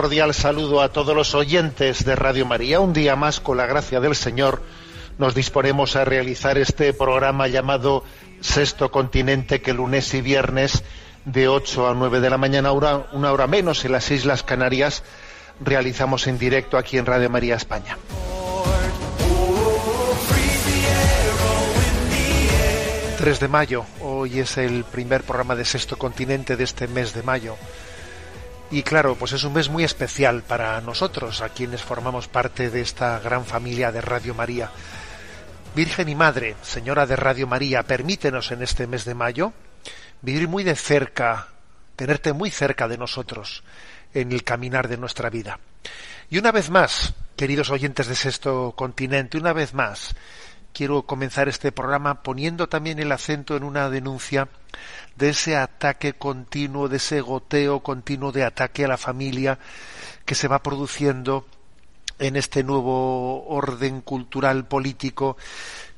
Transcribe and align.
Cordial 0.00 0.32
saludo 0.32 0.80
a 0.80 0.88
todos 0.90 1.14
los 1.14 1.34
oyentes 1.34 2.06
de 2.06 2.16
Radio 2.16 2.46
María. 2.46 2.80
Un 2.80 2.94
día 2.94 3.16
más, 3.16 3.38
con 3.38 3.58
la 3.58 3.66
gracia 3.66 4.00
del 4.00 4.16
Señor, 4.16 4.62
nos 5.18 5.34
disponemos 5.34 5.94
a 5.94 6.06
realizar 6.06 6.56
este 6.56 6.94
programa 6.94 7.48
llamado 7.48 8.02
Sexto 8.40 8.90
Continente, 8.90 9.60
que 9.60 9.74
lunes 9.74 10.14
y 10.14 10.22
viernes 10.22 10.84
de 11.26 11.48
8 11.48 11.86
a 11.90 11.92
9 11.94 12.20
de 12.20 12.30
la 12.30 12.38
mañana, 12.38 12.72
hora- 12.72 13.08
una 13.12 13.30
hora 13.30 13.46
menos 13.46 13.84
en 13.84 13.92
las 13.92 14.10
Islas 14.10 14.42
Canarias, 14.42 15.02
realizamos 15.62 16.26
en 16.28 16.38
directo 16.38 16.78
aquí 16.78 16.96
en 16.96 17.04
Radio 17.04 17.28
María 17.28 17.56
España. 17.56 17.98
3 23.18 23.38
de 23.38 23.48
mayo, 23.48 23.84
hoy 24.00 24.38
es 24.38 24.56
el 24.56 24.84
primer 24.84 25.24
programa 25.24 25.54
de 25.54 25.66
Sexto 25.66 25.98
Continente 25.98 26.56
de 26.56 26.64
este 26.64 26.88
mes 26.88 27.12
de 27.12 27.22
mayo. 27.22 27.54
Y 28.72 28.84
claro, 28.84 29.16
pues 29.16 29.32
es 29.32 29.42
un 29.42 29.54
mes 29.54 29.68
muy 29.68 29.82
especial 29.82 30.42
para 30.42 30.80
nosotros, 30.80 31.40
a 31.40 31.48
quienes 31.48 31.82
formamos 31.82 32.28
parte 32.28 32.70
de 32.70 32.80
esta 32.80 33.18
gran 33.18 33.44
familia 33.44 33.90
de 33.90 34.00
Radio 34.00 34.32
María. 34.32 34.70
Virgen 35.74 36.08
y 36.08 36.14
Madre, 36.14 36.54
Señora 36.62 37.04
de 37.04 37.16
Radio 37.16 37.48
María, 37.48 37.82
permítenos 37.82 38.52
en 38.52 38.62
este 38.62 38.86
mes 38.86 39.04
de 39.04 39.14
mayo 39.14 39.52
vivir 40.22 40.46
muy 40.46 40.62
de 40.62 40.76
cerca, 40.76 41.48
tenerte 41.96 42.32
muy 42.32 42.50
cerca 42.50 42.86
de 42.86 42.98
nosotros 42.98 43.64
en 44.14 44.30
el 44.30 44.44
caminar 44.44 44.86
de 44.86 44.98
nuestra 44.98 45.30
vida. 45.30 45.58
Y 46.28 46.38
una 46.38 46.52
vez 46.52 46.70
más, 46.70 47.14
queridos 47.36 47.70
oyentes 47.70 48.06
de 48.06 48.14
Sexto 48.14 48.74
Continente, 48.76 49.36
una 49.36 49.52
vez 49.52 49.74
más, 49.74 50.14
quiero 50.72 51.02
comenzar 51.02 51.48
este 51.48 51.72
programa 51.72 52.22
poniendo 52.22 52.68
también 52.68 53.00
el 53.00 53.10
acento 53.10 53.56
en 53.56 53.64
una 53.64 53.90
denuncia 53.90 54.48
de 55.20 55.28
ese 55.28 55.54
ataque 55.54 56.14
continuo, 56.14 56.88
de 56.88 56.96
ese 56.96 57.20
goteo 57.20 57.80
continuo 57.80 58.32
de 58.32 58.42
ataque 58.42 58.86
a 58.86 58.88
la 58.88 58.96
familia 58.96 59.58
que 60.24 60.34
se 60.34 60.48
va 60.48 60.62
produciendo 60.62 61.46
en 62.18 62.36
este 62.36 62.64
nuevo 62.64 63.46
orden 63.46 64.00
cultural 64.00 64.66
político 64.66 65.36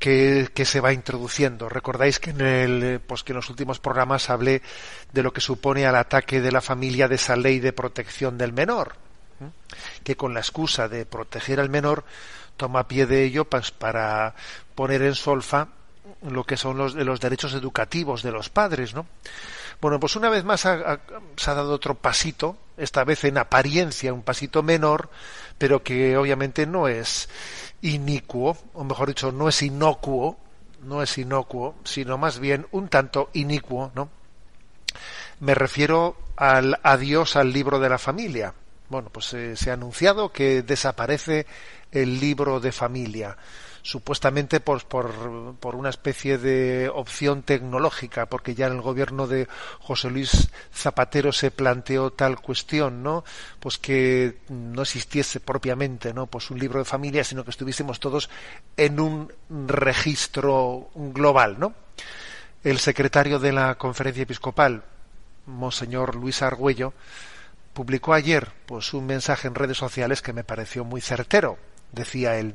que, 0.01 0.51
que 0.53 0.65
se 0.65 0.81
va 0.81 0.93
introduciendo. 0.93 1.69
Recordáis 1.69 2.19
que 2.19 2.31
en 2.31 2.41
el, 2.41 3.01
pues 3.01 3.23
que 3.23 3.31
en 3.31 3.37
los 3.37 3.49
últimos 3.49 3.79
programas 3.79 4.29
hablé 4.29 4.61
de 5.13 5.23
lo 5.23 5.33
que 5.33 5.41
supone 5.41 5.87
al 5.87 5.97
ataque 5.97 6.41
de 6.41 6.51
la 6.51 6.61
familia 6.61 7.07
de 7.07 7.15
esa 7.15 7.37
ley 7.37 7.61
de 7.61 7.73
protección 7.73 8.37
del 8.37 8.53
menor, 8.53 8.97
que 10.03 10.17
con 10.17 10.35
la 10.35 10.41
excusa 10.41 10.89
de 10.89 11.07
proteger 11.07 11.61
al 11.61 11.71
menor 11.71 12.05
toma 12.57 12.89
pie 12.89 13.07
de 13.07 13.23
ello 13.23 13.45
pues, 13.45 13.71
para 13.71 14.35
poner 14.75 15.03
en 15.03 15.15
solfa 15.15 15.69
lo 16.23 16.45
que 16.45 16.57
son 16.57 16.77
los, 16.79 16.95
los 16.95 17.21
derechos 17.21 17.55
educativos 17.55 18.23
de 18.23 18.33
los 18.33 18.49
padres, 18.51 18.95
¿no? 18.95 19.07
Bueno, 19.81 19.99
pues 19.99 20.15
una 20.17 20.29
vez 20.31 20.45
más 20.45 20.65
ha- 20.67 21.01
se 21.37 21.51
ha 21.51 21.55
dado 21.55 21.73
otro 21.73 21.95
pasito, 21.95 22.57
esta 22.77 23.05
vez 23.05 23.25
en 23.25 23.39
apariencia 23.39 24.13
un 24.13 24.23
pasito 24.23 24.63
menor, 24.63 25.11
pero 25.59 25.83
que 25.83 26.17
obviamente 26.17 26.67
no 26.67 26.89
es 26.89 27.29
inicuo, 27.83 28.57
o 28.75 28.85
mejor 28.85 29.09
dicho, 29.09 29.33
no 29.33 29.49
es 29.49 29.63
inocuo, 29.63 30.39
no 30.83 31.03
es 31.03 31.19
inocuo, 31.19 31.75
sino 31.85 32.17
más 32.19 32.39
bien 32.39 32.67
un 32.71 32.89
tanto 32.89 33.31
inicuo, 33.33 33.91
¿no? 33.95 34.09
Me 35.41 35.55
refiero 35.55 36.17
al 36.37 36.79
adiós 36.83 37.37
al 37.37 37.53
libro 37.53 37.79
de 37.81 37.89
la 37.89 37.99
familia. 37.99 38.55
Bueno, 38.89 39.09
pues 39.11 39.33
eh, 39.35 39.57
se 39.57 39.71
ha 39.71 39.75
anunciado 39.75 40.33
que 40.33 40.63
desaparece 40.63 41.47
el 41.91 42.21
libro 42.21 42.61
de 42.61 42.73
familia, 42.73 43.37
supuestamente 43.83 44.61
por, 44.61 44.85
por, 44.87 45.57
por 45.57 45.75
una 45.75 45.91
especie 45.91 46.39
de 46.39 46.89
opción 46.89 47.43
tecnológica, 47.43 48.27
porque 48.27 48.55
ya 48.55 48.69
en 48.69 48.75
el 48.75 48.81
gobierno 48.81 49.27
de 49.27 49.49
José 49.81 50.09
Luis 50.09 50.51
Zapatero 50.73 51.33
se 51.33 51.51
planteó 51.51 52.13
tal 52.13 52.41
cuestión, 52.41 53.03
¿no? 53.03 53.25
Pues 53.59 53.79
que 53.79 54.39
no 54.49 54.83
existiese 54.83 55.41
propiamente, 55.41 56.15
¿no? 56.15 56.27
Pues 56.27 56.51
un 56.51 56.61
libro 56.61 56.79
de 56.79 56.85
familia, 56.85 57.25
sino 57.25 57.45
que 57.45 57.51
estuviésemos 57.51 57.99
todos 57.99 58.31
en 58.77 59.01
un 59.01 59.33
registro 59.49 60.89
global, 60.95 61.59
¿no? 61.59 61.75
El 62.63 62.79
secretario 62.79 63.41
de 63.41 63.53
la 63.53 63.75
Conferencia 63.75 64.23
Episcopal, 64.23 64.85
Monseñor 65.47 66.15
Luis 66.15 66.43
Argüello, 66.43 66.93
publicó 67.73 68.15
ayer 68.15 68.53
pues 68.67 68.95
un 68.95 69.07
mensaje 69.07 69.49
en 69.49 69.57
redes 69.57 69.79
sociales 69.79 70.23
que 70.23 70.33
me 70.33 70.45
pareció 70.45 70.85
muy 70.85 71.01
certero. 71.01 71.59
Decía 71.91 72.39
él, 72.39 72.55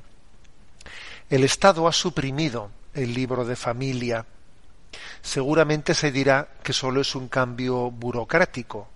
el 1.29 1.43
Estado 1.43 1.87
ha 1.87 1.93
suprimido 1.93 2.71
el 2.93 3.13
libro 3.13 3.45
de 3.45 3.55
familia. 3.55 4.25
Seguramente 5.21 5.93
se 5.93 6.11
dirá 6.11 6.47
que 6.63 6.73
solo 6.73 7.01
es 7.01 7.15
un 7.15 7.27
cambio 7.27 7.91
burocrático, 7.91 8.87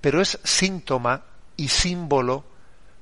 pero 0.00 0.20
es 0.20 0.38
síntoma 0.44 1.24
y 1.56 1.68
símbolo 1.68 2.44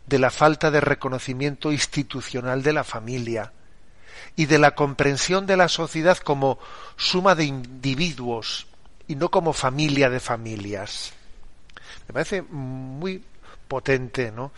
de 0.06 0.18
la 0.18 0.30
falta 0.30 0.70
de 0.70 0.80
reconocimiento 0.80 1.72
institucional 1.72 2.62
de 2.62 2.72
la 2.72 2.84
familia 2.84 3.52
y 4.36 4.46
de 4.46 4.58
la 4.58 4.74
comprensión 4.74 5.46
de 5.46 5.56
la 5.56 5.68
sociedad 5.68 6.18
como 6.18 6.58
suma 6.96 7.34
de 7.34 7.44
individuos 7.44 8.66
y 9.08 9.16
no 9.16 9.30
como 9.30 9.52
familia 9.52 10.08
de 10.08 10.20
familias. 10.20 11.12
Me 12.06 12.14
parece 12.14 12.42
muy 12.42 13.22
potente, 13.66 14.30
¿no? 14.30 14.52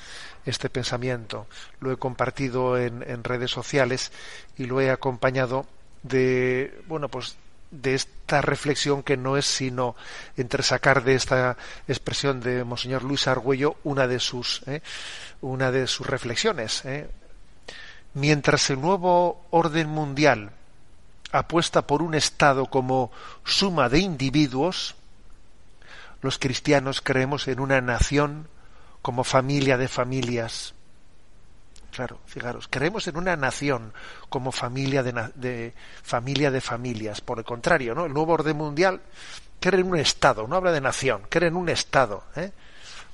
Este 0.48 0.70
pensamiento. 0.70 1.46
Lo 1.78 1.92
he 1.92 1.98
compartido 1.98 2.78
en, 2.78 3.22
redes 3.22 3.50
sociales 3.50 4.12
y 4.56 4.64
lo 4.64 4.80
he 4.80 4.90
acompañado 4.90 5.66
de, 6.02 6.80
bueno, 6.86 7.10
pues 7.10 7.36
de 7.70 7.94
esta 7.94 8.40
reflexión 8.40 9.02
que 9.02 9.18
no 9.18 9.36
es 9.36 9.44
sino 9.44 9.94
entresacar 10.38 11.04
de 11.04 11.16
esta 11.16 11.58
expresión 11.86 12.40
de 12.40 12.64
Monseñor 12.64 13.04
Luis 13.04 13.28
Argüello 13.28 13.76
una 13.84 14.06
de 14.06 14.20
sus, 14.20 14.62
¿eh? 14.66 14.80
una 15.42 15.70
de 15.70 15.86
sus 15.86 16.06
reflexiones. 16.06 16.82
¿eh? 16.86 17.10
Mientras 18.14 18.70
el 18.70 18.80
nuevo 18.80 19.44
orden 19.50 19.90
mundial 19.90 20.52
apuesta 21.30 21.86
por 21.86 22.00
un 22.00 22.14
Estado 22.14 22.64
como 22.70 23.12
suma 23.44 23.90
de 23.90 23.98
individuos, 23.98 24.94
los 26.22 26.38
cristianos 26.38 27.02
creemos 27.02 27.48
en 27.48 27.60
una 27.60 27.82
nación 27.82 28.48
como 29.02 29.24
familia 29.24 29.76
de 29.76 29.88
familias. 29.88 30.74
Claro, 31.90 32.20
fijaros, 32.26 32.68
creemos 32.68 33.08
en 33.08 33.16
una 33.16 33.36
nación 33.36 33.92
como 34.28 34.52
familia 34.52 35.02
de, 35.02 35.74
familia 36.02 36.50
de 36.50 36.60
familias. 36.60 37.20
Por 37.20 37.38
el 37.38 37.44
contrario, 37.44 37.94
¿no? 37.94 38.06
El 38.06 38.12
nuevo 38.12 38.34
orden 38.34 38.56
mundial 38.56 39.00
cree 39.58 39.80
en 39.80 39.88
un 39.88 39.98
Estado, 39.98 40.46
no 40.46 40.56
habla 40.56 40.72
de 40.72 40.80
nación, 40.80 41.22
cree 41.28 41.48
en 41.48 41.56
un 41.56 41.68
Estado, 41.68 42.24
¿eh? 42.36 42.52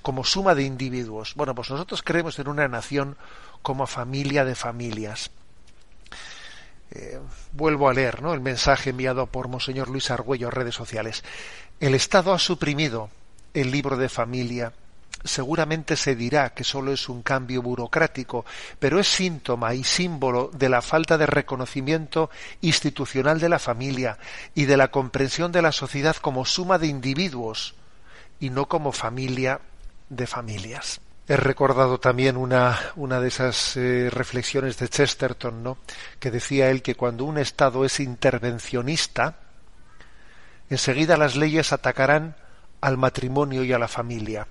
como 0.02 0.24
suma 0.24 0.54
de 0.54 0.64
individuos. 0.64 1.34
Bueno, 1.34 1.54
pues 1.54 1.70
nosotros 1.70 2.02
creemos 2.02 2.38
en 2.38 2.48
una 2.48 2.68
nación 2.68 3.16
como 3.62 3.86
familia 3.86 4.44
de 4.44 4.54
familias. 4.54 5.30
Eh, 6.90 7.18
vuelvo 7.52 7.88
a 7.88 7.94
leer 7.94 8.22
¿no? 8.22 8.34
el 8.34 8.40
mensaje 8.40 8.90
enviado 8.90 9.26
por 9.26 9.48
Monseñor 9.48 9.88
Luis 9.88 10.10
Argüello 10.10 10.50
redes 10.50 10.74
sociales. 10.74 11.24
El 11.80 11.94
Estado 11.94 12.34
ha 12.34 12.38
suprimido 12.38 13.08
el 13.54 13.70
libro 13.70 13.96
de 13.96 14.08
familia 14.08 14.72
seguramente 15.22 15.96
se 15.96 16.16
dirá 16.16 16.50
que 16.50 16.64
solo 16.64 16.92
es 16.92 17.08
un 17.08 17.22
cambio 17.22 17.62
burocrático, 17.62 18.44
pero 18.78 18.98
es 18.98 19.08
síntoma 19.08 19.74
y 19.74 19.84
símbolo 19.84 20.50
de 20.52 20.68
la 20.68 20.82
falta 20.82 21.16
de 21.16 21.26
reconocimiento 21.26 22.30
institucional 22.60 23.38
de 23.38 23.48
la 23.48 23.58
familia 23.58 24.18
y 24.54 24.64
de 24.64 24.76
la 24.76 24.88
comprensión 24.88 25.52
de 25.52 25.62
la 25.62 25.72
sociedad 25.72 26.16
como 26.16 26.44
suma 26.44 26.78
de 26.78 26.88
individuos 26.88 27.74
y 28.40 28.50
no 28.50 28.66
como 28.66 28.92
familia 28.92 29.60
de 30.08 30.26
familias. 30.26 31.00
He 31.26 31.36
recordado 31.36 31.98
también 31.98 32.36
una, 32.36 32.78
una 32.96 33.18
de 33.18 33.28
esas 33.28 33.78
eh, 33.78 34.10
reflexiones 34.10 34.76
de 34.76 34.90
Chesterton, 34.90 35.62
¿no? 35.62 35.78
que 36.20 36.30
decía 36.30 36.68
él 36.68 36.82
que 36.82 36.96
cuando 36.96 37.24
un 37.24 37.38
Estado 37.38 37.86
es 37.86 37.98
intervencionista, 37.98 39.38
enseguida 40.68 41.16
las 41.16 41.34
leyes 41.34 41.72
atacarán 41.72 42.36
al 42.82 42.98
matrimonio 42.98 43.64
y 43.64 43.72
a 43.72 43.78
la 43.78 43.88
familia. 43.88 44.46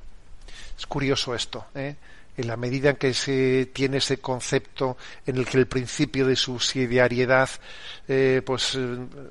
Es 0.78 0.86
curioso 0.88 1.36
esto, 1.36 1.66
¿eh? 1.76 1.96
en 2.36 2.48
la 2.48 2.58
medida 2.58 2.92
en 2.92 2.96
que 2.96 3.14
se 3.14 3.70
tiene 3.74 3.98
ese 3.98 4.18
concepto 4.18 4.98
en 5.26 5.38
el 5.38 5.46
que 5.46 5.58
el 5.58 5.68
principio 5.68 6.26
de 6.26 6.36
subsidiariedad 6.36 7.50
eh, 8.08 8.42
pues 8.46 8.76
eh, 8.76 8.80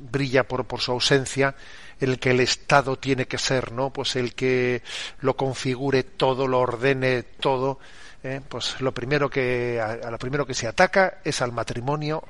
brilla 0.01 0.47
por, 0.47 0.65
por 0.67 0.81
su 0.81 0.93
ausencia, 0.93 1.55
en 2.01 2.11
el 2.11 2.19
que 2.19 2.31
el 2.31 2.41
Estado 2.41 2.97
tiene 2.97 3.27
que 3.27 3.39
ser, 3.39 3.73
¿no? 3.73 3.91
Pues 3.91 4.17
el 4.17 4.35
que 4.35 4.83
lo 5.21 5.37
configure 5.37 6.03
todo, 6.05 6.47
lo 6.47 6.61
ordene 6.61 7.23
todo, 7.23 7.79
¿eh? 8.23 8.41
pues 8.49 8.81
lo 8.81 8.93
primero 8.93 9.29
que 9.29 9.81
a, 9.81 10.11
lo 10.11 10.19
primero 10.19 10.47
que 10.47 10.55
se 10.55 10.67
ataca 10.67 11.19
es 11.25 11.43
al 11.43 11.53
matrimonio 11.53 12.23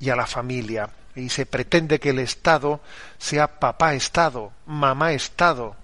y 0.00 0.10
a 0.10 0.16
la 0.16 0.26
familia 0.26 0.88
y 1.14 1.28
se 1.28 1.46
pretende 1.46 2.00
que 2.00 2.10
el 2.10 2.20
Estado 2.20 2.80
sea 3.18 3.60
papá 3.60 3.94
Estado, 3.94 4.52
mamá 4.66 5.12
Estado, 5.12 5.76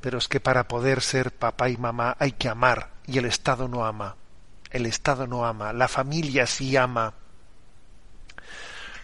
pero 0.00 0.18
es 0.18 0.28
que 0.28 0.40
para 0.40 0.68
poder 0.68 1.00
ser 1.00 1.32
papá 1.32 1.68
y 1.68 1.76
mamá 1.76 2.16
hay 2.18 2.32
que 2.32 2.48
amar 2.48 2.90
y 3.06 3.18
el 3.18 3.24
Estado 3.24 3.68
no 3.68 3.84
ama. 3.84 4.16
El 4.70 4.86
Estado 4.86 5.26
no 5.26 5.46
ama, 5.46 5.72
la 5.72 5.88
familia 5.88 6.46
sí 6.46 6.76
ama. 6.76 7.14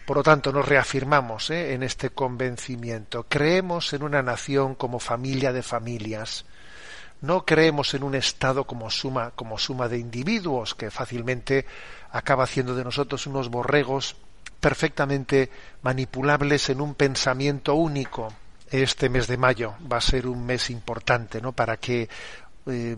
Por 0.06 0.16
lo 0.16 0.22
tanto, 0.22 0.52
nos 0.52 0.66
reafirmamos 0.66 1.50
¿eh? 1.50 1.74
en 1.74 1.82
este 1.82 2.10
convencimiento. 2.10 3.26
Creemos 3.28 3.92
en 3.92 4.02
una 4.02 4.20
nación 4.22 4.74
como 4.74 4.98
familia 4.98 5.52
de 5.52 5.62
familias. 5.62 6.44
No 7.20 7.46
creemos 7.46 7.94
en 7.94 8.02
un 8.02 8.16
Estado 8.16 8.64
como 8.64 8.90
suma, 8.90 9.30
como 9.30 9.58
suma 9.58 9.88
de 9.88 9.98
individuos 9.98 10.74
que 10.74 10.90
fácilmente 10.90 11.66
acaba 12.10 12.44
haciendo 12.44 12.74
de 12.74 12.82
nosotros 12.82 13.28
unos 13.28 13.48
borregos 13.48 14.16
perfectamente 14.58 15.50
manipulables 15.82 16.68
en 16.68 16.80
un 16.80 16.94
pensamiento 16.94 17.74
único 17.74 18.32
este 18.72 19.10
mes 19.10 19.26
de 19.26 19.36
mayo 19.36 19.74
va 19.90 19.98
a 19.98 20.00
ser 20.00 20.26
un 20.26 20.46
mes 20.46 20.70
importante, 20.70 21.40
¿no? 21.40 21.52
Para 21.52 21.76
que 21.76 22.08
eh, 22.66 22.96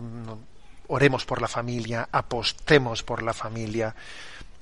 oremos 0.87 1.25
por 1.25 1.41
la 1.41 1.47
familia, 1.47 2.07
apostemos 2.11 3.03
por 3.03 3.21
la 3.21 3.33
familia, 3.33 3.93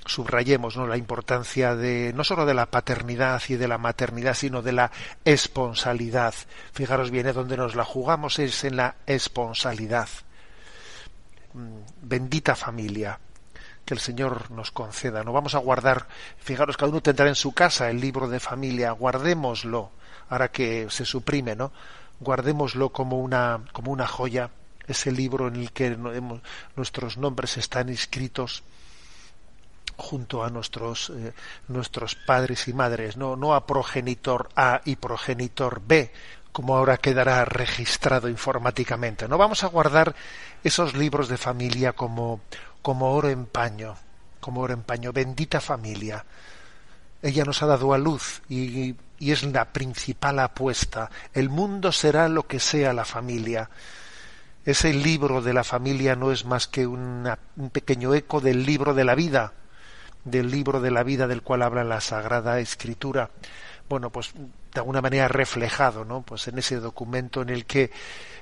subrayemos 0.04 0.76
¿no? 0.76 0.86
la 0.86 0.96
importancia 0.96 1.76
de 1.76 2.12
no 2.14 2.24
solo 2.24 2.44
de 2.46 2.54
la 2.54 2.66
paternidad 2.66 3.40
y 3.48 3.54
de 3.54 3.68
la 3.68 3.78
maternidad, 3.78 4.34
sino 4.34 4.60
de 4.60 4.72
la 4.72 4.90
esponsalidad. 5.24 6.34
Fijaros 6.72 7.10
bien, 7.10 7.28
¿eh? 7.28 7.32
donde 7.32 7.56
nos 7.56 7.74
la 7.74 7.84
jugamos 7.84 8.38
es 8.38 8.64
en 8.64 8.76
la 8.76 8.96
esponsalidad. 9.06 10.08
Mm, 11.52 11.78
bendita 12.02 12.56
familia 12.56 13.18
que 13.84 13.94
el 13.94 14.00
Señor 14.00 14.50
nos 14.50 14.72
conceda. 14.72 15.22
No 15.22 15.32
vamos 15.32 15.54
a 15.54 15.58
guardar, 15.58 16.06
fijaros, 16.38 16.76
cada 16.76 16.90
uno 16.90 17.02
tendrá 17.02 17.28
en 17.28 17.34
su 17.34 17.52
casa 17.52 17.90
el 17.90 18.00
libro 18.00 18.28
de 18.28 18.40
familia, 18.40 18.90
guardémoslo 18.92 19.92
ahora 20.28 20.50
que 20.50 20.86
se 20.90 21.04
suprime, 21.04 21.54
¿no? 21.56 21.72
Guardémoslo 22.20 22.90
como 22.90 23.20
una, 23.20 23.60
como 23.72 23.92
una 23.92 24.06
joya, 24.06 24.50
ese 24.86 25.12
libro 25.12 25.48
en 25.48 25.56
el 25.56 25.72
que 25.72 25.96
nuestros 26.76 27.16
nombres 27.16 27.56
están 27.56 27.88
inscritos 27.88 28.62
junto 29.96 30.44
a 30.44 30.50
nuestros 30.50 31.10
eh, 31.10 31.32
nuestros 31.68 32.14
padres 32.14 32.66
y 32.68 32.72
madres, 32.72 33.16
no 33.16 33.36
no 33.36 33.54
a 33.54 33.66
progenitor 33.66 34.48
A 34.56 34.80
y 34.84 34.96
progenitor 34.96 35.80
B, 35.86 36.12
como 36.52 36.76
ahora 36.76 36.98
quedará 36.98 37.44
registrado 37.44 38.28
informáticamente. 38.28 39.28
No 39.28 39.38
vamos 39.38 39.64
a 39.64 39.68
guardar 39.68 40.14
esos 40.62 40.94
libros 40.94 41.28
de 41.28 41.36
familia 41.36 41.92
como 41.92 42.40
como 42.82 43.12
oro 43.12 43.28
en 43.28 43.46
paño, 43.46 43.96
como 44.40 44.62
oro 44.62 44.74
en 44.74 44.82
paño, 44.82 45.12
bendita 45.12 45.60
familia. 45.60 46.24
Ella 47.22 47.44
nos 47.44 47.62
ha 47.62 47.66
dado 47.66 47.94
a 47.94 47.98
luz 47.98 48.42
y 48.48 48.94
y 49.18 49.32
es 49.32 49.42
la 49.44 49.72
principal 49.72 50.38
apuesta. 50.38 51.10
El 51.32 51.48
mundo 51.48 51.92
será 51.92 52.28
lo 52.28 52.46
que 52.46 52.60
sea 52.60 52.92
la 52.92 53.04
familia. 53.04 53.70
Ese 54.64 54.92
libro 54.94 55.42
de 55.42 55.52
la 55.52 55.64
familia 55.64 56.16
no 56.16 56.32
es 56.32 56.44
más 56.44 56.66
que 56.66 56.86
un 56.86 57.36
pequeño 57.72 58.14
eco 58.14 58.40
del 58.40 58.64
libro 58.64 58.94
de 58.94 59.04
la 59.04 59.14
vida, 59.14 59.52
del 60.24 60.50
libro 60.50 60.80
de 60.80 60.90
la 60.90 61.02
vida 61.02 61.26
del 61.26 61.42
cual 61.42 61.62
habla 61.62 61.84
la 61.84 62.00
Sagrada 62.00 62.58
Escritura. 62.60 63.30
Bueno, 63.88 64.10
pues 64.10 64.32
de 64.34 64.80
alguna 64.80 65.02
manera 65.02 65.28
reflejado, 65.28 66.04
¿no? 66.04 66.22
Pues 66.22 66.48
en 66.48 66.58
ese 66.58 66.76
documento 66.76 67.42
en 67.42 67.50
el 67.50 67.66
que 67.66 67.90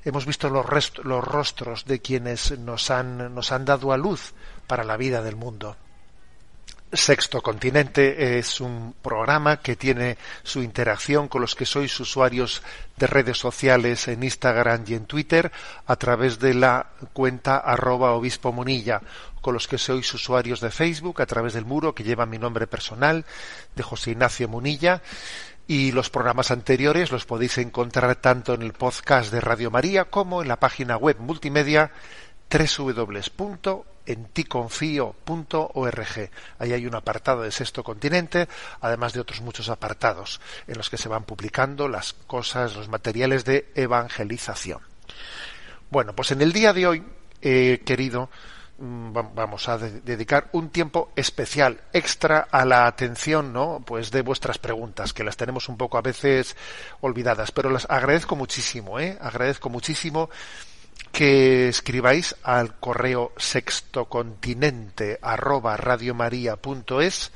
hemos 0.05 0.25
visto 0.25 0.49
los, 0.49 0.65
los 1.05 1.25
rostros 1.25 1.85
de 1.85 2.01
quienes 2.01 2.59
nos 2.59 2.91
han, 2.91 3.35
nos 3.35 3.53
han 3.53 3.65
dado 3.65 3.93
a 3.93 3.97
luz 3.97 4.33
para 4.67 4.85
la 4.85 4.97
vida 4.97 5.23
del 5.23 5.37
mundo. 5.37 5.77
Sexto 6.95 7.41
Continente 7.41 8.39
es 8.39 8.61
un 8.61 8.95
programa 9.01 9.57
que 9.61 9.77
tiene 9.77 10.19
su 10.43 10.63
interacción 10.63 11.27
con 11.27 11.41
los 11.41 11.55
que 11.55 11.65
sois 11.65 11.99
usuarios 12.01 12.63
de 12.99 13.07
redes 13.07 13.39
sociales 13.39 14.09
en 14.09 14.23
Instagram 14.23 14.85
y 14.87 14.95
en 14.95 15.07
Twitter 15.07 15.51
a 15.87 15.97
través 15.97 16.39
de 16.39 16.53
la 16.53 16.91
cuenta 17.15 17.57
arroba 17.57 18.13
obispo 18.13 18.53
monilla, 18.53 19.01
con 19.41 19.55
los 19.55 19.69
que 19.69 19.79
sois 19.79 20.13
usuarios 20.13 20.61
de 20.61 20.71
Facebook 20.71 21.23
a 21.23 21.27
través 21.27 21.55
del 21.55 21.65
muro 21.65 21.95
que 21.95 22.05
lleva 22.05 22.27
mi 22.27 22.37
nombre 22.37 22.67
personal 22.67 23.25
de 23.75 23.83
José 23.83 24.11
Ignacio 24.11 24.49
Munilla. 24.49 25.01
Y 25.67 25.93
los 25.93 26.11
programas 26.11 26.51
anteriores 26.51 27.11
los 27.11 27.25
podéis 27.25 27.57
encontrar 27.57 28.17
tanto 28.17 28.53
en 28.53 28.61
el 28.61 28.75
podcast 28.75 29.33
de 29.33 29.41
Radio 29.41 29.71
María 29.71 30.05
como 30.05 30.43
en 30.43 30.49
la 30.49 30.61
página 30.61 30.99
web 30.99 31.17
multimedia 31.21 31.91
www 32.51 33.92
en 34.07 34.27
ticonfío.org. 34.27 36.31
Ahí 36.59 36.73
hay 36.73 36.87
un 36.87 36.95
apartado 36.95 37.43
de 37.43 37.53
Sexto 37.53 37.85
Continente, 37.85 38.49
además 38.81 39.13
de 39.13 39.21
otros 39.21 39.41
muchos 39.41 39.69
apartados 39.69 40.41
en 40.67 40.77
los 40.77 40.91
que 40.91 40.99
se 40.99 41.09
van 41.09 41.25
publicando 41.25 41.89
las 41.89 42.13
cosas, 42.13 42.77
los 42.77 42.89
materiales 42.89 43.45
de 43.45 43.71
evangelización. 43.75 44.81
Bueno, 45.91 46.15
pues 46.15 46.31
en 46.31 46.41
el 46.41 46.53
día 46.53 46.73
de 46.73 46.87
hoy 46.87 47.05
he 47.43 47.83
querido 47.85 48.31
mm, 48.79 49.13
vamos 49.35 49.69
a 49.69 49.77
dedicar 49.77 50.49
un 50.53 50.71
tiempo 50.71 51.13
especial 51.17 51.81
extra 51.93 52.49
a 52.51 52.65
la 52.65 52.87
atención 52.87 53.53
no 53.53 53.83
pues 53.85 54.11
de 54.11 54.23
vuestras 54.23 54.59
preguntas 54.59 55.13
que 55.13 55.25
las 55.25 55.37
tenemos 55.37 55.69
un 55.69 55.77
poco 55.77 55.99
a 55.99 56.03
veces 56.03 56.57
olvidadas 57.01 57.51
pero 57.51 57.69
las 57.69 57.91
agradezco 57.91 58.37
muchísimo 58.37 59.01
eh 59.01 59.19
agradezo 59.21 59.69
muchísimo 59.69 60.31
que 61.11 61.69
escribáis 61.69 62.37
al 62.43 62.79
correo 62.79 63.33
sextocontinente 63.37 65.19
arroba 65.21 65.77
radiomaria.es 65.77 67.33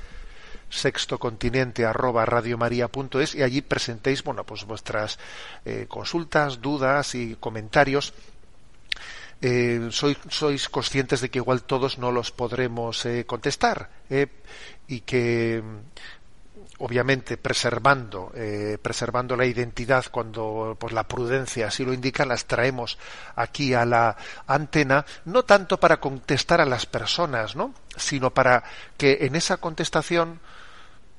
sextocontinente 0.69 1.85
arroba 1.85 2.25
radiomaria.es 2.25 3.35
y 3.35 3.43
allí 3.43 3.63
presentéis 3.63 4.23
bueno 4.23 4.45
pues 4.45 4.65
vuestras 4.65 5.19
eh, 5.65 5.87
consultas 5.89 6.61
dudas 6.61 7.15
y 7.15 7.37
comentarios. 7.37 8.15
Eh, 9.43 9.89
sois, 9.91 10.17
sois 10.31 10.69
conscientes 10.71 11.21
de 11.21 11.29
que 11.29 11.39
igual 11.39 11.63
todos 11.63 11.99
no 11.99 12.11
los 12.11 12.33
podremos 12.33 13.05
eh, 13.05 13.27
contestar 13.27 13.91
y 14.89 15.01
que 15.01 15.63
obviamente 16.79 17.37
preservando 17.37 18.33
eh, 18.35 18.79
preservando 18.81 19.37
la 19.37 19.47
identidad 19.47 20.05
cuando 20.11 20.77
pues 20.79 20.93
la 20.93 21.09
prudencia 21.09 21.69
así 21.69 21.85
lo 21.85 21.93
indica 21.93 22.25
las 22.27 22.47
traemos 22.47 22.99
aquí 23.35 23.75
a 23.75 23.85
la 23.85 24.17
antena 24.47 25.07
no 25.25 25.45
tanto 25.45 25.79
para 25.81 26.01
contestar 26.01 26.61
a 26.61 26.67
las 26.67 26.87
personas 26.87 27.57
no 27.57 27.75
sino 27.97 28.33
para 28.33 28.65
que 28.97 29.19
en 29.23 29.37
esa 29.37 29.57
contestación 29.57 30.41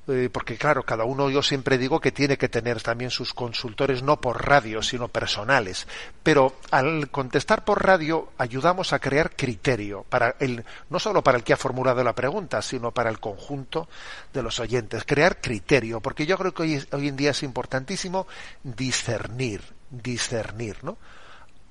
eh, 0.08 0.30
porque 0.32 0.56
claro, 0.56 0.84
cada 0.84 1.04
uno 1.04 1.28
yo 1.28 1.42
siempre 1.42 1.76
digo 1.76 2.00
que 2.00 2.12
tiene 2.12 2.38
que 2.38 2.48
tener 2.48 2.82
también 2.82 3.10
sus 3.10 3.34
consultores 3.34 4.02
no 4.02 4.20
por 4.20 4.46
radio, 4.46 4.82
sino 4.82 5.08
personales. 5.08 5.86
Pero 6.22 6.54
al 6.70 7.10
contestar 7.10 7.64
por 7.64 7.84
radio 7.84 8.30
ayudamos 8.38 8.92
a 8.92 8.98
crear 8.98 9.36
criterio 9.36 10.06
para 10.08 10.34
el 10.40 10.64
no 10.88 10.98
solo 10.98 11.22
para 11.22 11.36
el 11.36 11.44
que 11.44 11.52
ha 11.52 11.58
formulado 11.58 12.02
la 12.02 12.14
pregunta, 12.14 12.62
sino 12.62 12.90
para 12.90 13.10
el 13.10 13.20
conjunto 13.20 13.88
de 14.32 14.42
los 14.42 14.58
oyentes, 14.60 15.04
crear 15.04 15.40
criterio, 15.40 16.00
porque 16.00 16.24
yo 16.26 16.38
creo 16.38 16.54
que 16.54 16.62
hoy, 16.62 16.86
hoy 16.92 17.08
en 17.08 17.16
día 17.16 17.32
es 17.32 17.42
importantísimo 17.42 18.26
discernir, 18.62 19.62
discernir, 19.90 20.82
¿no? 20.82 20.96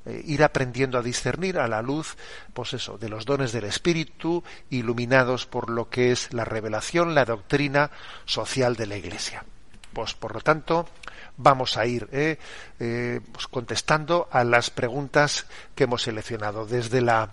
Eh, 0.08 0.24
ir 0.26 0.44
aprendiendo 0.44 0.98
a 0.98 1.02
discernir 1.02 1.60
a 1.60 1.68
la 1.68 1.82
luz, 1.82 2.16
pues 2.54 2.74
eso, 2.74 2.98
de 2.98 3.10
los 3.10 3.26
dones 3.26 3.52
del 3.52 3.66
Espíritu, 3.66 4.42
iluminados 4.70 5.46
por 5.46 5.70
lo 5.70 5.90
que 5.90 6.12
es 6.12 6.34
la 6.34 6.46
revelación, 6.46 7.14
la 7.14 7.26
doctrina 7.26 7.92
social 8.26 8.78
de 8.78 8.88
la 8.88 8.96
Iglesia. 8.96 9.44
Pues 9.92 10.14
por 10.14 10.34
lo 10.34 10.40
tanto, 10.40 10.88
vamos 11.36 11.76
a 11.76 11.86
ir 11.86 12.08
eh, 12.14 12.38
eh, 12.80 13.20
pues, 13.34 13.48
contestando 13.48 14.30
a 14.32 14.46
las 14.46 14.70
preguntas 14.70 15.46
que 15.76 15.84
hemos 15.84 16.04
seleccionado. 16.04 16.66
Desde 16.66 17.02
la, 17.02 17.32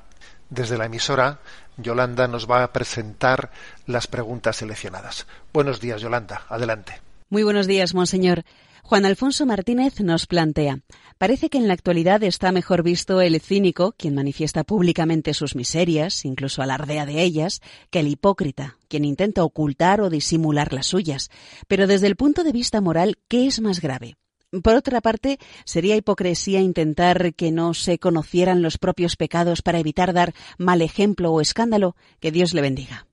desde 0.50 0.76
la 0.76 0.87
emisora, 0.87 1.38
Yolanda 1.76 2.26
nos 2.26 2.50
va 2.50 2.64
a 2.64 2.73
presentar 2.73 3.52
las 3.87 4.09
preguntas 4.09 4.57
seleccionadas. 4.57 5.28
Buenos 5.52 5.81
días, 5.81 6.00
Yolanda. 6.00 6.43
Adelante. 6.49 7.00
Muy 7.31 7.45
buenos 7.45 7.69
días, 7.69 7.95
monseñor. 7.95 8.45
Juan 8.83 9.07
Alfonso 9.07 9.47
Martínez 9.47 10.00
nos 10.00 10.26
plantea, 10.26 10.81
parece 11.18 11.49
que 11.49 11.59
en 11.59 11.68
la 11.68 11.75
actualidad 11.75 12.23
está 12.23 12.52
mejor 12.52 12.83
visto 12.83 13.21
el 13.21 13.40
cínico, 13.40 13.94
quien 13.97 14.14
manifiesta 14.14 14.64
públicamente 14.64 15.35
sus 15.35 15.54
miserias, 15.54 16.25
incluso 16.25 16.62
alardea 16.62 17.06
de 17.06 17.23
ellas, 17.23 17.61
que 17.90 18.00
el 18.00 18.09
hipócrita, 18.09 18.78
quien 18.88 19.04
intenta 19.04 19.44
ocultar 19.44 20.00
o 20.00 20.11
disimular 20.11 20.73
las 20.73 20.87
suyas. 20.87 21.30
Pero 21.68 21.87
desde 21.87 22.06
el 22.06 22.16
punto 22.16 22.44
de 22.44 22.52
vista 22.52 22.80
moral, 22.80 23.18
¿qué 23.28 23.47
es 23.47 23.61
más 23.61 23.80
grave? 23.80 24.16
Por 24.62 24.75
otra 24.76 25.00
parte, 25.00 25.38
¿sería 25.64 25.97
hipocresía 25.97 26.61
intentar 26.61 27.35
que 27.35 27.50
no 27.50 27.75
se 27.75 27.99
conocieran 27.99 28.62
los 28.62 28.78
propios 28.78 29.16
pecados 29.16 29.62
para 29.62 29.80
evitar 29.80 30.12
dar 30.12 30.33
mal 30.59 30.80
ejemplo 30.80 31.33
o 31.33 31.40
escándalo? 31.40 31.97
Que 32.21 32.30
Dios 32.30 32.54
le 32.54 32.61
bendiga. 32.62 33.06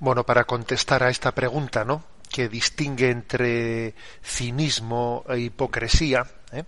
Bueno, 0.00 0.24
para 0.24 0.44
contestar 0.44 1.02
a 1.04 1.10
esta 1.10 1.32
pregunta, 1.32 1.84
¿no? 1.84 2.02
que 2.28 2.48
distingue 2.48 3.10
entre 3.10 3.94
cinismo 4.22 5.24
e 5.28 5.40
hipocresía. 5.40 6.26
¿Eh? 6.52 6.64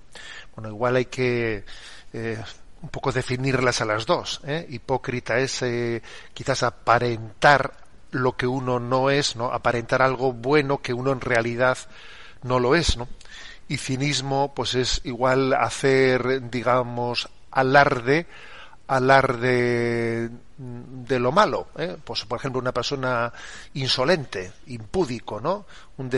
Bueno, 0.54 0.70
igual 0.70 0.96
hay 0.96 1.06
que 1.06 1.64
eh, 2.12 2.42
un 2.82 2.88
poco 2.88 3.12
definirlas 3.12 3.80
a 3.80 3.84
las 3.84 4.06
dos. 4.06 4.40
¿eh? 4.46 4.66
Hipócrita 4.68 5.38
es 5.38 5.64
quizás 6.34 6.62
aparentar 6.62 7.72
lo 8.10 8.36
que 8.36 8.46
uno 8.46 8.80
no 8.80 9.10
es, 9.10 9.36
¿no? 9.36 9.52
Aparentar 9.52 10.02
algo 10.02 10.32
bueno 10.32 10.78
que 10.78 10.92
uno 10.92 11.12
en 11.12 11.20
realidad 11.20 11.78
no 12.42 12.58
lo 12.58 12.74
es, 12.74 12.96
¿no? 12.96 13.08
Y 13.68 13.76
cinismo, 13.76 14.52
pues 14.54 14.74
es 14.74 15.00
igual 15.04 15.52
hacer, 15.52 16.50
digamos, 16.50 17.28
alarde 17.52 18.26
alarde 18.90 20.28
de 20.62 21.18
lo 21.18 21.32
malo, 21.32 21.68
¿eh? 21.78 21.96
pues 22.04 22.26
por 22.26 22.38
ejemplo 22.38 22.60
una 22.60 22.72
persona 22.72 23.32
insolente, 23.74 24.52
impúdico, 24.66 25.40
¿no? 25.40 25.64
Un 25.96 26.10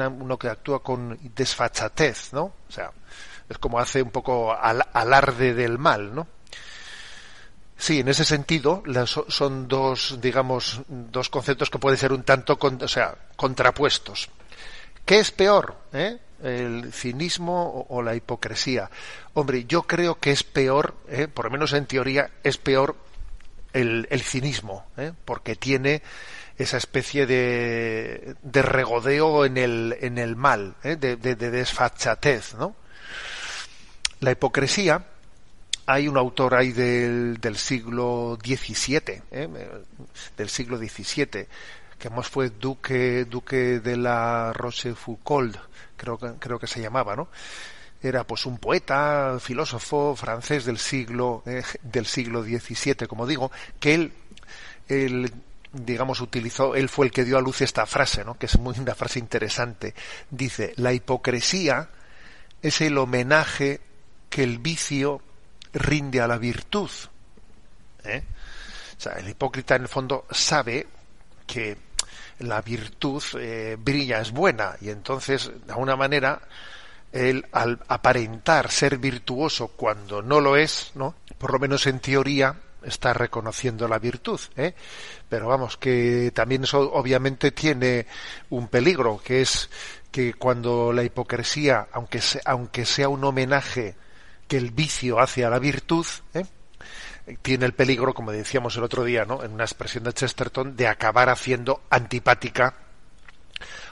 uno 0.00 0.38
que 0.38 0.48
actúa 0.48 0.82
con 0.82 1.18
desfachatez, 1.34 2.32
¿no? 2.32 2.44
O 2.44 2.72
sea, 2.72 2.90
es 3.46 3.58
como 3.58 3.78
hace 3.78 4.00
un 4.00 4.10
poco 4.10 4.54
alarde 4.54 5.52
del 5.52 5.76
mal, 5.78 6.14
¿no? 6.14 6.26
Sí, 7.76 8.00
en 8.00 8.08
ese 8.08 8.24
sentido 8.24 8.82
son 9.28 9.68
dos, 9.68 10.18
digamos, 10.18 10.80
dos 10.88 11.28
conceptos 11.28 11.68
que 11.68 11.78
pueden 11.78 11.98
ser 11.98 12.12
un 12.12 12.22
tanto, 12.22 12.58
o 12.58 12.88
sea, 12.88 13.14
contrapuestos. 13.36 14.30
¿Qué 15.04 15.18
es 15.18 15.30
peor? 15.30 15.76
Eh? 15.92 16.18
el 16.42 16.92
cinismo 16.92 17.86
o, 17.88 18.00
la 18.00 18.14
hipocresía. 18.14 18.90
Hombre, 19.34 19.64
yo 19.64 19.82
creo 19.82 20.20
que 20.20 20.30
es 20.30 20.44
peor, 20.44 20.94
¿eh? 21.08 21.26
por 21.26 21.46
lo 21.46 21.50
menos 21.50 21.72
en 21.72 21.86
teoría, 21.86 22.30
es 22.44 22.58
peor 22.58 22.96
el, 23.72 24.22
cinismo, 24.22 24.86
¿eh? 24.96 25.12
porque 25.24 25.56
tiene 25.56 26.02
esa 26.56 26.76
especie 26.76 27.26
de, 27.26 28.34
de 28.42 28.62
regodeo 28.62 29.44
en 29.44 29.56
el, 29.56 29.96
en 30.00 30.18
el 30.18 30.36
mal, 30.36 30.74
¿eh? 30.82 30.96
de, 30.96 31.16
de, 31.16 31.36
desfachatez, 31.36 32.54
¿no? 32.54 32.74
La 34.20 34.32
hipocresía, 34.32 35.06
hay 35.86 36.08
un 36.08 36.16
autor 36.16 36.54
ahí 36.54 36.72
del, 36.72 37.38
del 37.40 37.56
siglo 37.56 38.36
XVII, 38.42 39.22
del 40.36 40.48
siglo 40.48 40.76
XVII, 40.76 41.46
que 41.98 42.10
más 42.10 42.26
fue 42.26 42.50
duque, 42.50 43.24
duque 43.26 43.78
de 43.80 43.96
la 43.96 44.52
Rochefoucauld, 44.52 45.56
creo, 45.96 46.18
creo 46.18 46.58
que 46.58 46.66
se 46.66 46.80
llamaba, 46.80 47.14
¿no? 47.14 47.28
Era 48.02 48.24
pues 48.24 48.46
un 48.46 48.58
poeta, 48.58 49.38
filósofo 49.40 50.14
francés 50.14 50.64
del 50.64 50.78
siglo, 50.78 51.42
eh, 51.46 51.62
del 51.82 52.06
siglo 52.06 52.42
XVII, 52.42 53.06
como 53.08 53.26
digo, 53.26 53.50
que 53.80 53.94
él, 53.94 54.12
él 54.88 55.32
digamos, 55.72 56.20
utilizó, 56.20 56.74
él 56.74 56.88
fue 56.88 57.06
el 57.06 57.12
que 57.12 57.24
dio 57.24 57.38
a 57.38 57.40
luz 57.40 57.60
esta 57.60 57.86
frase, 57.86 58.24
¿no? 58.24 58.38
que 58.38 58.46
es 58.46 58.58
muy, 58.58 58.78
una 58.78 58.94
frase 58.94 59.18
interesante. 59.18 59.94
Dice, 60.30 60.72
la 60.76 60.92
hipocresía 60.92 61.88
es 62.62 62.80
el 62.80 62.98
homenaje 62.98 63.80
que 64.30 64.44
el 64.44 64.58
vicio 64.58 65.22
rinde 65.72 66.20
a 66.20 66.28
la 66.28 66.38
virtud. 66.38 66.90
¿eh? 68.04 68.22
O 68.96 69.00
sea, 69.00 69.12
el 69.14 69.28
hipócrita 69.28 69.76
en 69.76 69.82
el 69.82 69.88
fondo 69.88 70.26
sabe 70.30 70.86
que 71.46 71.76
la 72.40 72.62
virtud 72.62 73.22
eh, 73.38 73.76
brilla, 73.78 74.20
es 74.20 74.30
buena, 74.30 74.76
y 74.80 74.90
entonces, 74.90 75.50
de 75.66 75.72
alguna 75.72 75.96
manera, 75.96 76.40
él 77.12 77.46
al 77.52 77.80
aparentar 77.88 78.70
ser 78.70 78.98
virtuoso 78.98 79.68
cuando 79.68 80.22
no 80.22 80.40
lo 80.40 80.56
es, 80.56 80.92
¿no? 80.94 81.14
Por 81.38 81.52
lo 81.52 81.58
menos 81.58 81.86
en 81.86 82.00
teoría 82.00 82.56
está 82.82 83.12
reconociendo 83.12 83.88
la 83.88 83.98
virtud, 83.98 84.40
¿eh? 84.56 84.74
Pero 85.28 85.48
vamos, 85.48 85.76
que 85.76 86.30
también 86.34 86.64
eso 86.64 86.92
obviamente 86.92 87.50
tiene 87.50 88.06
un 88.50 88.68
peligro, 88.68 89.20
que 89.22 89.42
es 89.42 89.68
que 90.10 90.34
cuando 90.34 90.92
la 90.92 91.02
hipocresía, 91.02 91.88
aunque 91.92 92.20
sea, 92.20 92.42
aunque 92.44 92.84
sea 92.84 93.08
un 93.08 93.24
homenaje 93.24 93.96
que 94.46 94.56
el 94.56 94.70
vicio 94.70 95.20
hace 95.20 95.44
a 95.44 95.50
la 95.50 95.58
virtud, 95.58 96.06
¿eh? 96.34 96.44
tiene 97.42 97.66
el 97.66 97.74
peligro, 97.74 98.14
como 98.14 98.32
decíamos 98.32 98.76
el 98.76 98.84
otro 98.84 99.04
día, 99.04 99.24
¿no? 99.24 99.44
en 99.44 99.52
una 99.52 99.64
expresión 99.64 100.04
de 100.04 100.14
Chesterton, 100.14 100.76
de 100.76 100.88
acabar 100.88 101.28
haciendo 101.28 101.82
antipática 101.90 102.74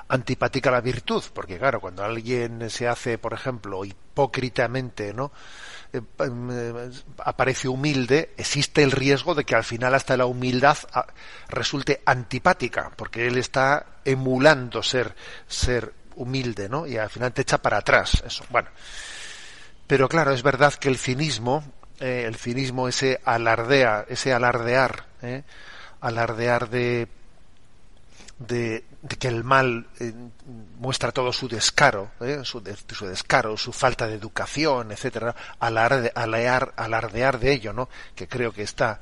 antipática 0.08 0.70
la 0.70 0.80
virtud, 0.80 1.22
porque 1.32 1.58
claro, 1.58 1.80
cuando 1.80 2.04
alguien 2.04 2.70
se 2.70 2.88
hace, 2.88 3.18
por 3.18 3.32
ejemplo, 3.32 3.84
hipócritamente, 3.84 5.12
¿no? 5.12 5.32
Eh, 5.92 6.00
eh, 6.18 6.90
aparece 7.24 7.68
humilde, 7.68 8.34
existe 8.36 8.82
el 8.82 8.92
riesgo 8.92 9.34
de 9.34 9.44
que 9.44 9.54
al 9.54 9.64
final 9.64 9.94
hasta 9.94 10.16
la 10.16 10.26
humildad 10.26 10.76
ah, 10.92 11.06
resulte 11.48 12.02
antipática, 12.04 12.90
porque 12.96 13.26
él 13.26 13.38
está 13.38 14.00
emulando 14.04 14.82
ser 14.82 15.14
ser 15.46 15.92
humilde, 16.16 16.68
¿no? 16.68 16.86
Y 16.86 16.96
al 16.96 17.10
final 17.10 17.32
te 17.32 17.42
echa 17.42 17.58
para 17.58 17.78
atrás, 17.78 18.22
eso. 18.26 18.44
Bueno, 18.50 18.68
pero 19.86 20.08
claro, 20.08 20.32
es 20.32 20.42
verdad 20.42 20.74
que 20.74 20.88
el 20.88 20.96
cinismo 20.96 21.62
eh, 21.98 22.24
el 22.26 22.36
cinismo, 22.36 22.88
ese 22.88 23.20
alardea, 23.24 24.04
ese 24.08 24.32
alardear, 24.34 25.06
eh, 25.22 25.44
alardear 26.00 26.68
de, 26.68 27.08
de, 28.38 28.84
que 29.08 29.28
el 29.28 29.44
mal 29.44 29.86
eh, 30.00 30.12
muestra 30.78 31.12
todo 31.12 31.32
su 31.32 31.48
descaro, 31.48 32.10
su, 32.42 32.62
su, 32.92 33.06
descaro, 33.06 33.56
su 33.56 33.72
falta 33.72 34.06
de 34.06 34.14
educación, 34.14 34.92
etcétera, 34.92 35.34
alarde, 35.58 36.12
alardear 36.14 37.38
de 37.38 37.52
ello, 37.52 37.72
¿no? 37.72 37.88
Que 38.14 38.28
creo 38.28 38.52
que 38.52 38.62
está, 38.62 39.00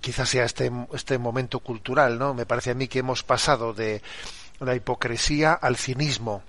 quizás 0.00 0.28
sea 0.28 0.44
este, 0.44 0.70
este 0.92 1.18
momento 1.18 1.60
cultural, 1.60 2.18
¿no? 2.18 2.34
Me 2.34 2.46
parece 2.46 2.70
a 2.70 2.74
mí 2.74 2.88
que 2.88 3.00
hemos 3.00 3.22
pasado 3.22 3.72
de 3.72 4.02
la 4.60 4.74
hipocresía 4.74 5.52
al 5.52 5.76
cinismo, 5.76 6.42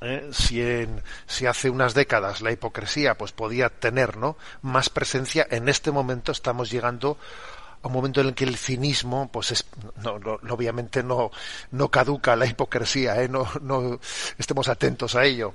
¿eh? 0.00 0.28
si, 0.32 0.62
en, 0.62 1.02
si 1.26 1.46
hace 1.46 1.70
unas 1.70 1.94
décadas 1.94 2.40
la 2.40 2.52
hipocresía 2.52 3.16
pues 3.16 3.32
podía 3.32 3.68
tener 3.68 4.16
¿no? 4.16 4.36
más 4.62 4.88
presencia, 4.88 5.46
en 5.50 5.68
este 5.68 5.90
momento 5.90 6.32
estamos 6.32 6.70
llegando 6.70 7.18
a 7.82 7.88
un 7.88 7.92
momento 7.92 8.20
en 8.20 8.28
el 8.28 8.34
que 8.34 8.44
el 8.44 8.56
cinismo, 8.56 9.30
pues 9.32 9.52
es, 9.52 9.66
no, 10.02 10.18
obviamente 10.50 11.02
no, 11.02 11.30
no 11.70 11.88
caduca 11.88 12.36
la 12.36 12.46
hipocresía, 12.46 13.22
¿eh? 13.22 13.28
no, 13.28 13.48
no 13.62 13.98
estemos 14.38 14.68
atentos 14.68 15.14
a 15.14 15.24
ello. 15.24 15.54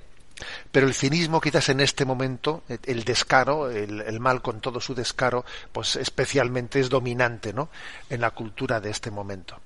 Pero 0.72 0.88
el 0.88 0.94
cinismo 0.94 1.40
quizás 1.40 1.70
en 1.70 1.80
este 1.80 2.04
momento, 2.04 2.64
el 2.68 3.04
descaro, 3.06 3.70
el, 3.70 4.02
el, 4.02 4.20
mal 4.20 4.42
con 4.42 4.60
todo 4.60 4.82
su 4.82 4.94
descaro, 4.94 5.46
pues 5.72 5.96
especialmente 5.96 6.80
es 6.80 6.90
dominante 6.90 7.54
¿no? 7.54 7.70
en 8.10 8.20
la 8.20 8.32
cultura 8.32 8.82
de 8.82 8.90
este 8.90 9.12
momento. 9.12 9.58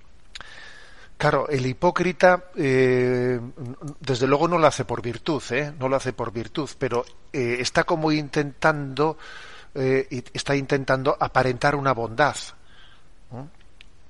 Claro, 1.18 1.50
el 1.50 1.66
hipócrita, 1.66 2.46
eh, 2.56 3.40
desde 4.00 4.28
luego 4.28 4.48
no 4.48 4.58
lo 4.58 4.68
hace 4.68 4.86
por 4.86 5.02
virtud, 5.02 5.42
¿eh? 5.50 5.74
no 5.78 5.90
lo 5.90 5.96
hace 5.96 6.14
por 6.14 6.32
virtud, 6.32 6.70
pero 6.78 7.04
está 7.34 7.84
como 7.84 8.12
intentando, 8.12 9.18
está 9.74 10.56
intentando 10.56 11.16
aparentar 11.20 11.76
una 11.76 11.94
bondad. 11.94 12.36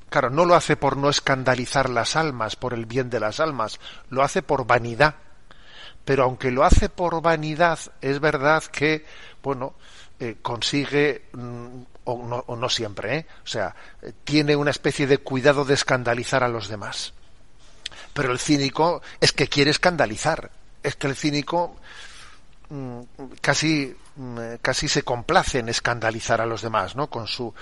Claro, 0.09 0.31
no 0.31 0.45
lo 0.45 0.55
hace 0.55 0.75
por 0.75 0.97
no 0.97 1.09
escandalizar 1.09 1.89
las 1.89 2.15
almas, 2.15 2.55
por 2.55 2.73
el 2.73 2.85
bien 2.85 3.09
de 3.09 3.19
las 3.19 3.39
almas, 3.39 3.79
lo 4.09 4.23
hace 4.23 4.41
por 4.41 4.65
vanidad. 4.65 5.15
Pero 6.03 6.23
aunque 6.23 6.49
lo 6.49 6.63
hace 6.63 6.89
por 6.89 7.21
vanidad, 7.21 7.79
es 8.01 8.19
verdad 8.19 8.63
que, 8.63 9.05
bueno, 9.43 9.75
eh, 10.19 10.37
consigue, 10.41 11.25
mm, 11.33 11.81
o, 12.05 12.55
no, 12.57 12.69
siempre, 12.69 13.17
¿eh? 13.17 13.25
o 13.43 13.47
sea, 13.47 13.75
eh, 14.01 14.13
tiene 14.23 14.55
una 14.55 14.71
especie 14.71 15.05
de 15.05 15.19
cuidado 15.19 15.63
de 15.63 15.75
escandalizar 15.75 16.43
a 16.43 16.47
los 16.47 16.67
demás. 16.67 17.13
Pero 18.13 18.31
el 18.31 18.39
cínico 18.39 19.03
es 19.21 19.31
que 19.31 19.47
quiere 19.47 19.69
escandalizar. 19.69 20.49
Es 20.81 20.95
que 20.95 21.07
el 21.07 21.15
cínico 21.15 21.75
mm, 22.69 23.01
casi, 23.39 23.95
casi 24.61 24.87
se 24.87 25.03
complace 25.03 25.59
en 25.59 25.69
escandalizar 25.69 26.41
a 26.41 26.45
los 26.45 26.61
demás, 26.61 26.95
¿no? 26.95 27.07
Con 27.07 27.27
su, 27.27 27.53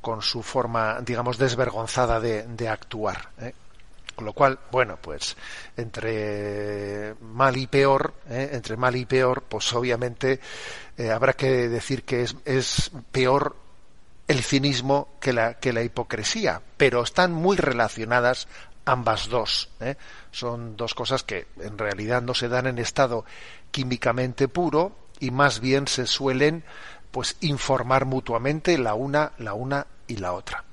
con 0.00 0.20
su 0.20 0.42
forma, 0.42 1.00
digamos, 1.00 1.38
desvergonzada 1.38 2.20
de, 2.20 2.68
actuar. 2.68 3.30
¿eh? 3.40 3.54
Con 4.14 4.26
lo 4.26 4.32
cual, 4.34 4.58
bueno, 4.70 4.98
pues 5.00 5.36
entre 5.76 7.14
mal 7.20 7.56
y 7.56 7.66
peor, 7.66 8.12
¿eh? 8.28 8.50
entre 8.52 8.76
mal 8.76 8.94
y 8.96 9.06
peor, 9.06 9.44
pues 9.48 9.72
obviamente 9.72 10.40
eh, 10.98 11.10
habrá 11.10 11.32
que 11.32 11.68
decir 11.68 12.04
que 12.04 12.22
es, 12.22 12.36
es 12.44 12.90
peor 13.10 13.56
el 14.28 14.42
cinismo 14.42 15.16
que 15.20 15.32
la, 15.32 15.54
que 15.54 15.72
la 15.72 15.82
hipocresía, 15.82 16.60
pero 16.76 17.02
están 17.02 17.32
muy 17.32 17.56
relacionadas 17.56 18.48
ambas 18.84 19.28
dos. 19.28 19.70
Son 20.32 20.76
dos 20.76 20.94
cosas 20.94 21.22
que 21.22 21.46
en 21.60 21.78
realidad 21.78 22.22
no 22.22 22.34
se 22.34 22.48
dan 22.48 22.66
en 22.66 22.78
estado 22.78 23.24
químicamente 23.70 24.48
puro 24.48 25.01
y 25.22 25.30
más 25.30 25.60
bien 25.60 25.86
se 25.86 26.06
suelen 26.06 26.64
pues 27.12 27.36
informar 27.40 28.06
mutuamente 28.06 28.76
la 28.76 28.94
una, 28.94 29.32
la 29.38 29.54
una 29.54 29.86
y 30.08 30.16
la 30.16 30.32
otra. 30.32 30.64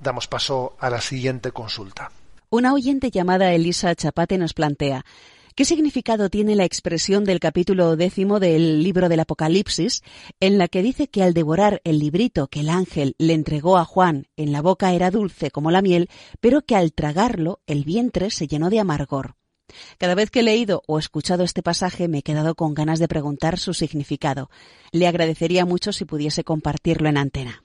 Damos 0.00 0.26
paso 0.26 0.76
a 0.80 0.90
la 0.90 1.00
siguiente 1.00 1.52
consulta. 1.52 2.10
Una 2.50 2.74
oyente 2.74 3.10
llamada 3.10 3.52
Elisa 3.52 3.94
Chapate 3.94 4.38
nos 4.38 4.54
plantea 4.54 5.04
¿Qué 5.54 5.64
significado 5.64 6.30
tiene 6.30 6.56
la 6.56 6.64
expresión 6.64 7.24
del 7.24 7.38
capítulo 7.38 7.94
décimo 7.94 8.40
del 8.40 8.82
libro 8.82 9.08
del 9.08 9.20
Apocalipsis, 9.20 10.02
en 10.40 10.58
la 10.58 10.66
que 10.66 10.82
dice 10.82 11.06
que 11.06 11.22
al 11.22 11.32
devorar 11.32 11.80
el 11.84 12.00
librito 12.00 12.48
que 12.48 12.58
el 12.60 12.68
ángel 12.68 13.14
le 13.18 13.34
entregó 13.34 13.78
a 13.78 13.84
Juan, 13.84 14.26
en 14.36 14.50
la 14.50 14.62
boca 14.62 14.92
era 14.94 15.12
dulce 15.12 15.52
como 15.52 15.70
la 15.70 15.80
miel, 15.80 16.10
pero 16.40 16.62
que 16.62 16.74
al 16.74 16.92
tragarlo 16.92 17.60
el 17.68 17.84
vientre 17.84 18.32
se 18.32 18.48
llenó 18.48 18.68
de 18.68 18.80
amargor? 18.80 19.36
Cada 19.98 20.14
vez 20.14 20.30
que 20.30 20.40
he 20.40 20.42
leído 20.42 20.82
o 20.86 20.98
escuchado 20.98 21.44
este 21.44 21.62
pasaje 21.62 22.08
me 22.08 22.18
he 22.18 22.22
quedado 22.22 22.54
con 22.54 22.74
ganas 22.74 22.98
de 22.98 23.08
preguntar 23.08 23.58
su 23.58 23.74
significado. 23.74 24.50
Le 24.92 25.06
agradecería 25.06 25.64
mucho 25.64 25.92
si 25.92 26.04
pudiese 26.04 26.44
compartirlo 26.44 27.08
en 27.08 27.16
antena. 27.16 27.64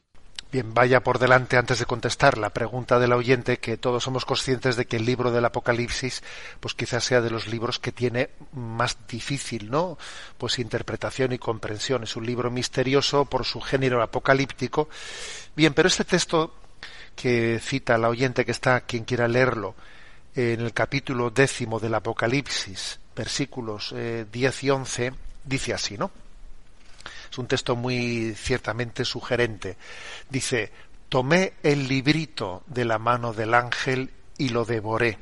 Bien, 0.51 0.73
vaya 0.73 1.03
por 1.03 1.19
delante 1.19 1.57
antes 1.57 1.77
de 1.77 1.85
contestar 1.85 2.39
la 2.39 2.49
pregunta 2.49 2.97
del 2.97 3.13
oyente 3.13 3.59
que 3.59 3.77
todos 3.77 4.03
somos 4.03 4.25
conscientes 4.25 4.75
de 4.75 4.85
que 4.85 4.95
el 4.97 5.05
libro 5.05 5.31
del 5.31 5.45
Apocalipsis 5.45 6.23
pues 6.59 6.73
quizás 6.73 7.03
sea 7.03 7.21
de 7.21 7.29
los 7.29 7.47
libros 7.47 7.77
que 7.77 7.91
tiene 7.91 8.31
más 8.53 8.97
difícil, 9.07 9.69
¿no? 9.69 9.99
Pues 10.39 10.57
interpretación 10.57 11.33
y 11.33 11.37
comprensión. 11.37 12.01
Es 12.01 12.15
un 12.15 12.25
libro 12.25 12.49
misterioso 12.49 13.25
por 13.25 13.45
su 13.45 13.61
género 13.61 14.01
apocalíptico. 14.01 14.89
Bien, 15.55 15.75
pero 15.75 15.87
este 15.87 16.03
texto 16.03 16.55
que 17.15 17.59
cita 17.61 17.99
la 17.99 18.09
oyente 18.09 18.43
que 18.43 18.51
está 18.51 18.81
quien 18.81 19.03
quiera 19.03 19.27
leerlo 19.27 19.75
en 20.35 20.61
el 20.61 20.73
capítulo 20.73 21.29
décimo 21.29 21.79
del 21.79 21.95
Apocalipsis, 21.95 22.99
versículos 23.15 23.93
eh, 23.95 24.25
diez 24.31 24.61
10 24.61 24.63
y 24.63 24.69
11, 24.69 25.13
dice 25.43 25.73
así, 25.73 25.97
¿no? 25.97 26.11
Es 27.31 27.37
un 27.37 27.47
texto 27.47 27.75
muy 27.75 28.33
ciertamente 28.35 29.05
sugerente. 29.05 29.77
Dice, 30.29 30.71
tomé 31.09 31.53
el 31.63 31.87
librito 31.87 32.63
de 32.67 32.85
la 32.85 32.97
mano 32.97 33.33
del 33.33 33.53
ángel 33.53 34.11
y 34.37 34.49
lo 34.49 34.65
devoré. 34.65 35.19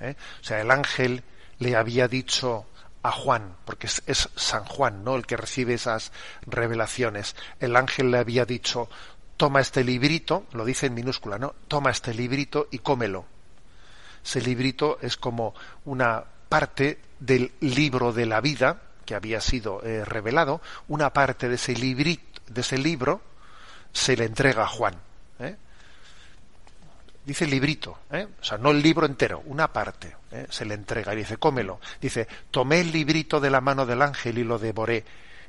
¿eh? 0.00 0.16
O 0.40 0.44
sea, 0.44 0.60
el 0.60 0.70
ángel 0.70 1.22
le 1.58 1.76
había 1.76 2.08
dicho 2.08 2.66
a 3.02 3.12
Juan, 3.12 3.56
porque 3.64 3.86
es, 3.86 4.02
es, 4.06 4.28
San 4.34 4.64
Juan, 4.64 5.04
¿no? 5.04 5.14
El 5.14 5.26
que 5.26 5.36
recibe 5.36 5.74
esas 5.74 6.10
revelaciones. 6.46 7.36
El 7.60 7.76
ángel 7.76 8.10
le 8.10 8.18
había 8.18 8.44
dicho, 8.44 8.88
toma 9.36 9.60
este 9.60 9.84
librito, 9.84 10.46
lo 10.52 10.64
dice 10.64 10.86
en 10.86 10.94
minúscula, 10.94 11.38
¿no? 11.38 11.54
Toma 11.68 11.90
este 11.90 12.12
librito 12.12 12.66
y 12.72 12.80
cómelo. 12.80 13.26
Ese 14.26 14.40
librito 14.40 14.98
es 15.00 15.16
como 15.16 15.54
una 15.84 16.24
parte 16.48 16.98
del 17.20 17.52
libro 17.60 18.12
de 18.12 18.26
la 18.26 18.40
vida 18.40 18.82
que 19.04 19.14
había 19.14 19.40
sido 19.40 19.84
eh, 19.84 20.04
revelado, 20.04 20.60
una 20.88 21.12
parte 21.12 21.48
de 21.48 21.54
ese, 21.54 21.74
librito, 21.74 22.42
de 22.48 22.60
ese 22.60 22.76
libro 22.76 23.22
se 23.92 24.16
le 24.16 24.24
entrega 24.24 24.64
a 24.64 24.66
Juan. 24.66 24.96
¿eh? 25.38 25.54
Dice 27.24 27.46
librito, 27.46 28.00
¿eh? 28.10 28.26
o 28.40 28.44
sea, 28.44 28.58
no 28.58 28.72
el 28.72 28.82
libro 28.82 29.06
entero, 29.06 29.44
una 29.46 29.72
parte 29.72 30.16
se 30.50 30.64
le 30.64 30.74
entrega 30.74 31.14
y 31.14 31.18
dice, 31.18 31.36
cómelo. 31.36 31.78
Dice, 32.00 32.26
tomé 32.50 32.80
el 32.80 32.90
librito 32.90 33.38
de 33.38 33.50
la 33.50 33.60
mano 33.60 33.86
del 33.86 34.02
ángel 34.02 34.38
y 34.38 34.44
lo 34.44 34.58
devoré, 34.58 35.04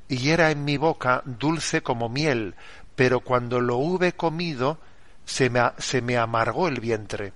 y 0.07 0.29
era 0.29 0.51
en 0.51 0.63
mi 0.63 0.77
boca 0.77 1.23
dulce 1.25 1.81
como 1.81 2.09
miel, 2.09 2.53
pero 2.95 3.21
cuando 3.21 3.59
lo 3.59 3.77
hube 3.77 4.13
comido 4.13 4.77
se 5.25 5.49
me, 5.49 5.61
se 5.79 6.03
me 6.03 6.15
amargó 6.15 6.67
el 6.67 6.79
vientre. 6.79 7.33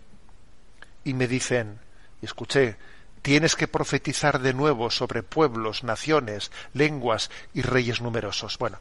Y 1.04 1.14
me 1.14 1.28
dicen, 1.28 1.80
escuché, 2.22 2.78
tienes 3.22 3.56
que 3.56 3.68
profetizar 3.68 4.40
de 4.40 4.54
nuevo 4.54 4.90
sobre 4.90 5.24
pueblos, 5.24 5.84
naciones, 5.84 6.52
lenguas 6.74 7.30
y 7.54 7.62
reyes 7.62 8.02
numerosos. 8.02 8.58
Bueno, 8.58 8.80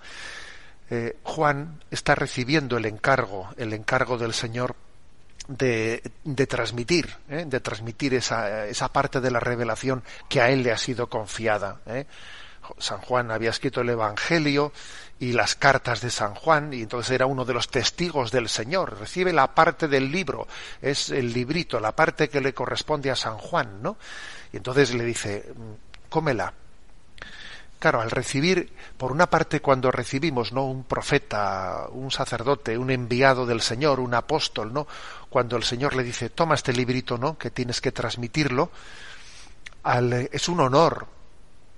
eh, 0.90 1.16
Juan 1.22 1.80
está 1.90 2.14
recibiendo 2.14 2.76
el 2.76 2.86
encargo, 2.86 3.50
el 3.56 3.72
encargo 3.72 4.18
del 4.18 4.34
Señor 4.34 4.74
de, 5.48 6.02
de 6.24 6.46
transmitir, 6.46 7.16
¿eh? 7.28 7.44
de 7.46 7.60
transmitir 7.60 8.14
esa, 8.14 8.66
esa, 8.66 8.92
parte 8.92 9.20
de 9.20 9.30
la 9.30 9.40
revelación 9.40 10.02
que 10.28 10.40
a 10.40 10.50
él 10.50 10.62
le 10.62 10.72
ha 10.72 10.78
sido 10.78 11.08
confiada. 11.08 11.80
¿eh? 11.86 12.06
San 12.78 12.98
Juan 12.98 13.30
había 13.30 13.50
escrito 13.50 13.80
el 13.80 13.90
Evangelio 13.90 14.72
y 15.20 15.32
las 15.32 15.54
cartas 15.54 16.00
de 16.00 16.10
San 16.10 16.34
Juan, 16.34 16.72
y 16.72 16.80
entonces 16.80 17.12
era 17.12 17.26
uno 17.26 17.44
de 17.44 17.52
los 17.52 17.68
testigos 17.68 18.32
del 18.32 18.48
Señor. 18.48 18.98
Recibe 18.98 19.34
la 19.34 19.54
parte 19.54 19.86
del 19.86 20.10
libro, 20.10 20.48
es 20.80 21.10
el 21.10 21.32
librito, 21.34 21.78
la 21.78 21.94
parte 21.94 22.30
que 22.30 22.40
le 22.40 22.54
corresponde 22.54 23.10
a 23.10 23.16
San 23.16 23.36
Juan, 23.36 23.82
¿no? 23.82 23.98
Y 24.50 24.56
entonces 24.56 24.94
le 24.94 25.04
dice, 25.04 25.52
mm, 25.54 26.08
cómela. 26.08 26.54
Claro, 27.78 28.00
al 28.00 28.10
recibir, 28.10 28.72
por 28.96 29.12
una 29.12 29.28
parte, 29.28 29.60
cuando 29.60 29.90
recibimos, 29.90 30.52
¿no? 30.52 30.64
Un 30.64 30.84
profeta, 30.84 31.86
un 31.90 32.10
sacerdote, 32.10 32.78
un 32.78 32.90
enviado 32.90 33.44
del 33.44 33.60
Señor, 33.60 34.00
un 34.00 34.14
apóstol, 34.14 34.72
¿no? 34.72 34.86
Cuando 35.28 35.56
el 35.56 35.64
Señor 35.64 35.96
le 35.96 36.02
dice, 36.02 36.30
toma 36.30 36.54
este 36.54 36.72
librito, 36.72 37.18
¿no? 37.18 37.36
Que 37.36 37.50
tienes 37.50 37.82
que 37.82 37.92
transmitirlo, 37.92 38.70
es 40.32 40.48
un 40.48 40.60
honor 40.60 41.19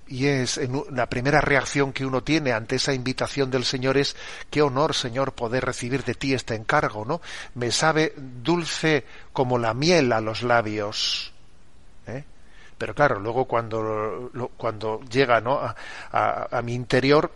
y 0.07 0.27
es 0.27 0.61
la 0.91 1.09
primera 1.09 1.41
reacción 1.41 1.93
que 1.93 2.05
uno 2.05 2.23
tiene 2.23 2.53
ante 2.53 2.77
esa 2.77 2.93
invitación 2.93 3.51
del 3.51 3.65
Señor 3.65 3.97
es 3.97 4.17
qué 4.51 4.63
honor, 4.63 4.95
Señor, 4.95 5.33
poder 5.33 5.65
recibir 5.65 6.05
de 6.05 6.15
ti 6.15 6.35
este 6.35 6.55
encargo, 6.55 7.05
¿no? 7.05 7.21
Me 7.55 7.71
sabe 7.71 8.15
dulce 8.17 9.07
como 9.33 9.59
la 9.59 9.75
miel 9.75 10.13
a 10.13 10.21
los 10.21 10.43
labios. 10.43 11.33
¿eh? 12.07 12.25
Pero 12.77 12.95
claro, 12.95 13.21
luego 13.21 13.47
cuando, 13.47 14.31
cuando 14.57 15.01
llega 15.11 15.41
¿no? 15.41 15.61
a, 15.61 16.49
a 16.51 16.63
mi 16.63 16.75
interior, 16.75 17.33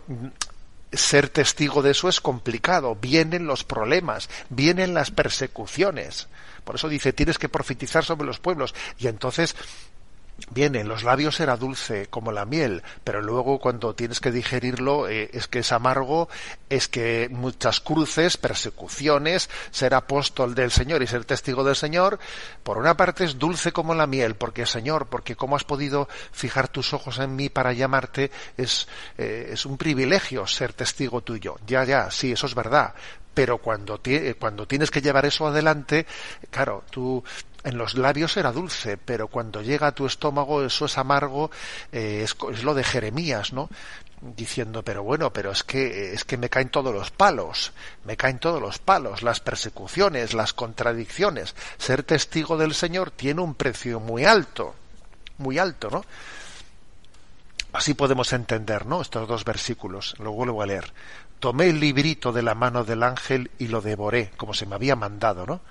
ser 0.91 1.29
testigo 1.29 1.81
de 1.81 1.91
eso 1.91 2.09
es 2.09 2.21
complicado. 2.21 2.95
Vienen 2.95 3.47
los 3.47 3.63
problemas, 3.63 4.29
vienen 4.49 4.93
las 4.93 5.11
persecuciones. 5.11 6.27
Por 6.63 6.75
eso 6.75 6.89
dice, 6.89 7.13
tienes 7.13 7.37
que 7.37 7.49
profetizar 7.49 8.03
sobre 8.03 8.27
los 8.27 8.39
pueblos. 8.39 8.75
Y 8.97 9.07
entonces 9.07 9.55
Bien, 10.51 10.75
en 10.75 10.87
los 10.87 11.03
labios 11.03 11.39
era 11.39 11.57
dulce 11.57 12.07
como 12.07 12.31
la 12.31 12.45
miel, 12.45 12.83
pero 13.03 13.21
luego 13.21 13.59
cuando 13.59 13.95
tienes 13.95 14.19
que 14.19 14.31
digerirlo 14.31 15.09
eh, 15.09 15.31
es 15.33 15.47
que 15.47 15.59
es 15.59 15.71
amargo, 15.71 16.29
es 16.69 16.87
que 16.87 17.27
muchas 17.31 17.79
cruces, 17.79 18.37
persecuciones, 18.37 19.49
ser 19.71 19.95
apóstol 19.95 20.53
del 20.53 20.69
Señor 20.69 21.01
y 21.01 21.07
ser 21.07 21.25
testigo 21.25 21.63
del 21.63 21.75
Señor, 21.75 22.19
por 22.61 22.77
una 22.77 22.95
parte 22.95 23.23
es 23.23 23.39
dulce 23.39 23.71
como 23.71 23.95
la 23.95 24.05
miel, 24.05 24.35
porque 24.35 24.67
Señor, 24.67 25.07
porque 25.07 25.35
cómo 25.35 25.55
has 25.55 25.63
podido 25.63 26.07
fijar 26.31 26.67
tus 26.67 26.93
ojos 26.93 27.17
en 27.17 27.35
mí 27.35 27.49
para 27.49 27.73
llamarte, 27.73 28.29
es, 28.57 28.87
eh, 29.17 29.49
es 29.53 29.65
un 29.65 29.77
privilegio 29.77 30.45
ser 30.45 30.71
testigo 30.73 31.21
tuyo. 31.21 31.55
Ya, 31.65 31.83
ya, 31.83 32.11
sí, 32.11 32.31
eso 32.31 32.45
es 32.45 32.53
verdad, 32.53 32.93
pero 33.33 33.57
cuando, 33.57 34.01
cuando 34.39 34.67
tienes 34.67 34.91
que 34.91 35.01
llevar 35.01 35.25
eso 35.25 35.47
adelante, 35.47 36.05
claro, 36.49 36.83
tú 36.89 37.23
en 37.67 37.77
los 37.77 37.95
labios 37.95 38.37
era 38.37 38.53
dulce, 38.53 38.97
pero 38.97 39.27
cuando 39.27 39.61
llega 39.61 39.87
a 39.87 39.91
tu 39.91 40.05
estómago 40.05 40.63
eso 40.63 40.85
es 40.85 40.97
amargo, 40.97 41.51
eh, 41.91 42.23
es, 42.23 42.63
lo 42.63 42.73
de 42.73 42.83
Jeremías, 42.83 43.51
¿no? 43.51 43.69
diciendo 44.19 44.81
pero 44.81 45.03
bueno 45.03 45.31
pero 45.31 45.51
es 45.51 45.63
que 45.63 46.15
es 46.15 46.23
que 46.23 46.37
me 46.37 46.49
caen 46.49 46.69
todos 46.69 46.91
los 46.91 47.11
palos 47.11 47.71
me 48.03 48.17
caen 48.17 48.39
todos 48.39 48.59
los 48.59 48.79
palos 48.79 49.21
las 49.21 49.41
persecuciones 49.41 50.33
las 50.33 50.53
contradicciones. 50.53 51.55
Ser 51.77 52.01
testigo 52.01 52.57
del 52.57 52.73
Señor 52.73 53.11
tiene 53.11 53.41
un 53.41 53.53
precio 53.53 53.99
muy 53.99 54.25
alto 54.25 54.73
muy 55.37 55.59
alto 55.59 55.91
no 55.91 56.03
así 57.73 57.93
podemos 57.93 58.33
entender 58.33 58.87
no 58.87 59.01
estos 59.01 59.27
dos 59.27 59.45
versículos. 59.45 60.15
Lo 60.17 60.31
vuelvo 60.31 60.63
a 60.63 60.65
leer. 60.65 60.91
Tomé 61.39 61.69
el 61.69 61.79
librito 61.79 62.31
de 62.31 62.41
la 62.41 62.55
mano 62.55 62.83
del 62.83 63.03
ángel 63.03 63.51
y 63.59 63.67
lo 63.67 63.81
devoré 63.81 64.31
como 64.35 64.55
se 64.55 64.65
me 64.65 64.73
había 64.73 64.95
mandado 64.95 65.45
no 65.45 65.61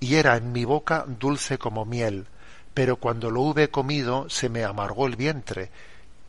y 0.00 0.16
era 0.16 0.36
en 0.36 0.52
mi 0.52 0.64
boca 0.64 1.04
dulce 1.06 1.58
como 1.58 1.84
miel, 1.84 2.26
pero 2.74 2.96
cuando 2.96 3.30
lo 3.30 3.42
hube 3.42 3.70
comido 3.70 4.28
se 4.28 4.48
me 4.48 4.64
amargó 4.64 5.06
el 5.06 5.16
vientre, 5.16 5.70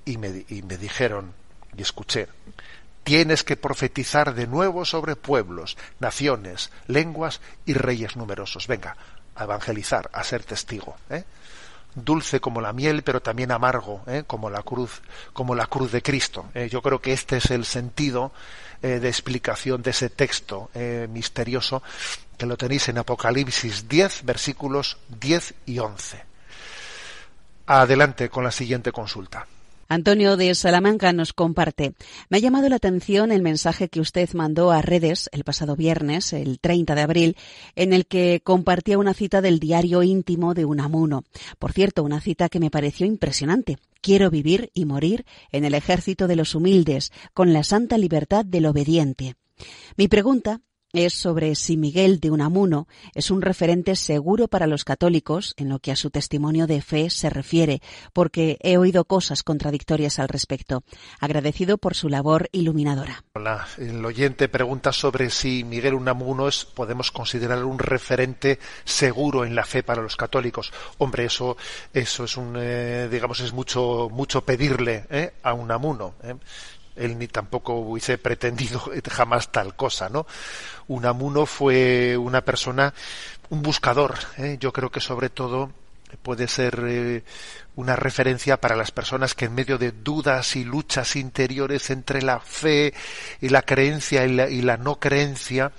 y 0.05 0.17
me, 0.17 0.45
y 0.49 0.62
me 0.63 0.77
dijeron, 0.77 1.34
y 1.77 1.81
escuché, 1.81 2.27
tienes 3.03 3.43
que 3.43 3.57
profetizar 3.57 4.34
de 4.34 4.47
nuevo 4.47 4.86
sobre 4.86 5.15
pueblos, 5.15 5.77
naciones, 5.99 6.71
lenguas 6.88 7.41
y 7.65 7.73
reyes 7.73 8.15
numerosos. 8.15 8.67
Venga, 8.67 8.95
a 9.36 9.43
evangelizar, 9.43 10.10
a 10.13 10.23
ser 10.23 10.43
testigo. 10.43 10.95
¿eh? 11.10 11.23
Dulce 11.95 12.39
como 12.39 12.62
la 12.62 12.73
miel, 12.73 13.03
pero 13.03 13.21
también 13.21 13.51
amargo, 13.51 14.03
¿eh? 14.07 14.23
como 14.25 14.49
la 14.49 14.63
cruz, 14.63 15.01
como 15.34 15.55
la 15.55 15.67
cruz 15.67 15.91
de 15.91 16.01
Cristo. 16.01 16.49
¿eh? 16.53 16.69
Yo 16.69 16.81
creo 16.81 17.01
que 17.01 17.13
este 17.13 17.38
es 17.38 17.51
el 17.51 17.65
sentido 17.65 18.31
de 18.81 19.07
explicación 19.07 19.84
de 19.84 19.91
ese 19.91 20.10
texto 20.10 20.71
misterioso 21.10 21.84
que 22.41 22.47
lo 22.47 22.58
tenéis 22.58 22.89
en 22.89 22.97
Apocalipsis 22.97 23.88
10, 23.88 24.25
versículos 24.25 24.97
10 25.19 25.54
y 25.67 25.77
11. 25.77 26.23
Adelante 27.67 28.30
con 28.30 28.43
la 28.43 28.49
siguiente 28.49 28.91
consulta. 28.91 29.45
Antonio 29.89 30.36
de 30.38 30.56
Salamanca 30.56 31.13
nos 31.13 31.34
comparte. 31.34 31.93
Me 32.30 32.38
ha 32.38 32.39
llamado 32.39 32.67
la 32.67 32.77
atención 32.77 33.32
el 33.32 33.43
mensaje 33.43 33.89
que 33.89 33.99
usted 33.99 34.27
mandó 34.34 34.71
a 34.71 34.82
redes 34.82 35.30
el 35.34 35.43
pasado 35.43 35.75
viernes, 35.75 36.34
el 36.34 36.60
30 36.60 36.95
de 36.95 37.01
abril, 37.01 37.38
en 37.75 37.93
el 37.93 38.08
que 38.08 38.41
compartía 38.43 38.97
una 38.97 39.13
cita 39.13 39.41
del 39.41 39.60
diario 39.60 40.01
íntimo 40.01 40.56
de 40.56 40.65
Unamuno. 40.65 41.23
Por 41.60 41.73
cierto, 41.73 42.01
una 42.01 42.21
cita 42.21 42.49
que 42.49 42.60
me 42.60 42.71
pareció 42.71 43.06
impresionante. 43.06 43.77
Quiero 44.01 44.32
vivir 44.32 44.71
y 44.73 44.86
morir 44.86 45.27
en 45.51 45.63
el 45.63 45.75
ejército 45.75 46.27
de 46.27 46.38
los 46.38 46.56
humildes, 46.56 47.12
con 47.36 47.54
la 47.54 47.63
santa 47.63 47.99
libertad 47.99 48.45
del 48.45 48.65
obediente. 48.65 49.36
Mi 49.95 50.08
pregunta 50.08 50.62
es 50.93 51.13
sobre 51.13 51.56
si 51.56 51.77
Miguel 51.77 52.19
de 52.19 52.32
Unamuno 52.32 52.88
es 53.13 53.32
un 53.32 53.41
referente 53.41 53.95
seguro 53.95 54.47
para 54.47 54.67
los 54.67 54.84
católicos 54.84 55.54
en 55.58 55.69
lo 55.69 55.80
que 55.80 55.91
a 55.91 55.95
su 55.95 56.10
testimonio 56.10 56.67
de 56.67 56.82
fe 56.82 57.10
se 57.10 57.30
refiere, 57.30 57.82
porque 58.13 58.58
he 58.62 58.77
oído 58.77 59.06
cosas 59.06 59.43
contradictorias 59.43 60.19
al 60.19 60.27
respecto. 60.27 60.84
Agradecido 61.19 61.77
por 61.77 61.95
su 61.95 62.10
labor 62.10 62.49
iluminadora. 62.51 63.23
Hola, 63.34 63.67
el 63.77 64.04
oyente 64.04 64.49
pregunta 64.49 64.91
sobre 64.91 65.30
si 65.30 65.63
Miguel 65.63 65.93
Unamuno 65.93 66.47
es, 66.47 66.65
podemos 66.65 67.12
considerar 67.12 67.63
un 67.63 67.80
referente 67.80 68.60
seguro 68.84 69.45
en 69.45 69.56
la 69.56 69.65
fe 69.65 69.84
para 69.84 70.01
los 70.01 70.17
católicos. 70.17 70.73
Hombre, 70.97 71.25
eso, 71.25 71.56
eso 71.93 72.25
es 72.25 72.36
un, 72.36 72.56
eh, 72.60 73.08
digamos, 73.10 73.39
es 73.39 73.54
mucho, 73.54 74.10
mucho 74.12 74.43
pedirle 74.43 75.06
¿eh? 75.10 75.34
a 75.43 75.54
Unamuno. 75.54 76.15
¿eh? 76.23 76.36
Él 77.02 77.18
ni 77.18 77.28
tampoco 77.28 77.74
hubiese 77.74 78.18
pretendido 78.18 78.82
jamás 79.10 79.52
tal 79.52 79.76
cosa, 79.76 80.10
¿no? 80.10 80.26
Unamuno 80.88 81.46
fue 81.46 82.16
una 82.18 82.42
persona, 82.42 82.94
un 83.50 83.62
buscador, 83.62 84.16
¿eh? 84.38 84.58
yo 84.60 84.72
creo 84.72 84.92
que 84.92 85.00
sobre 85.00 85.30
todo 85.30 85.72
puede 86.22 86.48
ser 86.48 86.84
eh, 86.88 87.24
una 87.76 87.96
referencia 87.96 88.60
para 88.60 88.76
las 88.76 88.92
personas 88.92 89.34
que 89.34 89.46
en 89.46 89.56
medio 89.56 89.78
de 89.78 89.92
dudas 89.92 90.56
y 90.56 90.64
luchas 90.64 91.16
interiores 91.16 91.90
entre 91.90 92.22
la 92.22 92.40
fe 92.40 92.94
y 93.40 93.50
la 93.50 93.62
creencia 93.62 94.26
y 94.26 94.62
la, 94.62 94.78
no 94.78 95.00
creencia, 95.00 95.72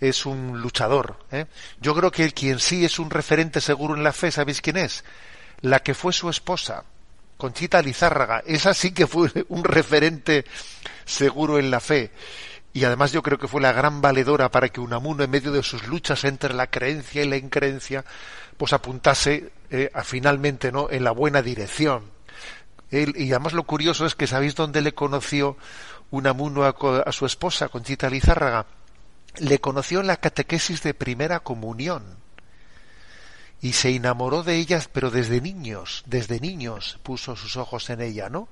es 0.00 0.26
un 0.26 0.60
luchador. 0.60 1.18
¿eh? 1.30 1.46
Yo 1.80 1.94
creo 1.94 2.10
que 2.10 2.30
quien 2.32 2.58
sí 2.58 2.84
es 2.84 2.98
un 2.98 3.10
referente 3.10 3.60
seguro 3.60 3.94
en 3.96 4.04
la 4.04 4.12
fe, 4.12 4.30
¿sabéis 4.30 4.60
quién 4.60 4.76
es? 4.76 5.04
La 5.60 5.80
que 5.80 5.94
fue 5.94 6.12
su 6.12 6.28
esposa, 6.28 6.84
Conchita 7.42 7.82
Lizárraga. 7.82 8.44
Esa 8.46 8.72
sí 8.72 8.92
que 8.92 9.08
fue 9.08 9.28
un 9.48 9.64
referente 9.64 10.44
seguro 11.04 11.58
en 11.58 11.72
la 11.72 11.80
fe. 11.80 12.12
Y 12.72 12.84
además 12.84 13.10
yo 13.10 13.20
creo 13.20 13.36
que 13.36 13.48
fue 13.48 13.60
la 13.60 13.72
gran 13.72 14.00
valedora 14.00 14.48
para 14.48 14.68
que 14.68 14.78
Unamuno, 14.78 15.24
en 15.24 15.30
medio 15.30 15.50
de 15.50 15.64
sus 15.64 15.88
luchas 15.88 16.22
entre 16.22 16.54
la 16.54 16.68
creencia 16.68 17.24
y 17.24 17.28
la 17.28 17.36
increencia, 17.36 18.04
pues 18.56 18.72
apuntase 18.72 19.50
eh, 19.70 19.90
finalmente 20.04 20.70
no 20.70 20.88
en 20.88 21.02
la 21.02 21.10
buena 21.10 21.42
dirección. 21.42 22.04
y 22.92 23.32
además 23.32 23.54
lo 23.54 23.64
curioso 23.64 24.06
es 24.06 24.14
que 24.14 24.28
sabéis 24.28 24.54
dónde 24.54 24.80
le 24.80 24.94
conoció 24.94 25.56
Unamuno 26.12 26.62
a, 26.62 26.76
a 27.04 27.10
su 27.10 27.26
esposa, 27.26 27.70
Conchita 27.70 28.08
Lizárraga. 28.08 28.66
Le 29.38 29.58
conoció 29.58 29.98
en 29.98 30.06
la 30.06 30.18
catequesis 30.18 30.80
de 30.84 30.94
primera 30.94 31.40
comunión 31.40 32.21
y 33.62 33.72
se 33.74 33.94
enamoró 33.94 34.42
de 34.42 34.56
ellas, 34.56 34.90
pero 34.92 35.10
desde 35.10 35.40
niños, 35.40 36.02
desde 36.06 36.40
niños 36.40 36.98
puso 37.04 37.36
sus 37.36 37.56
ojos 37.56 37.88
en 37.90 38.00
ella, 38.00 38.28
¿no? 38.28 38.48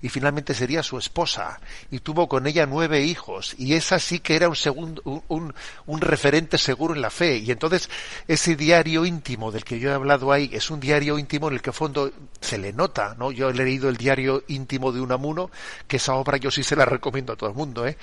Y 0.00 0.08
finalmente 0.08 0.54
sería 0.54 0.82
su 0.82 0.96
esposa, 0.96 1.60
y 1.90 1.98
tuvo 1.98 2.28
con 2.28 2.46
ella 2.46 2.64
nueve 2.66 3.02
hijos, 3.02 3.54
y 3.58 3.74
esa 3.74 3.98
sí 3.98 4.20
que 4.20 4.36
era 4.36 4.48
un, 4.48 4.56
segundo, 4.56 5.02
un, 5.04 5.52
un, 5.86 6.00
referente 6.00 6.56
seguro 6.56 6.94
en 6.94 7.02
la 7.02 7.10
fe. 7.10 7.38
Y 7.38 7.50
entonces 7.50 7.90
ese 8.26 8.54
diario 8.56 9.04
íntimo 9.04 9.50
del 9.50 9.64
que 9.64 9.80
yo 9.80 9.90
he 9.90 9.94
hablado 9.94 10.32
ahí 10.32 10.48
es 10.52 10.70
un 10.70 10.80
diario 10.80 11.18
íntimo 11.18 11.48
en 11.48 11.54
el 11.54 11.62
que 11.62 11.72
fondo 11.72 12.12
se 12.40 12.58
le 12.58 12.72
nota, 12.72 13.16
¿no? 13.18 13.32
Yo 13.32 13.50
he 13.50 13.54
leído 13.54 13.88
el 13.88 13.96
diario 13.96 14.44
íntimo 14.46 14.92
de 14.92 15.00
Unamuno, 15.00 15.50
que 15.88 15.96
esa 15.96 16.14
obra 16.14 16.38
yo 16.38 16.50
sí 16.50 16.62
se 16.62 16.76
la 16.76 16.84
recomiendo 16.84 17.32
a 17.32 17.36
todo 17.36 17.50
el 17.50 17.56
mundo, 17.56 17.86
¿eh? 17.86 17.98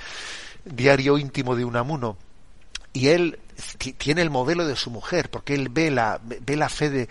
Diario 0.65 1.17
íntimo 1.17 1.55
de 1.55 1.65
Unamuno 1.65 2.17
y 2.95 3.09
él 3.09 3.39
tiene 3.97 4.21
el 4.21 4.29
modelo 4.29 4.65
de 4.67 4.75
su 4.75 4.89
mujer 4.89 5.29
porque 5.29 5.53
él 5.53 5.69
ve 5.69 5.91
la 5.91 6.19
ve 6.21 6.55
la 6.55 6.69
fe 6.69 6.89
de 6.89 7.09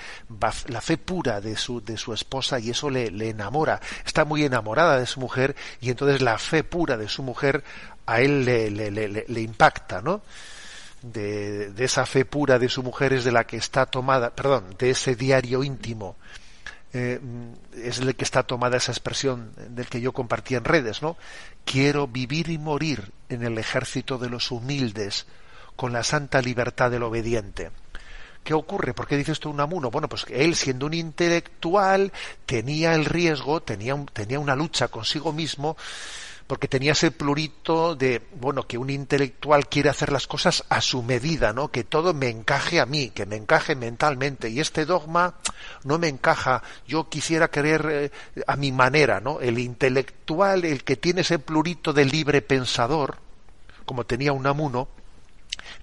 la 0.69 0.81
fe 0.81 0.99
pura 0.99 1.41
de 1.41 1.57
su 1.57 1.83
de 1.83 1.97
su 1.97 2.13
esposa 2.13 2.59
y 2.59 2.71
eso 2.71 2.91
le, 2.91 3.11
le 3.11 3.31
enamora. 3.31 3.81
Está 4.05 4.25
muy 4.25 4.45
enamorada 4.45 4.99
de 4.99 5.07
su 5.07 5.21
mujer 5.21 5.57
y 5.81 5.91
entonces 5.91 6.21
la 6.21 6.39
fe 6.39 6.65
pura 6.65 6.97
de 6.97 7.09
su 7.09 7.23
mujer 7.23 7.65
a 8.07 8.21
él 8.21 8.45
le, 8.45 8.71
le, 8.71 9.41
impacta 9.41 10.03
no 10.03 10.23
de, 11.03 11.71
de, 11.71 11.85
esa 11.85 12.07
fe 12.07 12.25
pura 12.25 12.59
de 12.59 12.69
su 12.69 12.83
mujer 12.83 13.13
es 13.13 13.25
de 13.25 13.33
la 13.33 13.45
que 13.45 13.57
está 13.57 13.87
tomada 13.87 14.31
perdón 14.31 14.75
de 14.79 14.91
ese 14.91 15.17
diario 15.17 15.65
íntimo 15.65 16.17
eh, 16.93 17.21
es 17.75 17.99
el 17.99 18.15
que 18.15 18.25
está 18.25 18.43
tomada 18.43 18.77
esa 18.77 18.93
expresión 18.93 19.53
del 19.71 19.87
que 19.87 20.01
yo 20.01 20.13
compartí 20.13 20.55
en 20.55 20.65
redes 20.65 21.03
no 21.03 21.17
quiero 21.65 22.07
vivir 22.07 22.51
y 22.51 22.59
morir 22.59 23.11
en 23.29 23.43
el 23.43 23.59
ejército 23.59 24.19
de 24.19 24.29
los 24.29 24.51
humildes 24.51 25.27
con 25.77 25.93
la 25.93 26.03
santa 26.03 26.41
libertad 26.41 26.91
del 26.91 27.03
obediente. 27.03 27.71
¿Qué 28.45 28.53
ocurre? 28.53 28.93
¿Por 28.93 29.07
qué 29.07 29.17
dice 29.17 29.33
esto 29.33 29.49
Unamuno? 29.49 29.91
Bueno, 29.91 30.09
pues 30.09 30.27
él 30.29 30.55
siendo 30.55 30.85
un 30.85 30.93
intelectual 30.93 32.13
tenía 32.45 32.95
el 32.95 33.07
riesgo, 33.07 33.63
tenía, 33.63 33.97
tenía 34.13 34.39
una 34.39 34.55
lucha 34.55 34.89
consigo 34.89 35.33
mismo, 35.33 35.79
porque 36.47 36.69
tenía 36.69 36.93
ese 36.93 37.11
plurito 37.11 37.97
de, 37.97 38.21
bueno, 38.39 38.67
que 38.67 38.77
un 38.77 38.91
intelectual 38.91 39.67
quiere 39.67 39.89
hacer 39.89 40.13
las 40.13 40.27
cosas 40.27 40.63
a 40.69 40.83
su 40.83 41.03
medida, 41.03 41.55
¿no? 41.55 41.69
Que 41.69 41.85
todo 41.85 42.13
me 42.13 42.29
encaje 42.29 42.81
a 42.81 42.87
mí, 42.87 43.09
que 43.09 43.25
me 43.25 43.37
encaje 43.37 43.75
mentalmente. 43.75 44.51
Y 44.51 44.61
este 44.61 44.85
dogma 44.85 45.37
no 45.85 45.99
me 45.99 46.09
encaja. 46.09 46.63
Yo 46.87 47.09
quisiera 47.09 47.49
querer 47.49 47.87
eh, 47.91 48.11
a 48.47 48.57
mi 48.57 48.73
manera, 48.73 49.21
¿no? 49.21 49.41
El 49.41 49.59
intelectual, 49.59 50.67
el 50.67 50.85
que 50.85 50.97
tiene 50.97 51.23
ese 51.23 51.39
plurito 51.39 51.95
de 51.95 52.05
libre 52.05 52.43
pensador, 52.43 53.17
como 53.87 54.05
tenía 54.05 54.35
Unamuno, 54.35 54.89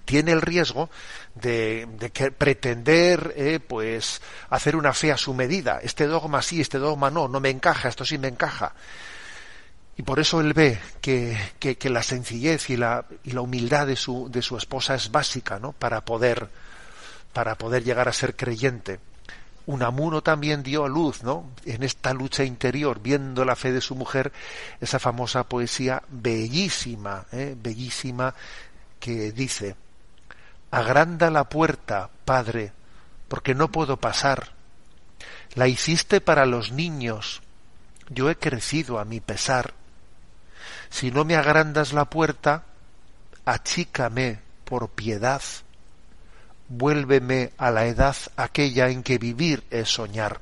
tiene 0.04 0.32
el 0.32 0.42
riesgo 0.42 0.90
de, 1.34 1.88
que 2.12 2.30
pretender 2.30 3.34
eh, 3.36 3.60
pues 3.60 4.20
hacer 4.50 4.76
una 4.76 4.92
fe 4.92 5.12
a 5.12 5.16
su 5.16 5.34
medida. 5.34 5.80
Este 5.82 6.06
dogma 6.06 6.42
sí, 6.42 6.60
este 6.60 6.78
dogma 6.78 7.10
no, 7.10 7.28
no 7.28 7.40
me 7.40 7.50
encaja, 7.50 7.88
esto 7.88 8.04
sí 8.04 8.18
me 8.18 8.28
encaja. 8.28 8.74
Y 9.96 10.02
por 10.02 10.20
eso 10.20 10.40
él 10.40 10.54
ve 10.54 10.78
que, 11.00 11.36
que, 11.58 11.90
la 11.90 12.02
sencillez 12.02 12.70
y 12.70 12.76
la, 12.76 13.04
y 13.24 13.32
la 13.32 13.42
humildad 13.42 13.86
de 13.86 13.96
su, 13.96 14.30
de 14.30 14.40
su 14.40 14.56
esposa 14.56 14.94
es 14.94 15.10
básica, 15.10 15.58
¿no? 15.58 15.72
Para 15.72 16.00
poder, 16.00 16.48
para 17.32 17.56
poder 17.56 17.84
llegar 17.84 18.08
a 18.08 18.12
ser 18.12 18.34
creyente. 18.34 19.00
Unamuno 19.66 20.22
también 20.22 20.62
dio 20.62 20.84
a 20.84 20.88
luz, 20.88 21.22
¿no? 21.22 21.50
En 21.66 21.82
esta 21.82 22.14
lucha 22.14 22.42
interior, 22.42 23.00
viendo 23.00 23.44
la 23.44 23.54
fe 23.54 23.70
de 23.70 23.82
su 23.82 23.94
mujer, 23.94 24.32
esa 24.80 24.98
famosa 24.98 25.44
poesía 25.44 26.02
bellísima, 26.08 27.26
¿eh? 27.30 27.54
bellísima, 27.56 28.34
que 28.98 29.30
dice, 29.30 29.76
Agranda 30.72 31.30
la 31.30 31.44
puerta, 31.50 32.08
Padre, 32.24 32.72
porque 33.28 33.54
no 33.54 33.70
puedo 33.70 33.98
pasar. 33.98 34.52
La 35.54 35.68
hiciste 35.68 36.22
para 36.22 36.46
los 36.46 36.72
niños. 36.72 37.42
Yo 38.08 38.30
he 38.30 38.36
crecido 38.36 38.98
a 38.98 39.04
mi 39.04 39.20
pesar. 39.20 39.74
Si 40.88 41.10
no 41.10 41.26
me 41.26 41.36
agrandas 41.36 41.92
la 41.92 42.06
puerta, 42.06 42.62
achícame 43.44 44.40
por 44.64 44.88
piedad. 44.88 45.42
Vuélveme 46.68 47.52
a 47.58 47.70
la 47.70 47.84
edad 47.84 48.16
aquella 48.36 48.88
en 48.88 49.02
que 49.02 49.18
vivir 49.18 49.64
es 49.68 49.90
soñar. 49.90 50.40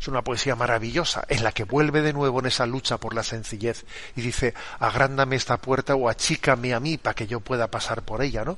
Es 0.00 0.06
una 0.06 0.22
poesía 0.22 0.54
maravillosa 0.54 1.24
en 1.28 1.42
la 1.42 1.50
que 1.50 1.64
vuelve 1.64 2.00
de 2.00 2.12
nuevo 2.12 2.38
en 2.38 2.46
esa 2.46 2.64
lucha 2.64 2.98
por 2.98 3.12
la 3.14 3.24
sencillez 3.24 3.84
y 4.14 4.20
dice, 4.20 4.54
agrándame 4.78 5.34
esta 5.34 5.56
puerta 5.56 5.96
o 5.96 6.08
achícame 6.08 6.74
a 6.74 6.78
mí 6.78 6.96
para 6.96 7.14
que 7.14 7.26
yo 7.26 7.40
pueda 7.40 7.66
pasar 7.66 8.02
por 8.02 8.22
ella, 8.22 8.44
¿no? 8.44 8.56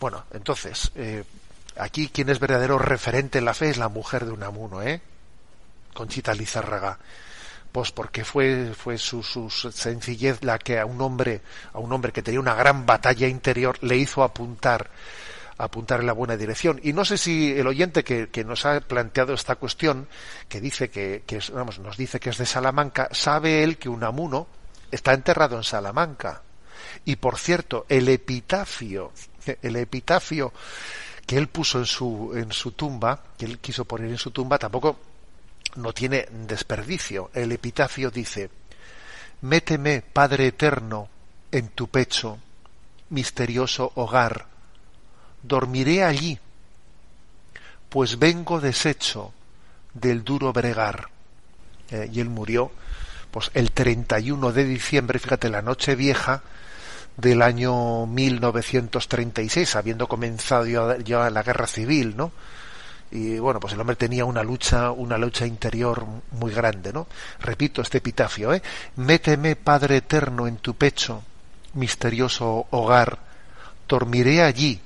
Bueno, 0.00 0.24
entonces, 0.32 0.90
eh, 0.94 1.24
aquí 1.76 2.08
quien 2.08 2.28
es 2.28 2.38
verdadero 2.38 2.78
referente 2.78 3.38
en 3.38 3.44
la 3.44 3.54
fe 3.54 3.70
es 3.70 3.78
la 3.78 3.88
mujer 3.88 4.24
de 4.24 4.32
Unamuno, 4.32 4.82
¿eh? 4.82 5.00
Conchita 5.94 6.34
Lizárraga. 6.34 6.98
Pues 7.72 7.92
porque 7.92 8.24
fue, 8.24 8.72
fue 8.74 8.96
su, 8.96 9.22
su, 9.22 9.50
sencillez 9.50 10.42
la 10.42 10.58
que 10.58 10.78
a 10.78 10.86
un 10.86 11.00
hombre, 11.02 11.42
a 11.72 11.78
un 11.78 11.92
hombre 11.92 12.12
que 12.12 12.22
tenía 12.22 12.40
una 12.40 12.54
gran 12.54 12.86
batalla 12.86 13.28
interior, 13.28 13.76
le 13.82 13.96
hizo 13.96 14.22
apuntar 14.22 14.90
apuntar 15.58 16.00
en 16.00 16.06
la 16.06 16.12
buena 16.12 16.36
dirección. 16.36 16.80
Y 16.84 16.92
no 16.92 17.04
sé 17.04 17.18
si 17.18 17.52
el 17.52 17.66
oyente 17.66 18.04
que, 18.04 18.44
nos 18.44 18.64
ha 18.64 18.80
planteado 18.80 19.34
esta 19.34 19.56
cuestión, 19.56 20.08
que 20.48 20.60
dice 20.60 20.88
que, 20.88 21.24
que 21.26 21.40
vamos, 21.52 21.80
nos 21.80 21.96
dice 21.96 22.20
que 22.20 22.30
es 22.30 22.38
de 22.38 22.46
Salamanca, 22.46 23.08
sabe 23.10 23.64
él 23.64 23.76
que 23.76 23.88
Unamuno 23.88 24.46
está 24.90 25.12
enterrado 25.12 25.56
en 25.56 25.64
Salamanca. 25.64 26.42
Y 27.04 27.16
por 27.16 27.38
cierto, 27.38 27.86
el 27.88 28.08
epitafio, 28.08 29.12
el 29.62 29.76
epitafio 29.76 30.52
que 31.26 31.36
él 31.36 31.48
puso 31.48 31.78
en 31.78 31.86
su, 31.86 32.32
en 32.34 32.52
su 32.52 32.72
tumba, 32.72 33.22
que 33.36 33.44
él 33.44 33.58
quiso 33.58 33.84
poner 33.84 34.10
en 34.10 34.18
su 34.18 34.30
tumba, 34.30 34.58
tampoco 34.58 34.98
no 35.76 35.92
tiene 35.92 36.26
desperdicio. 36.46 37.30
El 37.34 37.52
epitafio 37.52 38.10
dice, 38.10 38.50
Méteme, 39.42 40.02
Padre 40.02 40.46
eterno, 40.48 41.08
en 41.52 41.68
tu 41.68 41.88
pecho, 41.88 42.38
misterioso 43.10 43.92
hogar, 43.94 44.46
dormiré 45.42 46.02
allí, 46.02 46.38
pues 47.88 48.18
vengo 48.18 48.60
deshecho 48.60 49.32
del 49.94 50.24
duro 50.24 50.52
bregar. 50.52 51.08
Eh, 51.90 52.08
y 52.12 52.20
él 52.20 52.28
murió 52.28 52.70
pues 53.30 53.50
el 53.54 53.72
31 53.72 54.52
de 54.52 54.64
diciembre, 54.64 55.18
fíjate, 55.18 55.50
la 55.50 55.62
noche 55.62 55.94
vieja 55.94 56.42
del 57.18 57.42
año 57.42 58.06
1936, 58.06 59.74
habiendo 59.76 60.06
comenzado 60.06 60.64
ya, 60.66 61.30
la 61.30 61.42
guerra 61.42 61.66
civil, 61.66 62.16
¿no? 62.16 62.30
Y 63.10 63.38
bueno, 63.38 63.58
pues 63.58 63.72
el 63.72 63.80
hombre 63.80 63.96
tenía 63.96 64.24
una 64.24 64.44
lucha, 64.44 64.92
una 64.92 65.18
lucha 65.18 65.44
interior 65.44 66.06
muy 66.30 66.52
grande, 66.52 66.92
¿no? 66.92 67.08
Repito 67.40 67.82
este 67.82 67.98
epitafio, 67.98 68.54
¿eh? 68.54 68.62
Méteme, 68.96 69.56
Padre 69.56 69.96
eterno, 69.96 70.46
en 70.46 70.58
tu 70.58 70.74
pecho, 70.74 71.22
misterioso 71.74 72.66
hogar, 72.70 73.18
dormiré 73.88 74.42
allí, 74.42 74.80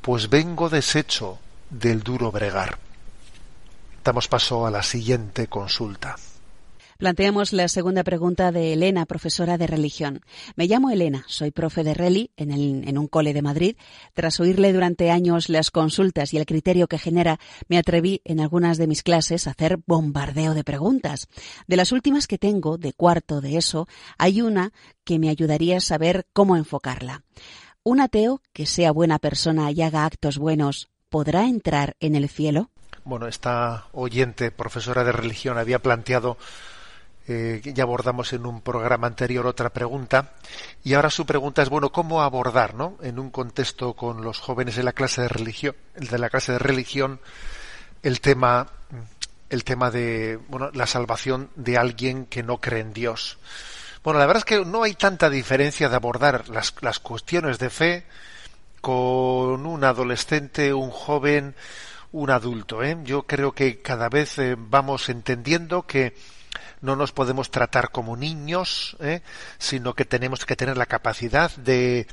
pues 0.00 0.30
vengo 0.30 0.68
deshecho 0.68 1.40
del 1.68 2.04
duro 2.04 2.30
bregar. 2.30 2.78
Damos 4.04 4.28
paso 4.28 4.66
a 4.66 4.70
la 4.70 4.84
siguiente 4.84 5.48
consulta. 5.48 6.16
Planteamos 7.02 7.52
la 7.52 7.66
segunda 7.66 8.04
pregunta 8.04 8.52
de 8.52 8.74
Elena, 8.74 9.06
profesora 9.06 9.58
de 9.58 9.66
religión. 9.66 10.20
Me 10.54 10.68
llamo 10.68 10.88
Elena, 10.88 11.24
soy 11.26 11.50
profe 11.50 11.82
de 11.82 11.94
Reli 11.94 12.30
en, 12.36 12.52
en, 12.52 12.96
un 12.96 13.08
cole 13.08 13.34
de 13.34 13.42
Madrid. 13.42 13.76
Tras 14.14 14.38
oírle 14.38 14.72
durante 14.72 15.10
años 15.10 15.48
las 15.48 15.72
consultas 15.72 16.32
y 16.32 16.38
el 16.38 16.46
criterio 16.46 16.86
que 16.86 17.00
genera, 17.00 17.40
me 17.66 17.76
atreví 17.76 18.20
en 18.24 18.38
algunas 18.38 18.78
de 18.78 18.86
mis 18.86 19.02
clases 19.02 19.48
a 19.48 19.50
hacer 19.50 19.80
bombardeo 19.84 20.54
de 20.54 20.62
preguntas. 20.62 21.26
De 21.66 21.74
las 21.74 21.90
últimas 21.90 22.28
que 22.28 22.38
tengo, 22.38 22.78
de 22.78 22.92
cuarto 22.92 23.40
de 23.40 23.56
eso, 23.56 23.88
hay 24.16 24.40
una 24.40 24.72
que 25.02 25.18
me 25.18 25.28
ayudaría 25.28 25.78
a 25.78 25.80
saber 25.80 26.28
cómo 26.32 26.54
enfocarla. 26.54 27.24
¿Un 27.82 28.00
ateo 28.00 28.42
que 28.52 28.64
sea 28.64 28.92
buena 28.92 29.18
persona 29.18 29.72
y 29.72 29.82
haga 29.82 30.04
actos 30.04 30.38
buenos 30.38 30.88
podrá 31.08 31.48
entrar 31.48 31.96
en 31.98 32.14
el 32.14 32.28
cielo? 32.28 32.70
Bueno, 33.02 33.26
esta 33.26 33.86
oyente, 33.90 34.52
profesora 34.52 35.02
de 35.02 35.10
religión, 35.10 35.58
había 35.58 35.80
planteado 35.80 36.38
eh, 37.28 37.60
ya 37.64 37.84
abordamos 37.84 38.32
en 38.32 38.46
un 38.46 38.62
programa 38.62 39.06
anterior 39.06 39.46
otra 39.46 39.70
pregunta 39.70 40.32
y 40.82 40.94
ahora 40.94 41.08
su 41.08 41.24
pregunta 41.24 41.62
es 41.62 41.68
bueno 41.68 41.92
cómo 41.92 42.22
abordar 42.22 42.74
no 42.74 42.96
en 43.00 43.20
un 43.20 43.30
contexto 43.30 43.94
con 43.94 44.22
los 44.22 44.40
jóvenes 44.40 44.74
de 44.74 44.82
la 44.82 44.92
clase 44.92 45.22
de 45.22 45.28
religión 45.28 45.76
de 45.94 46.18
la 46.18 46.30
clase 46.30 46.52
de 46.52 46.58
religión 46.58 47.20
el 48.02 48.20
tema 48.20 48.66
el 49.50 49.62
tema 49.62 49.92
de 49.92 50.40
bueno 50.48 50.70
la 50.72 50.86
salvación 50.86 51.50
de 51.54 51.78
alguien 51.78 52.26
que 52.26 52.42
no 52.42 52.58
cree 52.58 52.80
en 52.80 52.92
Dios 52.92 53.38
bueno 54.02 54.18
la 54.18 54.26
verdad 54.26 54.40
es 54.40 54.44
que 54.44 54.64
no 54.64 54.82
hay 54.82 54.94
tanta 54.94 55.30
diferencia 55.30 55.88
de 55.88 55.94
abordar 55.94 56.48
las, 56.48 56.74
las 56.80 56.98
cuestiones 56.98 57.60
de 57.60 57.70
fe 57.70 58.04
con 58.80 59.64
un 59.64 59.84
adolescente 59.84 60.74
un 60.74 60.90
joven 60.90 61.54
un 62.10 62.30
adulto 62.30 62.82
¿eh? 62.82 62.98
yo 63.04 63.22
creo 63.22 63.52
que 63.52 63.80
cada 63.80 64.08
vez 64.08 64.38
eh, 64.38 64.56
vamos 64.58 65.08
entendiendo 65.08 65.86
que 65.86 66.16
no 66.82 66.96
nos 66.96 67.12
podemos 67.12 67.50
tratar 67.50 67.90
como 67.90 68.16
niños, 68.16 68.96
¿eh? 69.00 69.22
sino 69.58 69.94
que 69.94 70.04
tenemos 70.04 70.44
que 70.44 70.56
tener 70.56 70.76
la 70.76 70.86
capacidad 70.86 71.50
de, 71.56 72.06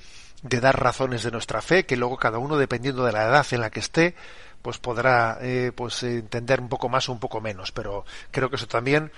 dar 0.44 0.80
razones 0.80 1.24
de 1.24 1.32
nuestra 1.32 1.62
fe, 1.62 1.86
que 1.86 1.98
luego 1.98 2.18
cada 2.18 2.38
uno, 2.38 2.56
dependiendo 2.58 3.04
de 3.04 3.12
la 3.12 3.26
edad 3.26 3.46
en 3.52 3.62
la 3.62 3.72
que 3.72 3.80
esté, 3.80 4.16
pues 4.62 4.78
podrá 4.78 5.40
eh, 5.42 5.72
pues 5.76 6.04
entender 6.04 6.62
un 6.62 6.70
poco 6.70 6.88
más 6.88 7.10
o 7.10 7.12
un 7.12 7.20
poco 7.20 7.42
menos. 7.42 7.72
Pero 7.72 8.06
creo 8.32 8.50
que 8.50 8.58
eso 8.58 8.68
también 8.68 9.12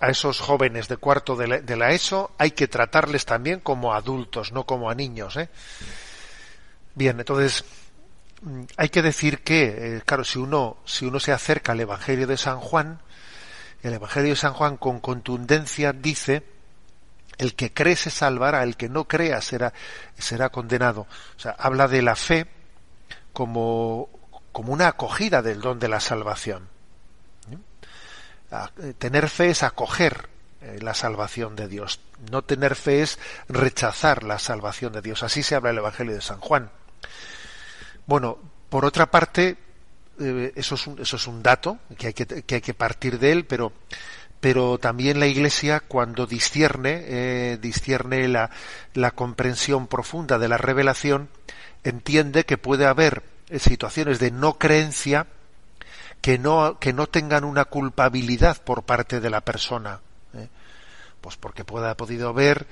a 0.00 0.08
esos 0.08 0.40
jóvenes 0.40 0.88
de 0.88 0.96
cuarto 0.96 1.36
de 1.36 1.48
la, 1.48 1.60
de 1.60 1.76
la 1.76 1.90
ESO 1.90 2.30
hay 2.38 2.52
que 2.52 2.68
tratarles 2.68 3.26
también 3.26 3.60
como 3.60 3.92
adultos, 3.92 4.52
no 4.52 4.64
como 4.64 4.90
a 4.90 4.94
niños. 4.94 5.36
¿eh? 5.36 5.50
Bien, 6.94 7.18
entonces 7.18 7.64
mm, 8.40 8.62
hay 8.76 8.88
que 8.88 9.02
decir 9.02 9.40
que, 9.40 9.96
eh, 9.96 10.02
claro, 10.06 10.24
si 10.24 10.38
uno, 10.38 10.78
si 10.86 11.04
uno 11.04 11.20
se 11.20 11.32
acerca 11.32 11.72
al 11.72 11.80
Evangelio 11.80 12.26
de 12.26 12.36
San 12.36 12.60
Juan, 12.60 13.00
el 13.82 13.94
Evangelio 13.94 14.30
de 14.30 14.36
San 14.36 14.54
Juan 14.54 14.76
con 14.76 15.00
contundencia 15.00 15.92
dice 15.92 16.44
el 17.38 17.54
que 17.54 17.72
cree 17.72 17.96
se 17.96 18.10
salvará, 18.10 18.64
el 18.64 18.76
que 18.76 18.88
no 18.88 19.04
crea 19.04 19.40
será, 19.40 19.72
será 20.18 20.50
condenado. 20.50 21.02
O 21.36 21.40
sea, 21.40 21.52
habla 21.52 21.86
de 21.86 22.02
la 22.02 22.16
fe 22.16 22.48
como, 23.32 24.08
como 24.50 24.72
una 24.72 24.88
acogida 24.88 25.40
del 25.40 25.60
don 25.60 25.78
de 25.78 25.88
la 25.88 26.00
salvación. 26.00 26.68
Tener 28.98 29.28
fe 29.28 29.50
es 29.50 29.62
acoger 29.62 30.28
eh, 30.62 30.78
la 30.80 30.94
salvación 30.94 31.54
de 31.54 31.68
Dios. 31.68 32.00
No 32.30 32.42
tener 32.42 32.74
fe 32.74 33.02
es 33.02 33.18
rechazar 33.48 34.24
la 34.24 34.38
salvación 34.38 34.92
de 34.92 35.02
Dios. 35.02 35.22
Así 35.22 35.42
se 35.42 35.54
habla 35.54 35.70
el 35.70 35.78
Evangelio 35.78 36.14
de 36.14 36.22
San 36.22 36.40
Juan. 36.40 36.70
Bueno, 38.06 38.38
por 38.68 38.84
otra 38.84 39.10
parte, 39.10 39.58
eh, 40.20 40.52
eso, 40.56 40.74
es 40.74 40.86
un, 40.86 41.00
eso 41.00 41.16
es 41.16 41.26
un 41.26 41.42
dato 41.42 41.78
que 41.96 42.08
hay 42.08 42.12
que, 42.12 42.26
que 42.26 42.54
hay 42.56 42.60
que 42.60 42.74
partir 42.74 43.18
de 43.18 43.32
él, 43.32 43.44
pero 43.46 43.72
pero 44.40 44.78
también 44.78 45.18
la 45.18 45.26
Iglesia 45.26 45.80
cuando 45.80 46.26
discierne, 46.26 47.04
eh, 47.08 48.28
la, 48.28 48.50
la, 48.94 49.10
comprensión 49.10 49.88
profunda 49.88 50.38
de 50.38 50.48
la 50.48 50.58
revelación, 50.58 51.28
entiende 51.82 52.44
que 52.44 52.56
puede 52.56 52.86
haber 52.86 53.24
eh, 53.48 53.58
situaciones 53.58 54.20
de 54.20 54.30
no 54.30 54.58
creencia 54.58 55.26
que 56.20 56.38
no, 56.38 56.78
que 56.78 56.92
no 56.92 57.08
tengan 57.08 57.44
una 57.44 57.64
culpabilidad 57.64 58.62
por 58.62 58.84
parte 58.84 59.20
de 59.20 59.30
la 59.30 59.40
persona. 59.40 60.00
Pues 61.20 61.36
porque 61.36 61.64
pueda 61.64 61.96
podido 61.96 62.28
haber 62.28 62.68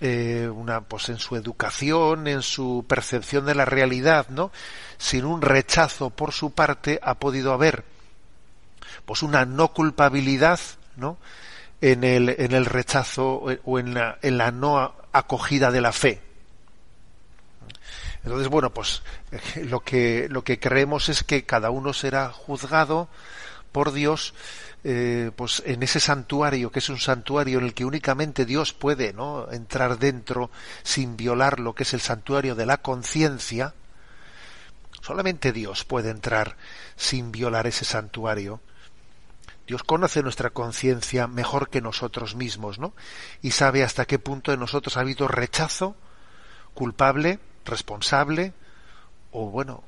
eh, 0.00 0.48
una 0.52 0.80
pues 0.80 1.08
en 1.10 1.18
su 1.18 1.36
educación, 1.36 2.26
en 2.26 2.42
su 2.42 2.84
percepción 2.88 3.44
de 3.46 3.54
la 3.54 3.64
realidad, 3.64 4.28
¿no? 4.30 4.50
Sin 4.98 5.24
un 5.24 5.42
rechazo 5.42 6.10
por 6.10 6.32
su 6.32 6.52
parte 6.52 6.98
ha 7.02 7.14
podido 7.14 7.52
haber 7.52 7.84
pues 9.04 9.22
una 9.22 9.44
no 9.44 9.72
culpabilidad, 9.72 10.60
¿no? 10.96 11.18
En 11.80 12.04
el, 12.04 12.28
en 12.28 12.52
el 12.52 12.66
rechazo 12.66 13.42
o 13.64 13.78
en 13.78 13.94
la, 13.94 14.18
en 14.22 14.38
la 14.38 14.50
no 14.50 14.94
acogida 15.12 15.70
de 15.70 15.80
la 15.80 15.92
fe. 15.92 16.20
Entonces, 18.24 18.48
bueno, 18.48 18.70
pues 18.70 19.02
lo 19.64 19.80
que, 19.80 20.28
lo 20.30 20.44
que 20.44 20.58
creemos 20.58 21.08
es 21.08 21.24
que 21.24 21.44
cada 21.44 21.70
uno 21.70 21.92
será 21.92 22.30
juzgado 22.30 23.08
por 23.72 23.92
Dios 23.92 24.34
eh, 24.82 25.30
pues 25.36 25.62
en 25.66 25.82
ese 25.82 26.00
santuario 26.00 26.72
que 26.72 26.78
es 26.78 26.88
un 26.88 26.98
santuario 26.98 27.58
en 27.58 27.66
el 27.66 27.74
que 27.74 27.84
únicamente 27.84 28.46
Dios 28.46 28.72
puede 28.72 29.12
¿no? 29.12 29.50
entrar 29.52 29.98
dentro 29.98 30.50
sin 30.82 31.18
violar 31.18 31.60
lo 31.60 31.74
que 31.74 31.82
es 31.82 31.92
el 31.92 32.00
santuario 32.00 32.54
de 32.54 32.64
la 32.64 32.78
conciencia 32.78 33.74
solamente 35.02 35.52
Dios 35.52 35.84
puede 35.84 36.08
entrar 36.08 36.56
sin 36.96 37.30
violar 37.30 37.66
ese 37.66 37.84
santuario 37.84 38.60
Dios 39.66 39.82
conoce 39.82 40.22
nuestra 40.22 40.48
conciencia 40.48 41.26
mejor 41.26 41.68
que 41.68 41.82
nosotros 41.82 42.34
mismos 42.34 42.78
¿no? 42.78 42.94
y 43.42 43.50
sabe 43.50 43.84
hasta 43.84 44.06
qué 44.06 44.18
punto 44.18 44.50
de 44.50 44.56
nosotros 44.56 44.96
ha 44.96 45.00
habido 45.00 45.28
rechazo 45.28 45.94
culpable 46.72 47.38
responsable 47.66 48.54
o 49.30 49.50
bueno 49.50 49.84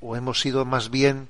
o 0.00 0.16
hemos 0.16 0.40
sido 0.40 0.64
más 0.64 0.90
bien 0.90 1.28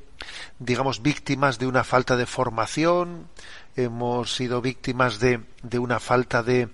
digamos, 0.59 1.03
víctimas 1.03 1.59
de 1.59 1.67
una 1.67 1.85
falta 1.85 2.17
de 2.17 2.27
formación, 2.27 3.29
hemos 3.77 4.35
sido 4.35 4.61
víctimas 4.61 5.19
de, 5.19 5.41
de 5.63 5.79
una 5.79 6.01
falta 6.01 6.43
de, 6.43 6.69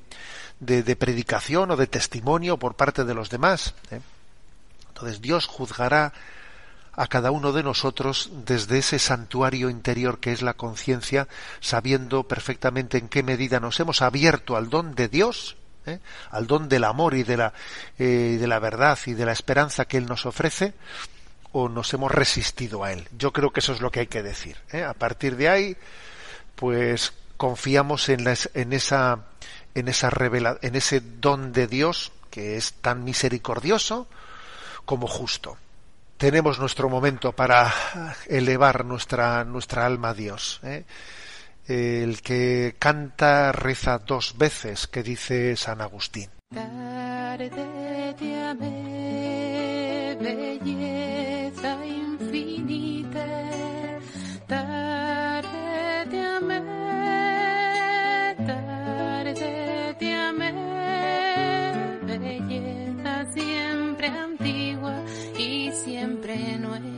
de, 0.61 0.97
predicación 0.97 1.71
o 1.71 1.77
de 1.77 1.87
testimonio 1.87 2.59
por 2.59 2.77
parte 2.77 3.05
de 3.05 3.15
los 3.15 3.31
demás. 3.31 3.75
¿eh? 3.91 4.01
Entonces 4.89 5.21
Dios 5.21 5.47
juzgará 5.47 6.13
a 6.93 7.07
cada 7.07 7.31
uno 7.31 7.53
de 7.53 7.63
nosotros 7.63 8.31
desde 8.45 8.79
ese 8.79 8.99
santuario 8.99 9.71
interior 9.71 10.19
que 10.19 10.33
es 10.33 10.43
la 10.43 10.55
conciencia, 10.55 11.29
sabiendo 11.61 12.25
perfectamente 12.25 12.99
en 12.99 13.09
qué 13.09 13.23
medida 13.23 13.61
nos 13.61 13.81
hemos 13.81 14.03
abierto 14.03 14.57
al 14.57 14.69
don 14.69 14.95
de 14.95 15.09
Dios, 15.09 15.57
¿eh? 15.87 16.01
al 16.31 16.47
don 16.47 16.69
del 16.69 16.85
amor 16.85 17.15
y 17.15 17.23
de 17.23 17.37
la, 17.39 17.55
eh, 17.99 18.37
de 18.39 18.47
la 18.47 18.59
verdad 18.59 18.99
y 19.07 19.15
de 19.15 19.25
la 19.25 19.33
esperanza 19.33 19.87
que 19.87 19.97
Él 19.97 20.07
nos 20.07 20.27
ofrece, 20.27 20.75
o 21.53 21.69
nos 21.69 21.93
hemos 21.95 22.11
resistido 22.11 22.85
a 22.85 22.93
él. 22.93 23.09
Yo 23.17 23.33
creo 23.33 23.51
que 23.51 23.61
eso 23.61 23.73
es 23.73 23.81
lo 23.81 23.91
que 23.91 24.01
hay 24.01 24.07
que 24.07 24.23
decir. 24.23 24.57
¿eh? 24.73 24.85
A 24.85 24.95
partir 24.95 25.37
de 25.37 25.49
ahí, 25.49 25.77
pues 26.55 27.13
confiamos 27.37 28.09
en, 28.09 28.27
esa 28.27 29.19
en 29.75 29.89
esa 29.89 30.11
revela, 30.11 30.59
en 30.63 30.77
ese 30.77 31.01
don 31.01 31.53
de 31.53 31.67
Dios 31.67 32.13
que 32.31 32.57
es 32.57 32.75
tan 32.75 33.05
misericordioso 33.05 34.07
como 34.85 35.07
justo. 35.07 35.57
tenemos 36.17 36.59
nuestro 36.59 36.89
momento 36.89 37.33
para 37.33 37.73
elevar 38.27 38.85
nuestra, 38.85 39.45
nuestra 39.45 39.87
alma 39.87 40.11
a 40.11 40.15
Dios. 40.15 40.61
¿eh? 40.63 40.85
El 41.67 42.21
que 42.21 42.77
canta 42.79 43.53
reza 43.53 43.99
dos 43.99 44.37
veces, 44.37 44.87
que 44.87 45.03
dice 45.03 45.57
San 45.57 45.81
Agustín. 45.81 46.29
belleza 50.21 51.10
freno 66.31 66.90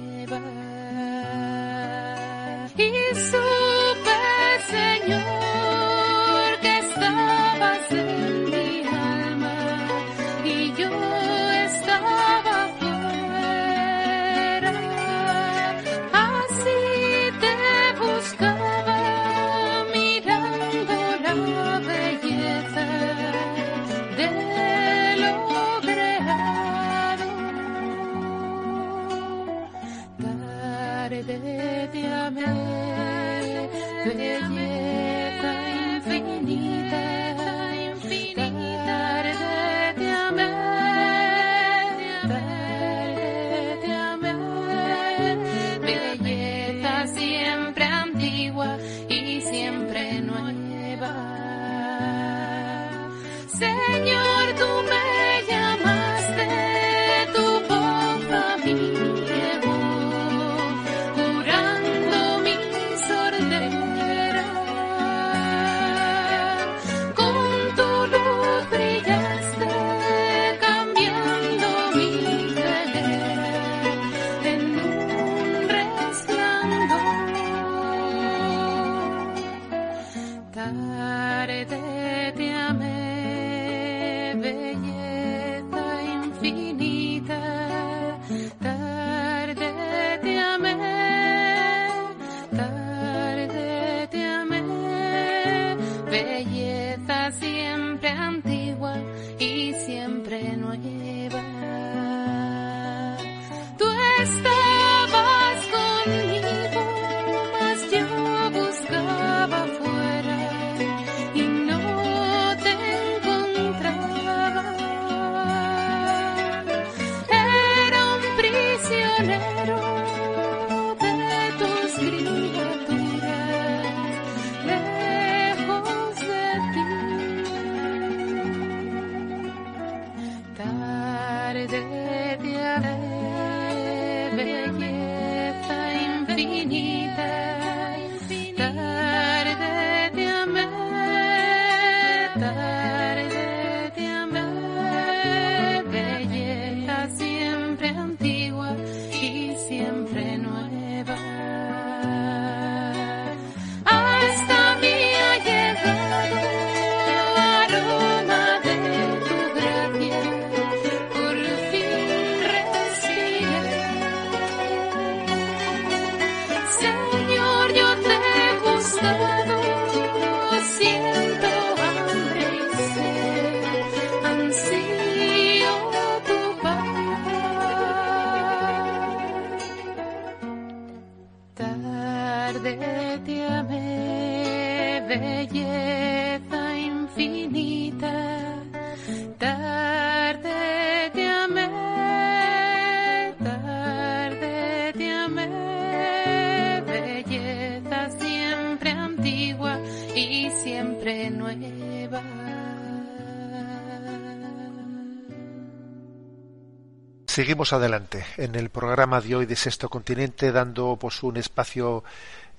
Seguimos 207.32 207.72
adelante 207.72 208.26
en 208.36 208.56
el 208.56 208.68
programa 208.68 209.22
de 209.22 209.34
hoy 209.34 209.46
de 209.46 209.56
Sexto 209.56 209.88
Continente, 209.88 210.52
dando 210.52 210.98
pues 211.00 211.22
un 211.22 211.38
espacio 211.38 212.04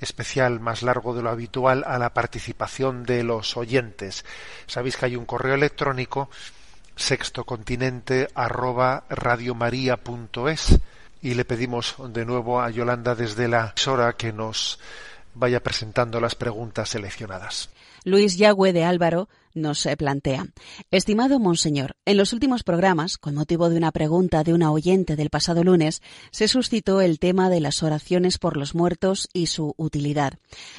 especial 0.02 0.60
más 0.60 0.82
largo 0.82 1.14
de 1.14 1.22
lo 1.22 1.30
habitual 1.30 1.84
a 1.86 2.00
la 2.00 2.12
participación 2.12 3.04
de 3.04 3.24
los 3.24 3.56
oyentes. 3.56 4.26
Sabéis 4.66 4.98
que 4.98 5.06
hay 5.06 5.16
un 5.16 5.26
correo 5.26 5.54
electrónico 5.54 6.32
sextocontinente 6.96 8.30
arroba 8.34 9.04
y 11.22 11.34
le 11.36 11.46
pedimos 11.46 11.96
de 12.10 12.26
nuevo 12.26 12.60
a 12.60 12.72
Yolanda 12.72 13.14
desde 13.14 13.48
la 13.48 13.76
emisora 13.76 14.14
que 14.14 14.34
nos 14.34 14.80
vaya 15.36 15.62
presentando 15.62 16.20
las 16.20 16.34
preguntas 16.34 16.90
seleccionadas. 16.90 17.70
Luis 18.06 18.38
Yagüe 18.38 18.74
de 18.74 18.86
Álvaro 18.86 19.30
nos 19.54 19.86
eh, 19.86 19.98
plantea. 19.98 20.48
Estimado 20.92 21.40
Monseñor, 21.40 21.96
en 22.06 22.18
los 22.18 22.34
últimos 22.34 22.64
programas, 22.64 23.18
con 23.18 23.36
motivo 23.36 23.70
de 23.70 23.78
una 23.78 23.92
pregunta 23.92 24.44
de 24.44 24.54
una 24.54 24.72
oyente 24.72 25.16
del 25.16 25.30
pasado 25.30 25.64
lunes, 25.64 26.02
se 26.32 26.48
suscitó 26.48 27.02
el 27.02 27.20
tema 27.20 27.50
de 27.50 27.60
las 27.60 27.84
oraciones 27.84 28.38
por 28.38 28.58
los 28.58 28.76
muertos 28.76 29.30
y 29.34 29.48
su 29.48 29.74
utilidad. 29.78 30.34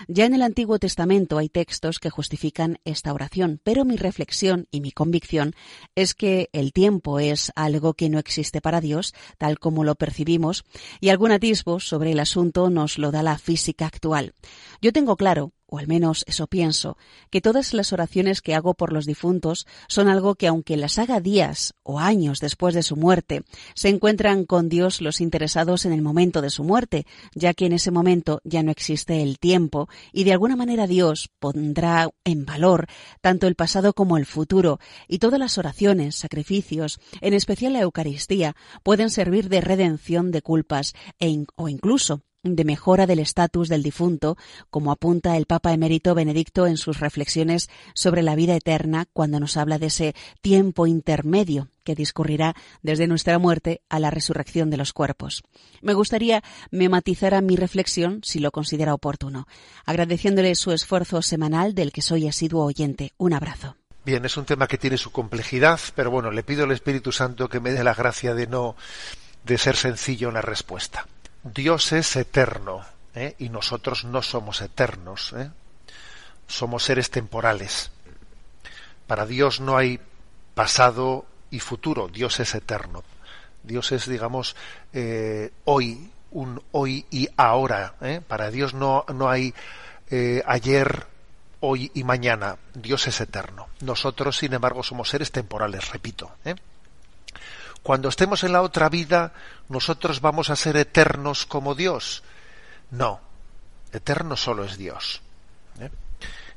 Ya 0.09 0.27
en 0.27 0.35
el 0.35 0.43
Antiguo 0.43 0.79
Testamento 0.79 1.39
hay 1.39 1.49
textos 1.49 1.99
que 1.99 2.11
justifican 2.11 2.79
esta 2.85 3.13
oración, 3.13 3.61
pero 3.63 3.85
mi 3.85 3.97
reflexión 3.97 4.67
y 4.71 4.81
mi 4.81 4.93
convicción 4.93 5.55
es 5.95 6.15
que 6.15 6.49
el 6.53 6.73
tiempo 6.73 7.21
es 7.21 7.53
algo 7.55 7.95
que 7.95 8.09
no 8.09 8.19
existe 8.19 8.61
para 8.61 8.81
Dios, 8.81 9.15
tal 9.39 9.59
como 9.59 9.85
lo 9.85 9.95
percibimos, 9.95 10.65
y 11.01 11.09
algún 11.09 11.33
atisbo 11.33 11.81
sobre 11.81 12.13
el 12.13 12.21
asunto 12.21 12.71
nos 12.71 12.99
lo 12.99 13.11
da 13.11 13.23
la 13.23 13.39
física 13.39 13.87
actual. 13.87 14.35
Yo 14.81 14.93
tengo 14.93 15.17
claro 15.17 15.53
o 15.75 15.79
al 15.79 15.89
menos 15.89 16.25
eso 16.29 16.47
pienso, 16.47 16.97
que 17.31 17.41
todas 17.41 17.75
las 17.75 17.93
oraciones 17.93 18.41
que 18.43 18.55
hago 18.55 18.75
por 18.75 18.93
los 18.93 19.07
difuntos 19.07 19.67
son 19.89 20.07
algo 20.07 20.37
que 20.37 20.47
aunque 20.47 20.77
las 20.77 21.01
haga 21.01 21.19
días 21.19 21.75
o 21.83 21.99
años 21.99 22.39
después 22.39 22.75
de 22.75 22.85
su 22.85 22.95
muerte, 22.95 23.43
se 23.75 23.89
encuentran 23.89 24.45
con 24.45 24.69
Dios 24.69 25.01
los 25.01 25.21
interesados 25.21 25.85
en 25.85 25.93
el 25.93 26.01
momento 26.01 26.43
de 26.43 26.51
su 26.51 26.63
muerte, 26.63 27.07
ya 27.35 27.55
que 27.55 27.67
en 27.67 27.73
ese 27.73 27.91
momento 27.91 28.41
ya 28.45 28.63
no 28.63 28.71
existe 28.71 29.21
el 29.21 29.41
tiempo 29.41 29.89
y 30.13 30.23
de 30.23 30.31
alguna 30.31 30.55
manera 30.55 30.87
Dios 30.87 31.29
pondrá 31.41 32.09
en 32.23 32.45
valor 32.45 32.87
tanto 33.21 33.49
el 33.49 33.57
pasado 33.57 33.95
como 33.95 34.17
el 34.17 34.27
futuro 34.27 34.79
y 35.09 35.19
todas 35.19 35.41
las 35.41 35.59
oraciones, 35.59 36.15
sacrificios, 36.15 37.01
en 37.21 37.35
especial 37.35 37.73
la 37.73 37.81
Eucaristía, 37.81 38.55
pueden 38.85 39.11
servir 39.11 39.49
de 39.49 39.61
redención 39.61 40.31
de 40.31 40.41
culpas 40.41 40.95
e 41.19 41.45
o 41.57 41.69
incluso 41.69 42.23
de 42.45 42.65
mejora 42.65 43.07
del 43.07 43.19
estatus 43.19 43.69
del 43.69 43.83
difunto, 43.83 44.37
como 44.71 44.93
apunta 44.93 45.37
el 45.37 45.47
Papa 45.47 45.73
emérito 45.73 46.15
Benedicto 46.15 46.67
en 46.67 46.77
sus 46.77 47.01
reflexiones 47.01 47.69
sobre 47.95 48.23
la 48.23 48.37
vida 48.37 48.55
eterna 48.55 49.07
cuando 49.13 49.41
nos 49.41 49.57
habla 49.57 49.79
de 49.79 49.87
ese 49.87 50.15
tiempo 50.43 50.87
intermedio 50.87 51.69
que 51.83 51.95
discurrirá 51.95 52.55
desde 52.83 53.07
nuestra 53.07 53.39
muerte 53.39 53.83
a 53.89 53.99
la 53.99 54.11
resurrección 54.11 54.71
de 54.71 54.77
los 54.77 54.93
cuerpos. 54.93 55.43
Me 55.83 55.95
gustaría 55.95 56.43
me 56.71 56.89
matizara 56.89 57.41
mi 57.41 57.57
reflexión 57.57 58.21
si 58.23 58.39
lo 58.39 58.51
considera 58.51 58.95
oportuno, 58.95 59.47
agradeciéndole 59.85 60.55
su 60.55 60.73
esfuerzo 60.73 61.23
semanal 61.23 61.75
del 61.75 61.93
que 61.93 62.03
soy 62.03 62.29
asiduo 62.29 62.65
oyente. 62.65 63.13
Un 63.17 63.33
abrazo. 63.33 63.77
Bien, 64.05 64.25
es 64.25 64.37
un 64.37 64.45
tema 64.45 64.67
que 64.67 64.77
tiene 64.77 64.99
su 64.99 65.13
complejidad, 65.13 65.81
pero 65.95 66.11
bueno, 66.11 66.31
le 66.31 66.43
pido 66.43 66.65
al 66.65 66.73
Espíritu 66.73 67.11
Santo 67.11 67.49
que 67.49 67.61
me 67.61 67.73
dé 67.73 67.83
la 67.83 67.95
gracia 67.95 68.35
de 68.35 68.47
no 68.47 68.77
de 69.45 69.57
ser 69.59 69.77
sencillo 69.77 70.29
en 70.29 70.35
la 70.35 70.43
respuesta. 70.43 71.07
Dios 71.45 71.93
es 71.93 72.17
eterno 72.17 72.85
¿eh? 73.15 73.35
y 73.39 73.51
nosotros 73.51 74.05
no 74.05 74.23
somos 74.23 74.63
eternos. 74.63 75.35
¿eh? 75.37 75.51
Somos 76.49 76.85
seres 76.85 77.11
temporales. 77.11 77.91
Para 79.07 79.27
Dios 79.27 79.61
no 79.61 79.77
hay 79.77 80.01
pasado 80.55 81.27
y 81.51 81.61
futuro. 81.61 82.09
Dios 82.09 82.41
es 82.41 82.55
eterno. 82.55 83.05
Dios 83.63 83.93
es, 83.93 84.09
digamos, 84.09 84.57
eh, 84.95 85.53
hoy, 85.65 86.11
un 86.31 86.63
hoy 86.73 87.05
y 87.11 87.29
ahora. 87.37 87.95
Para 88.27 88.51
Dios 88.51 88.75
no, 88.75 89.05
no 89.15 89.29
hay 89.29 89.55
ayer, 90.47 91.07
hoy 91.61 91.91
y 91.95 92.05
mañana. 92.05 92.57
Dios 92.75 93.07
es 93.07 93.21
eterno. 93.21 93.69
Nosotros, 93.81 94.39
sin 94.39 94.55
embargo, 94.55 94.83
somos 94.83 95.11
seres 95.11 95.31
temporales, 95.31 95.91
repito 95.91 96.31
cuando 97.85 98.09
estemos 98.09 98.43
en 98.45 98.53
la 98.53 98.63
otra 98.63 98.89
vida, 98.89 99.35
nosotros 99.69 100.23
vamos 100.23 100.49
a 100.49 100.57
ser 100.57 100.79
eternos 100.79 101.45
como 101.45 101.75
Dios. 101.75 102.23
No, 102.91 103.21
eterno 103.93 104.37
solo 104.37 104.65
es 104.65 104.79
Dios. 104.79 105.21
¿eh? 105.79 105.91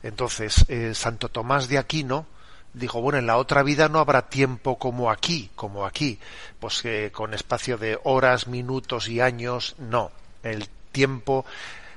Entonces, 0.03 0.63
eh, 0.69 0.95
Santo 0.95 1.27
Tomás 1.27 1.67
de 1.67 1.79
Aquino 1.79 2.25
dijo, 2.71 3.01
bueno, 3.01 3.19
en 3.19 3.27
la 3.27 3.35
otra 3.35 3.61
vida 3.61 3.89
no 3.89 3.99
habrá 3.99 4.29
tiempo 4.29 4.79
como 4.79 5.11
aquí, 5.11 5.51
como 5.53 5.85
aquí, 5.85 6.17
pues 6.61 6.81
con 7.11 7.33
espacio 7.33 7.77
de 7.77 7.99
horas, 8.05 8.47
minutos 8.47 9.09
y 9.09 9.19
años, 9.19 9.75
no. 9.79 10.11
El 10.43 10.69
tiempo 10.93 11.45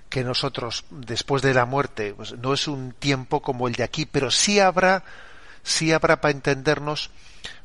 que 0.08 0.24
nosotros, 0.24 0.84
después 0.90 1.40
de 1.40 1.54
la 1.54 1.66
muerte, 1.66 2.14
pues 2.14 2.32
no 2.32 2.52
es 2.52 2.66
un 2.66 2.90
tiempo 2.94 3.42
como 3.42 3.68
el 3.68 3.74
de 3.74 3.84
aquí, 3.84 4.06
pero 4.06 4.32
sí 4.32 4.58
habrá, 4.58 5.04
sí 5.62 5.92
habrá 5.92 6.20
para 6.20 6.32
entendernos 6.32 7.12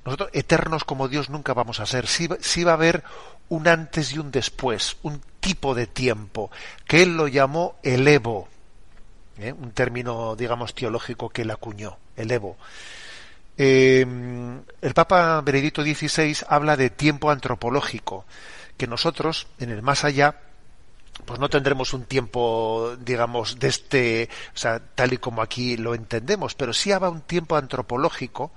nosotros 0.06 0.30
eternos 0.34 0.84
como 0.84 1.08
Dios 1.08 1.30
nunca 1.30 1.54
vamos 1.54 1.80
a 1.80 1.86
ser. 1.88 2.06
Sí, 2.08 2.28
va 2.64 2.72
a 2.72 2.76
haber 2.76 3.04
un 3.50 3.68
antes 3.68 4.14
y 4.14 4.20
un 4.20 4.32
después, 4.32 4.98
un 5.02 5.20
tipo 5.40 5.74
de 5.74 5.88
tiempo, 5.88 6.52
que 6.88 7.02
él 7.02 7.18
lo 7.18 7.28
llamó 7.28 7.76
el 7.82 8.08
Evo, 8.08 8.48
¿eh? 9.40 9.52
un 9.52 9.72
término, 9.72 10.36
digamos, 10.36 10.76
teológico 10.76 11.30
que 11.30 11.42
él 11.42 11.52
acuñó, 11.52 11.98
el 12.16 12.32
Evo. 12.32 12.58
Em, 13.58 14.62
el 14.82 14.94
Papa 14.94 15.42
Benedicto 15.42 15.82
XVI 15.82 16.38
habla 16.50 16.78
de 16.78 16.90
tiempo 16.92 17.32
antropológico, 17.32 18.26
que 18.78 18.88
nosotros, 18.88 19.48
en 19.60 19.72
el 19.72 19.82
más 19.82 20.04
allá, 20.04 20.36
pues 21.26 21.40
no 21.40 21.50
tendremos 21.50 21.94
un 21.94 22.06
tiempo, 22.06 22.96
digamos, 23.00 23.58
de 23.58 23.68
este, 23.70 24.30
o 24.54 24.58
sea, 24.58 24.80
tal 24.80 25.14
y 25.14 25.18
como 25.18 25.42
aquí 25.42 25.78
lo 25.78 25.96
entendemos, 25.96 26.54
pero 26.56 26.74
sí 26.74 26.92
habrá 26.92 27.10
un 27.10 27.22
tiempo 27.22 27.56
antropológico, 27.56 28.52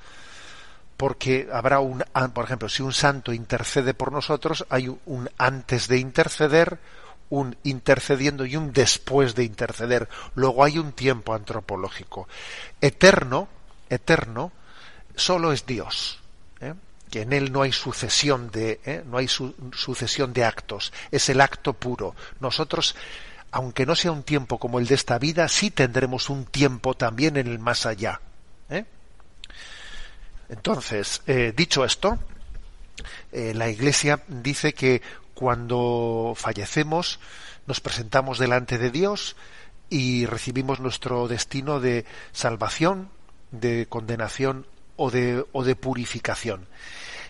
porque 0.98 1.48
habrá 1.52 1.78
un, 1.78 2.04
por 2.34 2.44
ejemplo, 2.44 2.68
si 2.68 2.82
un 2.82 2.92
santo 2.92 3.32
intercede 3.32 3.94
por 3.94 4.10
nosotros, 4.10 4.66
hay 4.68 4.88
un 5.06 5.30
antes 5.38 5.86
de 5.86 5.98
interceder, 5.98 6.80
un 7.30 7.56
intercediendo 7.62 8.44
y 8.44 8.56
un 8.56 8.72
después 8.72 9.36
de 9.36 9.44
interceder. 9.44 10.08
Luego 10.34 10.64
hay 10.64 10.76
un 10.76 10.90
tiempo 10.92 11.34
antropológico. 11.34 12.26
Eterno, 12.80 13.48
eterno, 13.88 14.50
solo 15.14 15.52
es 15.52 15.64
Dios. 15.66 16.18
¿eh? 16.60 16.74
que 17.08 17.22
en 17.22 17.32
él 17.32 17.52
no 17.52 17.62
hay 17.62 17.70
sucesión 17.70 18.50
de 18.50 18.80
¿eh? 18.84 19.04
no 19.06 19.18
hay 19.18 19.28
sucesión 19.28 20.32
de 20.32 20.44
actos 20.44 20.92
es 21.10 21.28
el 21.30 21.40
acto 21.40 21.72
puro 21.72 22.14
nosotros 22.40 22.96
aunque 23.50 23.86
no 23.86 23.94
sea 23.94 24.12
un 24.12 24.24
tiempo 24.24 24.58
como 24.58 24.78
el 24.78 24.86
de 24.86 24.96
esta 24.96 25.18
vida 25.18 25.48
sí 25.48 25.70
tendremos 25.70 26.28
un 26.28 26.44
tiempo 26.44 26.92
también 26.92 27.38
en 27.38 27.46
el 27.46 27.58
más 27.58 27.86
allá 27.86 28.20
¿eh? 28.68 28.84
Entonces, 30.48 31.22
eh, 31.26 31.52
dicho 31.54 31.84
esto, 31.84 32.18
eh, 33.32 33.52
la 33.54 33.68
Iglesia 33.68 34.22
dice 34.28 34.72
que 34.72 35.02
cuando 35.34 36.32
fallecemos 36.36 37.20
nos 37.66 37.80
presentamos 37.80 38.38
delante 38.38 38.78
de 38.78 38.90
Dios 38.90 39.36
y 39.90 40.26
recibimos 40.26 40.80
nuestro 40.80 41.28
destino 41.28 41.80
de 41.80 42.06
salvación, 42.32 43.10
de 43.50 43.86
condenación 43.88 44.66
o 44.96 45.10
de, 45.10 45.44
o 45.52 45.64
de 45.64 45.76
purificación. 45.76 46.66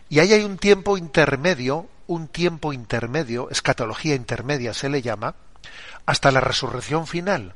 Y 0.09 0.21
ahí 0.21 0.33
hay 0.33 0.45
un 0.45 0.57
tiempo 0.57 0.97
intermedio, 0.97 1.89
un 2.07 2.29
tiempo 2.29 2.73
intermedio, 2.73 3.51
escatología 3.51 4.14
intermedia 4.14 4.73
se 4.75 4.89
le 4.89 5.03
llama, 5.03 5.35
hasta 6.07 6.31
la 6.31 6.41
resurrección 6.41 7.07
final 7.07 7.55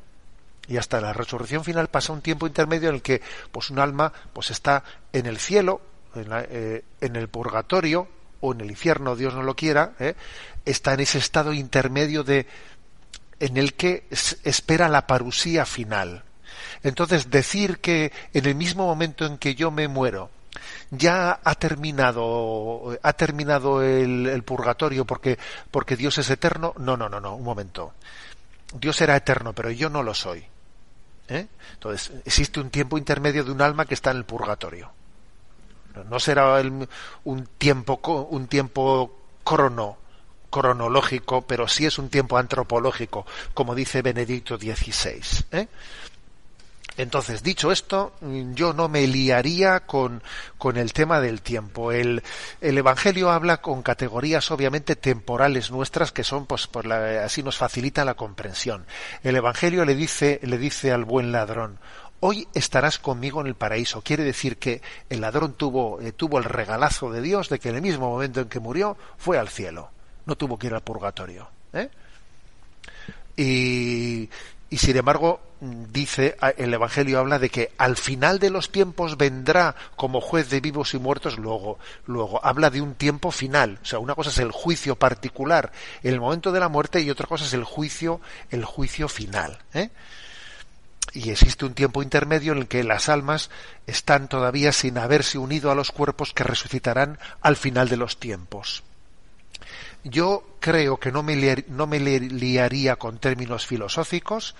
y 0.67 0.77
hasta 0.77 1.01
la 1.01 1.13
resurrección 1.13 1.63
final 1.63 1.89
pasa 1.89 2.13
un 2.13 2.21
tiempo 2.21 2.47
intermedio 2.47 2.89
en 2.89 2.95
el 2.95 3.01
que 3.01 3.21
pues 3.51 3.69
un 3.69 3.79
alma 3.79 4.11
pues 4.31 4.51
está 4.51 4.83
en 5.11 5.25
el 5.25 5.37
cielo 5.37 5.81
en, 6.15 6.27
eh, 6.31 6.83
el 7.01 7.27
purgatorio 7.27 8.07
o 8.41 8.53
en 8.53 8.61
el 8.61 8.69
infierno 8.69 9.15
Dios 9.15 9.33
no 9.33 9.43
lo 9.43 9.55
quiera 9.55 9.93
¿eh? 9.99 10.15
está 10.65 10.93
en 10.93 11.01
ese 11.01 11.17
estado 11.17 11.53
intermedio 11.53 12.23
de 12.23 12.47
en 13.39 13.57
el 13.57 13.73
que 13.73 14.07
espera 14.09 14.87
la 14.87 15.05
parusía 15.05 15.65
final 15.65 16.23
entonces 16.83 17.29
decir 17.29 17.79
que 17.79 18.11
en 18.33 18.45
el 18.45 18.55
mismo 18.55 18.85
momento 18.85 19.25
en 19.25 19.37
que 19.37 19.55
yo 19.55 19.69
me 19.69 19.87
muero 19.87 20.29
ya 20.91 21.39
ha 21.43 21.55
terminado 21.55 22.97
ha 23.01 23.13
terminado 23.13 23.81
el, 23.81 24.27
el 24.27 24.43
purgatorio 24.43 25.03
porque 25.03 25.37
porque 25.71 25.97
Dios 25.97 26.17
es 26.19 26.29
eterno 26.29 26.73
no 26.77 26.95
no 26.95 27.09
no 27.09 27.19
no 27.19 27.35
un 27.35 27.43
momento 27.43 27.93
Dios 28.73 28.99
era 29.01 29.15
eterno, 29.15 29.53
pero 29.53 29.69
yo 29.71 29.89
no 29.89 30.03
lo 30.03 30.13
soy. 30.13 30.45
¿Eh? 31.27 31.47
Entonces, 31.73 32.11
existe 32.25 32.59
un 32.59 32.69
tiempo 32.69 32.97
intermedio 32.97 33.43
de 33.43 33.51
un 33.51 33.61
alma 33.61 33.85
que 33.85 33.93
está 33.93 34.11
en 34.11 34.17
el 34.17 34.25
purgatorio. 34.25 34.91
No 36.09 36.19
será 36.19 36.59
un 37.23 37.47
tiempo, 37.57 37.99
un 38.31 38.47
tiempo 38.47 39.15
crono, 39.43 39.97
cronológico, 40.49 41.41
pero 41.41 41.67
sí 41.67 41.85
es 41.85 41.97
un 41.97 42.09
tiempo 42.09 42.37
antropológico, 42.37 43.25
como 43.53 43.75
dice 43.75 44.01
Benedicto 44.01 44.57
XVI. 44.57 45.67
Entonces, 46.97 47.41
dicho 47.41 47.71
esto, 47.71 48.13
yo 48.53 48.73
no 48.73 48.87
me 48.87 49.07
liaría 49.07 49.81
con, 49.81 50.21
con 50.57 50.77
el 50.77 50.93
tema 50.93 51.19
del 51.19 51.41
tiempo. 51.41 51.91
El, 51.91 52.21
el, 52.61 52.77
Evangelio 52.77 53.31
habla 53.31 53.61
con 53.61 53.81
categorías 53.81 54.51
obviamente 54.51 54.95
temporales 54.95 55.71
nuestras 55.71 56.11
que 56.11 56.23
son, 56.23 56.45
pues, 56.45 56.67
por 56.67 56.85
la, 56.85 57.25
así 57.25 57.41
nos 57.41 57.57
facilita 57.57 58.05
la 58.05 58.13
comprensión. 58.13 58.85
El 59.23 59.35
Evangelio 59.35 59.85
le 59.85 59.95
dice, 59.95 60.39
le 60.43 60.57
dice 60.57 60.91
al 60.91 61.05
buen 61.05 61.31
ladrón, 61.31 61.79
hoy 62.19 62.47
estarás 62.53 62.99
conmigo 62.99 63.41
en 63.41 63.47
el 63.47 63.55
paraíso. 63.55 64.01
Quiere 64.01 64.23
decir 64.23 64.57
que 64.57 64.81
el 65.09 65.19
ladrón 65.19 65.53
tuvo, 65.53 65.99
eh, 65.99 66.11
tuvo 66.11 66.37
el 66.37 66.45
regalazo 66.45 67.11
de 67.11 67.21
Dios 67.21 67.49
de 67.49 67.59
que 67.59 67.69
en 67.69 67.75
el 67.75 67.81
mismo 67.81 68.09
momento 68.09 68.39
en 68.39 68.47
que 68.47 68.59
murió 68.59 68.95
fue 69.17 69.37
al 69.37 69.49
cielo. 69.49 69.89
No 70.25 70.35
tuvo 70.35 70.57
que 70.57 70.67
ir 70.67 70.73
al 70.73 70.81
purgatorio. 70.81 71.49
¿eh? 71.73 71.89
Y, 73.35 74.29
y 74.69 74.77
sin 74.77 74.95
embargo 74.95 75.41
dice 75.91 76.35
el 76.57 76.73
evangelio 76.73 77.19
habla 77.19 77.39
de 77.39 77.49
que 77.49 77.71
al 77.77 77.95
final 77.95 78.39
de 78.39 78.49
los 78.49 78.71
tiempos 78.71 79.17
vendrá 79.17 79.75
como 79.95 80.21
juez 80.21 80.49
de 80.49 80.59
vivos 80.59 80.93
y 80.93 80.99
muertos 80.99 81.37
luego 81.37 81.79
luego. 82.05 82.43
Habla 82.43 82.69
de 82.69 82.81
un 82.81 82.95
tiempo 82.95 83.31
final. 83.31 83.79
O 83.81 83.85
sea 83.85 83.99
una 83.99 84.15
cosa 84.15 84.29
es 84.29 84.37
el 84.39 84.51
juicio 84.51 84.95
particular 84.95 85.71
el 86.03 86.19
momento 86.19 86.51
de 86.51 86.59
la 86.59 86.69
muerte 86.69 87.01
y 87.01 87.09
otra 87.09 87.27
cosa 87.27 87.45
es 87.45 87.53
el 87.53 87.63
juicio 87.63 88.19
el 88.51 88.65
juicio 88.65 89.07
final 89.07 89.59
¿eh? 89.73 89.89
y 91.13 91.29
existe 91.29 91.65
un 91.65 91.73
tiempo 91.73 92.01
intermedio 92.01 92.53
en 92.53 92.59
el 92.59 92.67
que 92.67 92.83
las 92.83 93.07
almas 93.09 93.49
están 93.87 94.27
todavía 94.27 94.71
sin 94.71 94.97
haberse 94.97 95.37
unido 95.37 95.71
a 95.71 95.75
los 95.75 95.91
cuerpos 95.91 96.33
que 96.33 96.43
resucitarán 96.43 97.19
al 97.41 97.55
final 97.55 97.87
de 97.87 97.97
los 97.97 98.19
tiempos. 98.19 98.83
Yo 100.03 100.43
creo 100.59 100.97
que 100.97 101.11
no 101.11 101.23
me, 101.23 101.63
no 101.67 101.87
me 101.87 101.99
liaría 101.99 102.95
con 102.95 103.19
términos 103.19 103.65
filosóficos 103.65 104.55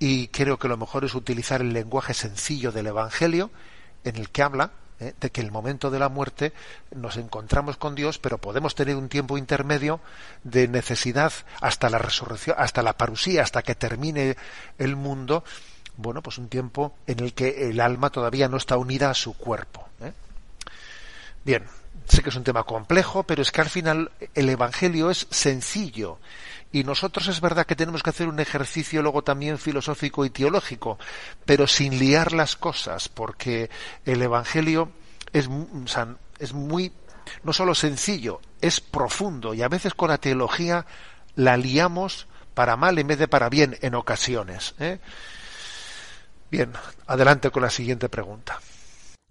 y 0.00 0.28
creo 0.28 0.58
que 0.58 0.66
lo 0.66 0.78
mejor 0.78 1.04
es 1.04 1.14
utilizar 1.14 1.60
el 1.60 1.74
lenguaje 1.74 2.14
sencillo 2.14 2.72
del 2.72 2.88
Evangelio 2.88 3.50
en 4.02 4.16
el 4.16 4.30
que 4.30 4.42
habla 4.42 4.72
¿eh? 4.98 5.14
de 5.20 5.30
que 5.30 5.42
el 5.42 5.52
momento 5.52 5.90
de 5.90 5.98
la 5.98 6.08
muerte 6.08 6.54
nos 6.90 7.18
encontramos 7.18 7.76
con 7.76 7.94
Dios, 7.94 8.18
pero 8.18 8.38
podemos 8.38 8.74
tener 8.74 8.96
un 8.96 9.10
tiempo 9.10 9.36
intermedio 9.36 10.00
de 10.42 10.68
necesidad 10.68 11.32
hasta 11.60 11.90
la 11.90 11.98
resurrección, 11.98 12.56
hasta 12.58 12.82
la 12.82 12.96
parusía, 12.96 13.42
hasta 13.42 13.62
que 13.62 13.74
termine 13.74 14.36
el 14.78 14.96
mundo, 14.96 15.44
bueno, 15.98 16.22
pues 16.22 16.38
un 16.38 16.48
tiempo 16.48 16.96
en 17.06 17.20
el 17.20 17.34
que 17.34 17.68
el 17.68 17.78
alma 17.78 18.08
todavía 18.08 18.48
no 18.48 18.56
está 18.56 18.78
unida 18.78 19.10
a 19.10 19.14
su 19.14 19.34
cuerpo. 19.34 19.86
¿eh? 20.00 20.14
Bien, 21.44 21.66
sé 22.10 22.22
que 22.22 22.30
es 22.30 22.36
un 22.36 22.44
tema 22.44 22.64
complejo, 22.64 23.22
pero 23.22 23.42
es 23.42 23.52
que 23.52 23.60
al 23.60 23.70
final 23.70 24.10
el 24.34 24.48
Evangelio 24.48 25.10
es 25.10 25.26
sencillo. 25.30 26.18
Y 26.72 26.84
nosotros 26.84 27.26
es 27.28 27.40
verdad 27.40 27.66
que 27.66 27.74
tenemos 27.74 28.02
que 28.02 28.10
hacer 28.10 28.28
un 28.28 28.38
ejercicio 28.38 29.02
luego 29.02 29.22
también 29.22 29.58
filosófico 29.58 30.24
y 30.24 30.30
teológico, 30.30 30.98
pero 31.44 31.66
sin 31.66 31.98
liar 31.98 32.32
las 32.32 32.56
cosas, 32.56 33.08
porque 33.08 33.70
el 34.04 34.22
Evangelio 34.22 34.92
es, 35.32 35.48
muy, 35.48 36.92
no 37.42 37.52
solo 37.52 37.74
sencillo, 37.74 38.40
es 38.60 38.80
profundo 38.80 39.52
y 39.52 39.62
a 39.62 39.68
veces 39.68 39.94
con 39.94 40.10
la 40.10 40.18
teología 40.18 40.86
la 41.34 41.56
liamos 41.56 42.28
para 42.54 42.76
mal 42.76 42.98
en 42.98 43.06
vez 43.06 43.18
de 43.18 43.28
para 43.28 43.48
bien 43.48 43.76
en 43.80 43.94
ocasiones. 43.94 44.74
¿eh? 44.78 44.98
Bien, 46.50 46.72
adelante 47.06 47.50
con 47.50 47.62
la 47.62 47.70
siguiente 47.70 48.08
pregunta. 48.08 48.60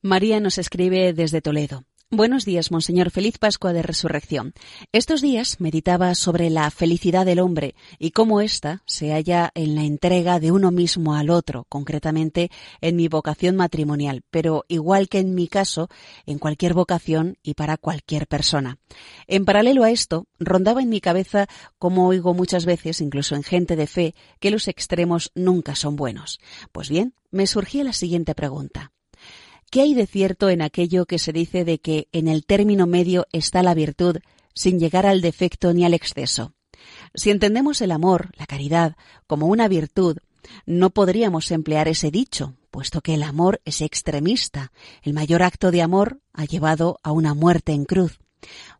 María 0.02 0.40
nos 0.40 0.58
escribe 0.58 1.14
desde 1.14 1.42
Toledo. 1.42 1.84
Buenos 2.12 2.44
días, 2.44 2.72
Monseñor. 2.72 3.12
Feliz 3.12 3.38
Pascua 3.38 3.72
de 3.72 3.84
Resurrección. 3.84 4.56
Estos 4.92 5.22
días 5.22 5.62
meditaba 5.62 6.16
sobre 6.16 6.50
la 6.50 6.72
felicidad 6.72 7.24
del 7.24 7.40
hombre 7.40 7.76
y 8.00 8.10
cómo 8.10 8.42
ésta 8.42 8.82
se 8.88 9.12
halla 9.12 9.52
en 9.54 9.76
la 9.76 9.84
entrega 9.84 10.40
de 10.40 10.52
uno 10.52 10.72
mismo 10.72 11.14
al 11.14 11.30
otro, 11.30 11.68
concretamente 11.70 12.50
en 12.82 12.96
mi 12.96 13.10
vocación 13.10 13.56
matrimonial, 13.56 14.24
pero 14.32 14.66
igual 14.70 15.08
que 15.08 15.20
en 15.20 15.36
mi 15.36 15.48
caso, 15.48 15.88
en 16.26 16.40
cualquier 16.40 16.74
vocación 16.74 17.38
y 17.44 17.54
para 17.54 17.78
cualquier 17.78 18.26
persona. 18.26 18.80
En 19.28 19.46
paralelo 19.46 19.84
a 19.84 19.92
esto, 19.92 20.26
rondaba 20.40 20.82
en 20.82 20.90
mi 20.90 21.02
cabeza, 21.02 21.46
como 21.78 22.08
oigo 22.08 22.34
muchas 22.34 22.66
veces, 22.66 23.02
incluso 23.02 23.36
en 23.36 23.44
gente 23.44 23.76
de 23.76 23.86
fe, 23.86 24.16
que 24.40 24.50
los 24.50 24.68
extremos 24.68 25.30
nunca 25.36 25.76
son 25.76 25.96
buenos. 25.96 26.40
Pues 26.72 26.90
bien, 26.90 27.14
me 27.30 27.46
surgía 27.46 27.84
la 27.84 27.94
siguiente 27.94 28.34
pregunta. 28.34 28.94
¿Qué 29.70 29.82
hay 29.82 29.94
de 29.94 30.08
cierto 30.08 30.50
en 30.50 30.64
aquello 30.64 31.06
que 31.06 31.20
se 31.20 31.32
dice 31.32 31.64
de 31.64 31.80
que 31.80 32.08
en 32.12 32.28
el 32.28 32.44
término 32.44 32.88
medio 32.88 33.28
está 33.32 33.62
la 33.62 33.76
virtud 33.76 34.18
sin 34.56 34.80
llegar 34.80 35.06
al 35.06 35.22
defecto 35.22 35.74
ni 35.74 35.86
al 35.86 35.94
exceso? 35.94 36.54
Si 37.14 37.30
entendemos 37.30 37.82
el 37.82 37.92
amor, 37.92 38.32
la 38.38 38.48
caridad, 38.48 38.96
como 39.28 39.46
una 39.46 39.68
virtud, 39.68 40.18
no 40.66 40.90
podríamos 40.90 41.52
emplear 41.52 41.88
ese 41.88 42.10
dicho, 42.10 42.56
puesto 42.72 43.02
que 43.02 43.14
el 43.14 43.22
amor 43.22 43.62
es 43.64 43.82
extremista. 43.82 44.72
El 45.04 45.14
mayor 45.14 45.44
acto 45.44 45.70
de 45.70 45.84
amor 45.84 46.20
ha 46.34 46.46
llevado 46.46 47.00
a 47.04 47.12
una 47.12 47.36
muerte 47.36 47.72
en 47.74 47.86
cruz. 47.86 48.20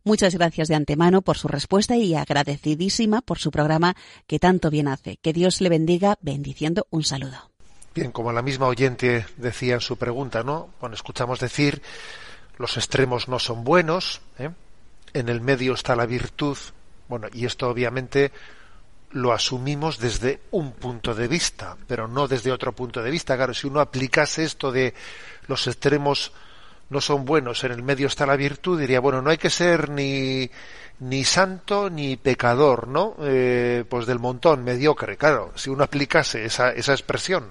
Muchas 0.02 0.34
gracias 0.34 0.66
de 0.66 0.74
antemano 0.74 1.22
por 1.22 1.38
su 1.38 1.46
respuesta 1.46 1.96
y 1.96 2.14
agradecidísima 2.14 3.20
por 3.20 3.38
su 3.38 3.52
programa 3.52 3.94
que 4.26 4.40
tanto 4.40 4.70
bien 4.70 4.88
hace. 4.88 5.18
Que 5.18 5.32
Dios 5.32 5.60
le 5.60 5.68
bendiga, 5.68 6.18
bendiciendo 6.20 6.88
un 6.90 7.04
saludo. 7.04 7.49
Bien, 7.94 8.12
como 8.12 8.32
la 8.32 8.42
misma 8.42 8.66
oyente 8.66 9.26
decía 9.36 9.74
en 9.74 9.80
su 9.80 9.96
pregunta, 9.96 10.44
¿no? 10.44 10.70
Bueno, 10.80 10.94
escuchamos 10.94 11.40
decir, 11.40 11.82
los 12.56 12.76
extremos 12.76 13.28
no 13.28 13.38
son 13.40 13.64
buenos, 13.64 14.20
¿eh? 14.38 14.50
en 15.12 15.28
el 15.28 15.40
medio 15.40 15.74
está 15.74 15.96
la 15.96 16.06
virtud, 16.06 16.56
bueno, 17.08 17.26
y 17.32 17.46
esto 17.46 17.68
obviamente 17.68 18.30
lo 19.10 19.32
asumimos 19.32 19.98
desde 19.98 20.40
un 20.52 20.72
punto 20.72 21.16
de 21.16 21.26
vista, 21.26 21.76
pero 21.88 22.06
no 22.06 22.28
desde 22.28 22.52
otro 22.52 22.72
punto 22.72 23.02
de 23.02 23.10
vista. 23.10 23.36
Claro, 23.36 23.54
si 23.54 23.66
uno 23.66 23.80
aplicase 23.80 24.44
esto 24.44 24.70
de 24.70 24.94
los 25.48 25.66
extremos 25.66 26.32
no 26.90 27.00
son 27.00 27.24
buenos, 27.24 27.64
en 27.64 27.72
el 27.72 27.82
medio 27.82 28.08
está 28.08 28.26
la 28.26 28.36
virtud, 28.36 28.78
diría, 28.78 29.00
bueno, 29.00 29.22
no 29.22 29.30
hay 29.30 29.38
que 29.38 29.50
ser 29.50 29.88
ni 29.90 30.50
ni 31.00 31.24
santo 31.24 31.88
ni 31.88 32.16
pecador, 32.16 32.86
¿no? 32.86 33.16
Eh, 33.20 33.84
pues 33.88 34.06
del 34.06 34.18
montón, 34.18 34.62
mediocre. 34.62 35.16
Claro, 35.16 35.52
si 35.56 35.70
uno 35.70 35.84
aplicase 35.84 36.44
esa, 36.44 36.72
esa 36.72 36.92
expresión, 36.92 37.48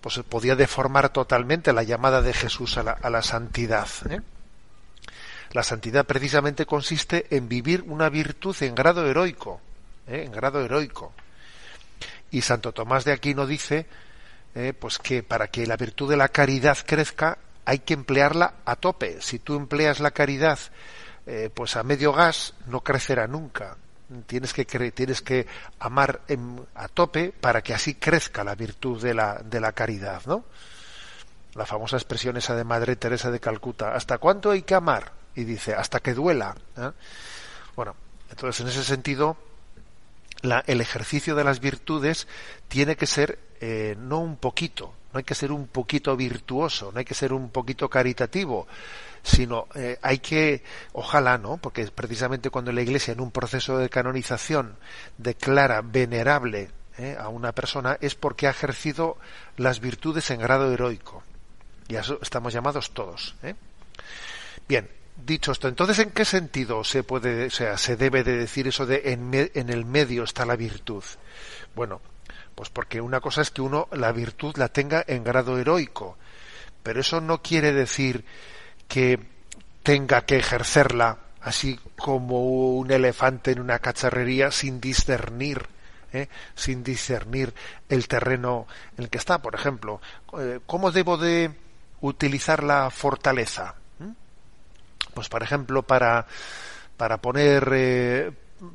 pues 0.00 0.20
podía 0.28 0.56
deformar 0.56 1.10
totalmente 1.10 1.72
la 1.72 1.82
llamada 1.82 2.22
de 2.22 2.32
Jesús 2.32 2.78
a 2.78 2.84
la, 2.84 2.92
a 2.92 3.10
la 3.10 3.22
santidad. 3.22 3.88
¿eh? 4.08 4.20
La 5.52 5.64
santidad 5.64 6.06
precisamente 6.06 6.64
consiste 6.64 7.26
en 7.30 7.48
vivir 7.48 7.82
una 7.86 8.08
virtud 8.08 8.56
en 8.60 8.74
grado 8.76 9.06
heroico, 9.08 9.60
¿eh? 10.06 10.22
en 10.24 10.30
grado 10.30 10.64
heroico. 10.64 11.12
Y 12.30 12.42
Santo 12.42 12.72
Tomás 12.72 13.04
de 13.04 13.12
Aquino 13.12 13.46
dice, 13.46 13.86
pues 14.78 14.98
que 14.98 15.22
para 15.22 15.48
que 15.48 15.66
la 15.66 15.76
virtud 15.76 16.08
de 16.08 16.16
la 16.16 16.28
caridad 16.28 16.78
crezca 16.86 17.36
hay 17.64 17.80
que 17.80 17.94
emplearla 17.94 18.54
a 18.64 18.76
tope. 18.76 19.20
Si 19.20 19.38
tú 19.38 19.56
empleas 19.56 20.00
la 20.00 20.10
caridad 20.10 20.58
eh, 21.24 21.50
pues 21.54 21.76
a 21.76 21.84
medio 21.84 22.12
gas 22.12 22.54
no 22.66 22.80
crecerá 22.80 23.26
nunca. 23.26 23.76
Tienes 24.26 24.52
que, 24.52 24.64
tienes 24.64 25.22
que 25.22 25.46
amar 25.78 26.20
a 26.74 26.88
tope 26.88 27.32
para 27.32 27.62
que 27.62 27.72
así 27.72 27.94
crezca 27.94 28.44
la 28.44 28.54
virtud 28.54 29.00
de 29.00 29.14
la, 29.14 29.40
de 29.42 29.60
la 29.60 29.72
caridad, 29.72 30.20
¿no? 30.26 30.44
La 31.54 31.64
famosa 31.64 31.96
expresión 31.96 32.36
esa 32.36 32.54
de 32.54 32.64
Madre 32.64 32.96
Teresa 32.96 33.30
de 33.30 33.40
Calcuta, 33.40 33.94
¿hasta 33.94 34.18
cuánto 34.18 34.50
hay 34.50 34.62
que 34.62 34.74
amar? 34.74 35.12
Y 35.34 35.44
dice, 35.44 35.74
hasta 35.74 36.00
que 36.00 36.12
duela. 36.12 36.54
¿eh? 36.76 36.90
Bueno, 37.74 37.94
entonces 38.30 38.60
en 38.60 38.68
ese 38.68 38.84
sentido, 38.84 39.38
la, 40.42 40.62
el 40.66 40.82
ejercicio 40.82 41.34
de 41.34 41.44
las 41.44 41.60
virtudes 41.60 42.26
tiene 42.68 42.96
que 42.96 43.06
ser 43.06 43.38
eh, 43.60 43.96
no 43.98 44.18
un 44.18 44.36
poquito, 44.36 44.92
no 45.12 45.18
hay 45.18 45.24
que 45.24 45.34
ser 45.34 45.52
un 45.52 45.66
poquito 45.66 46.16
virtuoso, 46.16 46.90
no 46.92 46.98
hay 46.98 47.04
que 47.04 47.14
ser 47.14 47.32
un 47.32 47.50
poquito 47.50 47.88
caritativo, 47.88 48.66
sino 49.22 49.68
eh, 49.74 49.98
hay 50.02 50.18
que, 50.18 50.62
ojalá, 50.92 51.38
¿no? 51.38 51.58
Porque 51.58 51.86
precisamente 51.86 52.50
cuando 52.50 52.72
la 52.72 52.82
Iglesia 52.82 53.12
en 53.12 53.20
un 53.20 53.30
proceso 53.30 53.78
de 53.78 53.88
canonización 53.88 54.76
declara 55.18 55.82
venerable 55.82 56.70
¿eh? 56.98 57.16
a 57.18 57.28
una 57.28 57.52
persona 57.52 57.98
es 58.00 58.14
porque 58.14 58.46
ha 58.46 58.50
ejercido 58.50 59.16
las 59.56 59.80
virtudes 59.80 60.30
en 60.30 60.40
grado 60.40 60.72
heroico. 60.72 61.22
Y 61.88 61.96
a 61.96 62.00
eso 62.00 62.18
estamos 62.22 62.52
llamados 62.52 62.92
todos. 62.92 63.34
¿eh? 63.42 63.54
Bien, 64.66 64.88
dicho 65.24 65.52
esto, 65.52 65.68
entonces, 65.68 65.98
¿en 65.98 66.10
qué 66.10 66.24
sentido 66.24 66.84
se 66.84 67.02
puede, 67.02 67.46
o 67.46 67.50
sea, 67.50 67.76
se 67.76 67.96
debe 67.96 68.24
de 68.24 68.36
decir 68.36 68.66
eso 68.66 68.86
de 68.86 69.02
en, 69.12 69.30
en 69.32 69.68
el 69.68 69.84
medio 69.84 70.24
está 70.24 70.46
la 70.46 70.56
virtud? 70.56 71.04
Bueno, 71.74 72.00
pues 72.62 72.70
porque 72.70 73.00
una 73.00 73.20
cosa 73.20 73.42
es 73.42 73.50
que 73.50 73.60
uno 73.60 73.88
la 73.90 74.12
virtud 74.12 74.54
la 74.56 74.68
tenga 74.68 75.02
en 75.08 75.24
grado 75.24 75.58
heroico, 75.58 76.16
pero 76.84 77.00
eso 77.00 77.20
no 77.20 77.42
quiere 77.42 77.72
decir 77.72 78.24
que 78.86 79.18
tenga 79.82 80.24
que 80.26 80.36
ejercerla 80.36 81.18
así 81.40 81.76
como 81.96 82.76
un 82.76 82.92
elefante 82.92 83.50
en 83.50 83.58
una 83.58 83.80
cacharrería 83.80 84.52
sin 84.52 84.80
discernir 84.80 85.66
¿eh? 86.12 86.28
sin 86.54 86.84
discernir 86.84 87.52
el 87.88 88.06
terreno 88.06 88.68
en 88.96 89.02
el 89.02 89.10
que 89.10 89.18
está 89.18 89.42
por 89.42 89.56
ejemplo 89.56 90.00
eh, 90.38 90.60
cómo 90.64 90.92
debo 90.92 91.16
de 91.16 91.50
utilizar 92.00 92.62
la 92.62 92.90
fortaleza 92.90 93.74
¿Mm? 93.98 94.12
pues 95.14 95.28
por 95.28 95.42
ejemplo 95.42 95.82
para 95.82 96.28
para 96.96 97.16
poner 97.16 97.68
eh, 97.72 98.30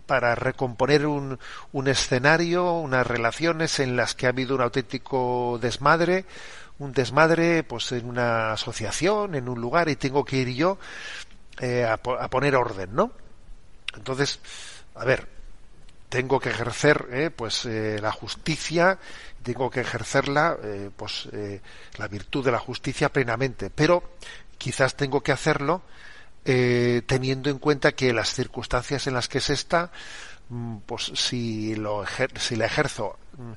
para 0.05 0.35
recomponer 0.35 1.05
un, 1.05 1.39
un 1.71 1.87
escenario 1.87 2.73
unas 2.73 3.05
relaciones 3.05 3.79
en 3.79 3.95
las 3.95 4.15
que 4.15 4.25
ha 4.25 4.29
habido 4.29 4.55
un 4.55 4.61
auténtico 4.61 5.59
desmadre 5.61 6.25
un 6.79 6.93
desmadre 6.93 7.63
pues 7.63 7.91
en 7.91 8.07
una 8.07 8.53
asociación, 8.53 9.35
en 9.35 9.49
un 9.49 9.59
lugar 9.59 9.89
y 9.89 9.95
tengo 9.95 10.23
que 10.23 10.37
ir 10.37 10.49
yo 10.49 10.77
eh, 11.59 11.85
a, 11.85 11.97
poner 11.97 12.55
orden, 12.55 12.93
¿no? 12.93 13.11
Entonces, 13.95 14.39
a 14.95 15.05
ver, 15.05 15.27
tengo 16.09 16.39
que 16.39 16.49
ejercer 16.49 17.07
eh, 17.11 17.31
pues 17.35 17.65
eh, 17.65 17.99
la 18.01 18.11
justicia, 18.11 18.99
tengo 19.41 19.69
que 19.69 19.81
ejercerla 19.81 20.57
pues 20.97 21.29
la 21.97 22.07
virtud 22.09 22.43
de 22.43 22.51
la 22.51 22.59
justicia 22.59 23.07
plenamente, 23.07 23.69
pero 23.69 24.03
quizás 24.57 24.95
tengo 24.95 25.21
que 25.21 25.31
hacerlo 25.31 25.83
teniendo 27.05 27.49
en 27.49 27.59
cuenta 27.59 27.91
que 27.91 28.13
las 28.13 28.33
circunstancias 28.33 29.05
en 29.07 29.13
las 29.13 29.27
que 29.27 29.41
se 29.41 29.53
está 29.53 29.91
mm, 30.49 30.77
pues 30.85 31.11
si 31.15 31.75
lo 31.75 32.05
si 32.39 32.55
la 32.55 32.67
ejerzo 32.67 33.17
mm, 33.37 33.51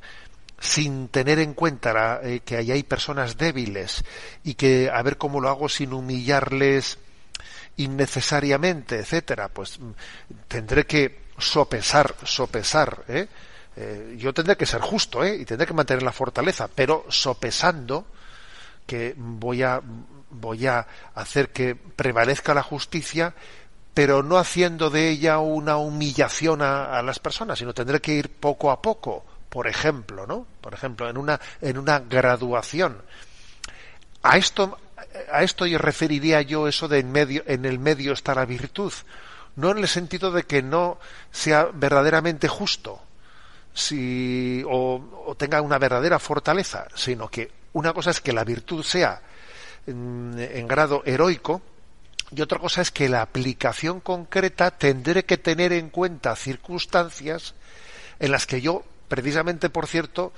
sin 0.61 1.09
tener 1.09 1.38
en 1.38 1.55
cuenta 1.55 2.20
eh, 2.22 2.41
que 2.41 2.59
ahí 2.59 2.70
hay 2.70 2.82
personas 2.82 3.38
débiles 3.38 4.05
y 4.45 4.55
que 4.55 4.91
a 4.93 5.03
ver 5.03 5.16
cómo 5.16 5.41
lo 5.41 5.49
hago 5.49 5.68
sin 5.68 5.95
humillarles 5.95 6.99
innecesariamente, 7.78 8.99
etcétera, 8.99 9.49
pues 9.49 9.80
mm, 9.80 9.91
tendré 10.47 10.84
que 10.86 11.22
sopesar, 11.38 12.14
sopesar, 12.24 13.05
¿eh? 13.09 13.26
Eh, 13.76 14.16
yo 14.18 14.34
tendré 14.34 14.57
que 14.57 14.66
ser 14.66 14.82
justo, 14.82 15.24
¿eh? 15.24 15.36
y 15.36 15.45
tendré 15.47 15.66
que 15.66 15.72
mantener 15.72 16.03
la 16.03 16.12
fortaleza, 16.12 16.68
pero 16.68 17.07
sopesando 17.09 18.05
que 18.86 19.14
voy 19.16 19.62
a 19.62 19.80
voy 20.30 20.66
a 20.66 20.86
hacer 21.14 21.50
que 21.50 21.74
prevalezca 21.74 22.54
la 22.54 22.62
justicia, 22.62 23.34
pero 23.94 24.22
no 24.22 24.38
haciendo 24.38 24.90
de 24.90 25.10
ella 25.10 25.38
una 25.38 25.76
humillación 25.76 26.62
a 26.62 27.02
las 27.02 27.18
personas, 27.18 27.58
sino 27.58 27.74
tendré 27.74 28.00
que 28.00 28.14
ir 28.14 28.30
poco 28.30 28.70
a 28.70 28.80
poco, 28.80 29.24
por 29.50 29.66
ejemplo, 29.66 30.26
¿no? 30.26 30.46
Por 30.60 30.72
ejemplo, 30.72 31.10
en 31.10 31.18
una, 31.18 31.38
en 31.60 31.76
una 31.76 31.98
graduación. 31.98 33.02
A 34.22 34.38
esto, 34.38 34.78
a 35.30 35.42
esto 35.42 35.66
yo 35.66 35.76
referiría 35.76 36.40
yo 36.42 36.68
eso 36.68 36.88
de 36.88 37.00
en 37.00 37.10
medio, 37.10 37.42
en 37.46 37.64
el 37.64 37.78
medio 37.78 38.12
está 38.12 38.34
la 38.34 38.46
virtud. 38.46 38.92
No 39.56 39.72
en 39.72 39.78
el 39.78 39.88
sentido 39.88 40.30
de 40.30 40.44
que 40.44 40.62
no 40.62 40.98
sea 41.32 41.68
verdaderamente 41.74 42.46
justo, 42.46 43.00
si, 43.74 44.62
o, 44.68 45.24
o 45.26 45.34
tenga 45.34 45.60
una 45.60 45.78
verdadera 45.78 46.18
fortaleza, 46.20 46.86
sino 46.94 47.28
que 47.28 47.50
una 47.72 47.92
cosa 47.92 48.10
es 48.10 48.20
que 48.20 48.32
la 48.32 48.44
virtud 48.44 48.84
sea 48.84 49.20
en, 49.86 50.66
grado 50.68 51.02
heroico, 51.04 51.62
y 52.34 52.42
otra 52.42 52.58
cosa 52.58 52.82
es 52.82 52.90
que 52.90 53.08
la 53.08 53.22
aplicación 53.22 54.00
concreta 54.00 54.70
tendré 54.70 55.24
que 55.24 55.38
tener 55.38 55.72
en 55.72 55.90
cuenta 55.90 56.36
circunstancias 56.36 57.54
en 58.20 58.30
las 58.30 58.46
que 58.46 58.60
yo, 58.60 58.84
precisamente 59.08 59.68
por 59.68 59.86
cierto, 59.86 60.32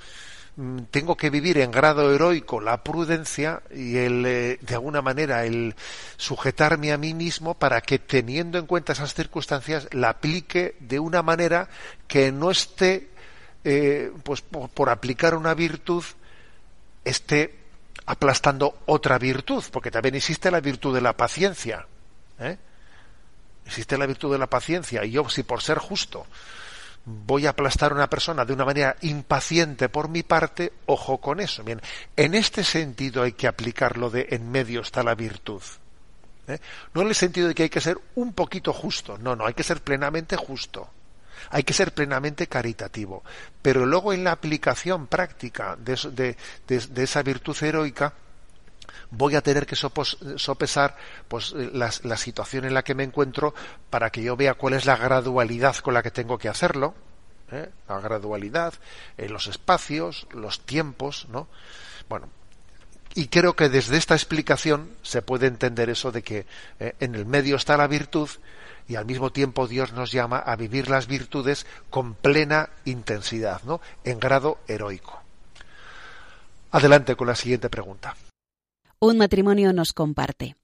mm, 0.55 0.83
tengo 0.89 1.15
que 1.15 1.29
vivir 1.29 1.59
en 1.59 1.69
grado 1.69 2.11
heroico 2.13 2.61
la 2.61 2.83
prudencia 2.83 3.61
y 3.73 3.97
el, 3.97 4.25
eh, 4.25 4.57
de 4.61 4.73
alguna 4.73 5.01
manera, 5.01 5.45
el 5.45 5.75
sujetarme 6.17 6.91
a 6.91 6.97
mí 6.97 7.13
mismo 7.13 7.53
para 7.53 7.81
que 7.81 7.99
teniendo 7.99 8.57
en 8.57 8.65
cuenta 8.65 8.93
esas 8.93 9.13
circunstancias 9.13 9.87
la 9.91 10.09
aplique 10.09 10.75
de 10.79 10.99
una 10.99 11.21
manera 11.21 11.69
que 12.07 12.31
no 12.31 12.49
esté, 12.49 13.09
eh, 13.63 14.11
pues 14.23 14.41
por, 14.41 14.69
por 14.69 14.89
aplicar 14.89 15.35
una 15.35 15.53
virtud, 15.53 16.03
esté 17.05 17.62
aplastando 18.05 18.79
otra 18.85 19.17
virtud, 19.17 19.63
porque 19.71 19.91
también 19.91 20.15
existe 20.15 20.51
la 20.51 20.59
virtud 20.59 20.93
de 20.93 21.01
la 21.01 21.15
paciencia. 21.15 21.87
¿eh? 22.39 22.57
Existe 23.65 23.97
la 23.97 24.05
virtud 24.05 24.31
de 24.31 24.39
la 24.39 24.47
paciencia, 24.47 25.05
y 25.05 25.11
yo, 25.11 25.29
si 25.29 25.43
por 25.43 25.61
ser 25.61 25.77
justo 25.77 26.25
voy 27.05 27.45
a 27.45 27.49
aplastar 27.49 27.91
a 27.91 27.95
una 27.95 28.09
persona 28.09 28.45
de 28.45 28.53
una 28.53 28.65
manera 28.65 28.95
impaciente 29.01 29.89
por 29.89 30.07
mi 30.07 30.23
parte, 30.23 30.71
ojo 30.85 31.19
con 31.19 31.39
eso. 31.39 31.63
Bien, 31.63 31.81
en 32.15 32.33
este 32.33 32.63
sentido 32.63 33.23
hay 33.23 33.33
que 33.33 33.47
aplicarlo 33.47 34.09
de 34.09 34.27
en 34.31 34.49
medio 34.49 34.81
está 34.81 35.03
la 35.03 35.15
virtud. 35.15 35.61
¿eh? 36.47 36.59
No 36.93 37.01
en 37.01 37.09
el 37.09 37.15
sentido 37.15 37.47
de 37.47 37.55
que 37.55 37.63
hay 37.63 37.69
que 37.69 37.81
ser 37.81 37.97
un 38.15 38.33
poquito 38.33 38.73
justo, 38.73 39.17
no, 39.17 39.35
no, 39.35 39.45
hay 39.45 39.53
que 39.53 39.63
ser 39.63 39.81
plenamente 39.81 40.37
justo. 40.37 40.89
Hay 41.49 41.63
que 41.63 41.73
ser 41.73 41.93
plenamente 41.93 42.47
caritativo. 42.47 43.23
Pero 43.61 43.85
luego 43.85 44.13
en 44.13 44.23
la 44.23 44.31
aplicación 44.31 45.07
práctica 45.07 45.75
de, 45.77 46.35
de, 46.67 46.79
de, 46.79 47.03
esa 47.03 47.23
virtud 47.23 47.55
heroica, 47.61 48.13
voy 49.11 49.35
a 49.35 49.41
tener 49.41 49.65
que 49.65 49.75
sopesar 49.75 50.95
pues, 51.27 51.53
la, 51.53 51.91
la, 52.03 52.17
situación 52.17 52.65
en 52.65 52.73
la 52.73 52.83
que 52.83 52.95
me 52.95 53.03
encuentro 53.03 53.53
para 53.89 54.09
que 54.09 54.23
yo 54.23 54.35
vea 54.35 54.55
cuál 54.55 54.73
es 54.73 54.85
la 54.85 54.97
gradualidad 54.97 55.75
con 55.77 55.93
la 55.93 56.03
que 56.03 56.11
tengo 56.11 56.37
que 56.37 56.49
hacerlo, 56.49 56.95
¿eh? 57.51 57.69
la 57.87 57.99
gradualidad, 57.99 58.73
en 59.17 59.31
los 59.31 59.47
espacios, 59.47 60.27
los 60.31 60.65
tiempos, 60.65 61.27
¿no? 61.29 61.47
Bueno, 62.09 62.29
y 63.15 63.27
creo 63.27 63.55
que 63.55 63.69
desde 63.69 63.97
esta 63.97 64.15
explicación 64.15 64.89
se 65.03 65.21
puede 65.21 65.47
entender 65.47 65.89
eso 65.89 66.11
de 66.11 66.23
que 66.23 66.45
eh, 66.79 66.95
en 66.99 67.15
el 67.15 67.25
medio 67.25 67.55
está 67.55 67.77
la 67.77 67.87
virtud 67.87 68.29
y 68.87 68.95
al 68.95 69.05
mismo 69.05 69.31
tiempo 69.31 69.67
Dios 69.67 69.93
nos 69.93 70.11
llama 70.11 70.37
a 70.39 70.55
vivir 70.55 70.89
las 70.89 71.07
virtudes 71.07 71.65
con 71.89 72.13
plena 72.13 72.69
intensidad, 72.85 73.61
¿no? 73.63 73.81
En 74.03 74.19
grado 74.19 74.57
heroico. 74.67 75.21
Adelante 76.71 77.15
con 77.15 77.27
la 77.27 77.35
siguiente 77.35 77.69
pregunta. 77.69 78.15
Un 78.99 79.17
matrimonio 79.17 79.73
nos 79.73 79.93
comparte. 79.93 80.55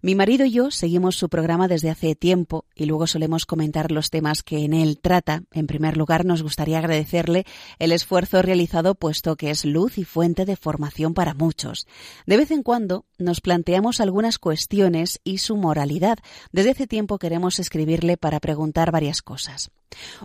Mi 0.00 0.14
marido 0.14 0.44
y 0.44 0.52
yo 0.52 0.70
seguimos 0.70 1.16
su 1.16 1.28
programa 1.28 1.66
desde 1.66 1.90
hace 1.90 2.14
tiempo 2.14 2.64
y 2.76 2.86
luego 2.86 3.08
solemos 3.08 3.46
comentar 3.46 3.90
los 3.90 4.10
temas 4.10 4.44
que 4.44 4.64
en 4.64 4.72
él 4.72 5.00
trata. 5.00 5.42
En 5.52 5.66
primer 5.66 5.96
lugar, 5.96 6.24
nos 6.24 6.42
gustaría 6.42 6.78
agradecerle 6.78 7.44
el 7.80 7.90
esfuerzo 7.90 8.40
realizado 8.40 8.94
puesto 8.94 9.36
que 9.36 9.50
es 9.50 9.64
luz 9.64 9.98
y 9.98 10.04
fuente 10.04 10.44
de 10.44 10.54
formación 10.54 11.14
para 11.14 11.34
muchos. 11.34 11.88
De 12.26 12.36
vez 12.36 12.52
en 12.52 12.62
cuando 12.62 13.06
nos 13.18 13.40
planteamos 13.40 14.00
algunas 14.00 14.38
cuestiones 14.38 15.20
y 15.24 15.38
su 15.38 15.56
moralidad. 15.56 16.18
Desde 16.52 16.70
hace 16.70 16.86
tiempo 16.86 17.18
queremos 17.18 17.58
escribirle 17.58 18.16
para 18.16 18.38
preguntar 18.38 18.92
varias 18.92 19.20
cosas. 19.20 19.70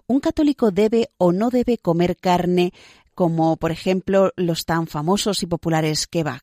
¿Un 0.05 0.19
católico 0.19 0.69
debe 0.69 1.09
o 1.17 1.31
no 1.31 1.49
debe 1.49 1.79
comer 1.79 2.15
carne 2.17 2.73
como, 3.15 3.57
por 3.57 3.71
ejemplo, 3.71 4.31
los 4.35 4.65
tan 4.65 4.85
famosos 4.85 5.41
y 5.41 5.47
populares 5.47 6.05
kebab? 6.05 6.41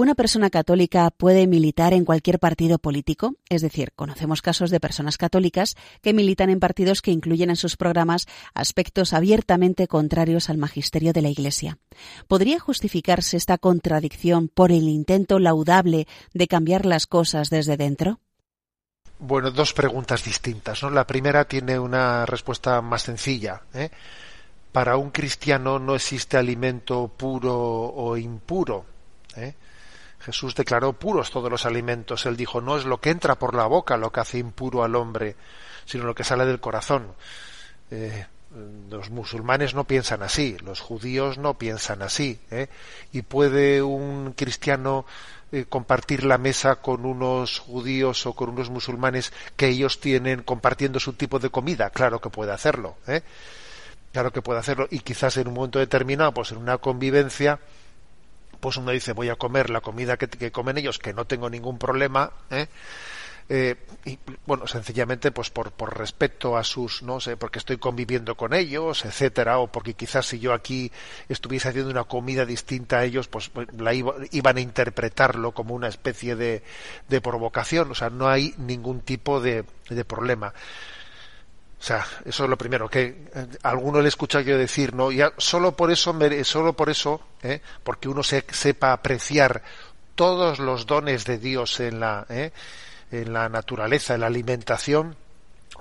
¿Una 0.00 0.14
persona 0.14 0.48
católica 0.48 1.10
puede 1.10 1.48
militar 1.48 1.92
en 1.92 2.04
cualquier 2.04 2.38
partido 2.38 2.78
político? 2.78 3.34
Es 3.48 3.62
decir, 3.62 3.90
conocemos 3.96 4.42
casos 4.42 4.70
de 4.70 4.78
personas 4.78 5.16
católicas 5.16 5.74
que 6.02 6.14
militan 6.14 6.50
en 6.50 6.60
partidos 6.60 7.02
que 7.02 7.10
incluyen 7.10 7.50
en 7.50 7.56
sus 7.56 7.76
programas 7.76 8.28
aspectos 8.54 9.12
abiertamente 9.12 9.88
contrarios 9.88 10.50
al 10.50 10.56
magisterio 10.56 11.12
de 11.12 11.22
la 11.22 11.30
Iglesia. 11.30 11.78
¿Podría 12.28 12.60
justificarse 12.60 13.36
esta 13.36 13.58
contradicción 13.58 14.46
por 14.46 14.70
el 14.70 14.88
intento 14.88 15.40
laudable 15.40 16.06
de 16.32 16.46
cambiar 16.46 16.86
las 16.86 17.08
cosas 17.08 17.50
desde 17.50 17.76
dentro? 17.76 18.20
Bueno, 19.18 19.50
dos 19.50 19.72
preguntas 19.72 20.22
distintas. 20.22 20.80
¿no? 20.84 20.90
La 20.90 21.08
primera 21.08 21.48
tiene 21.48 21.76
una 21.76 22.24
respuesta 22.24 22.80
más 22.82 23.02
sencilla. 23.02 23.62
¿eh? 23.74 23.90
Para 24.70 24.96
un 24.96 25.10
cristiano 25.10 25.80
no 25.80 25.96
existe 25.96 26.36
alimento 26.36 27.08
puro 27.08 27.52
o 27.52 28.16
impuro. 28.16 28.84
¿eh? 29.34 29.54
Jesús 30.20 30.54
declaró 30.54 30.92
puros 30.92 31.30
todos 31.30 31.50
los 31.50 31.66
alimentos. 31.66 32.26
Él 32.26 32.36
dijo, 32.36 32.60
no 32.60 32.76
es 32.76 32.84
lo 32.84 33.00
que 33.00 33.10
entra 33.10 33.38
por 33.38 33.54
la 33.54 33.66
boca 33.66 33.96
lo 33.96 34.10
que 34.12 34.20
hace 34.20 34.38
impuro 34.38 34.82
al 34.82 34.96
hombre, 34.96 35.36
sino 35.84 36.04
lo 36.04 36.14
que 36.14 36.24
sale 36.24 36.44
del 36.44 36.60
corazón. 36.60 37.14
Eh, 37.90 38.26
los 38.90 39.10
musulmanes 39.10 39.74
no 39.74 39.84
piensan 39.84 40.22
así, 40.22 40.56
los 40.64 40.80
judíos 40.80 41.38
no 41.38 41.54
piensan 41.54 42.02
así. 42.02 42.40
¿eh? 42.50 42.68
Y 43.12 43.22
puede 43.22 43.82
un 43.82 44.32
cristiano 44.32 45.04
eh, 45.52 45.66
compartir 45.68 46.24
la 46.24 46.38
mesa 46.38 46.76
con 46.76 47.04
unos 47.06 47.58
judíos 47.58 48.26
o 48.26 48.34
con 48.34 48.50
unos 48.50 48.70
musulmanes 48.70 49.32
que 49.56 49.68
ellos 49.68 50.00
tienen 50.00 50.42
compartiendo 50.42 51.00
su 51.00 51.12
tipo 51.14 51.38
de 51.38 51.50
comida. 51.50 51.90
Claro 51.90 52.20
que 52.20 52.30
puede 52.30 52.52
hacerlo. 52.52 52.96
¿eh? 53.06 53.22
Claro 54.12 54.32
que 54.32 54.42
puede 54.42 54.60
hacerlo. 54.60 54.88
Y 54.90 55.00
quizás 55.00 55.36
en 55.36 55.48
un 55.48 55.54
momento 55.54 55.78
determinado, 55.78 56.32
pues 56.32 56.52
en 56.52 56.58
una 56.58 56.78
convivencia, 56.78 57.60
pues 58.60 58.76
uno 58.76 58.90
dice 58.90 59.12
voy 59.12 59.28
a 59.28 59.36
comer 59.36 59.70
la 59.70 59.80
comida 59.80 60.16
que, 60.16 60.52
comen 60.52 60.78
ellos, 60.78 60.98
que 60.98 61.12
no 61.12 61.26
tengo 61.26 61.50
ningún 61.50 61.78
problema, 61.78 62.32
¿eh? 62.50 62.66
Eh, 63.50 63.76
y 64.04 64.18
bueno 64.44 64.66
sencillamente 64.66 65.30
pues 65.30 65.48
por, 65.48 65.72
por 65.72 65.96
respeto 65.96 66.58
a 66.58 66.64
sus 66.64 67.02
no 67.02 67.18
sé 67.18 67.38
porque 67.38 67.58
estoy 67.58 67.78
conviviendo 67.78 68.34
con 68.34 68.52
ellos 68.52 69.06
etcétera 69.06 69.58
o 69.58 69.68
porque 69.68 69.94
quizás 69.94 70.26
si 70.26 70.38
yo 70.38 70.52
aquí 70.52 70.92
estuviese 71.30 71.70
haciendo 71.70 71.90
una 71.90 72.04
comida 72.04 72.44
distinta 72.44 72.98
a 72.98 73.04
ellos 73.06 73.26
pues, 73.26 73.48
pues 73.48 73.66
la 73.78 73.94
iba, 73.94 74.16
iban 74.32 74.58
a 74.58 74.60
interpretarlo 74.60 75.52
como 75.52 75.74
una 75.74 75.88
especie 75.88 76.36
de, 76.36 76.62
de 77.08 77.20
provocación 77.22 77.90
o 77.90 77.94
sea 77.94 78.10
no 78.10 78.28
hay 78.28 78.54
ningún 78.58 79.00
tipo 79.00 79.40
de, 79.40 79.64
de 79.88 80.04
problema 80.04 80.52
o 81.78 81.82
sea, 81.82 82.04
eso 82.24 82.44
es 82.44 82.50
lo 82.50 82.58
primero, 82.58 82.88
que 82.88 83.28
eh, 83.34 83.46
alguno 83.62 84.00
le 84.00 84.06
he 84.06 84.08
escuchado 84.08 84.42
yo 84.42 84.58
decir, 84.58 84.94
¿no? 84.94 85.12
Ya 85.12 85.32
solo 85.38 85.76
por 85.76 85.92
eso, 85.92 86.16
solo 86.42 86.72
por 86.72 86.90
eso, 86.90 87.20
¿eh? 87.42 87.60
porque 87.84 88.08
uno 88.08 88.24
se, 88.24 88.44
sepa 88.50 88.92
apreciar 88.92 89.62
todos 90.16 90.58
los 90.58 90.86
dones 90.86 91.24
de 91.24 91.38
Dios 91.38 91.78
en 91.78 92.00
la, 92.00 92.26
¿eh? 92.28 92.50
en 93.12 93.32
la 93.32 93.48
naturaleza, 93.48 94.14
en 94.14 94.22
la 94.22 94.26
alimentación, 94.26 95.16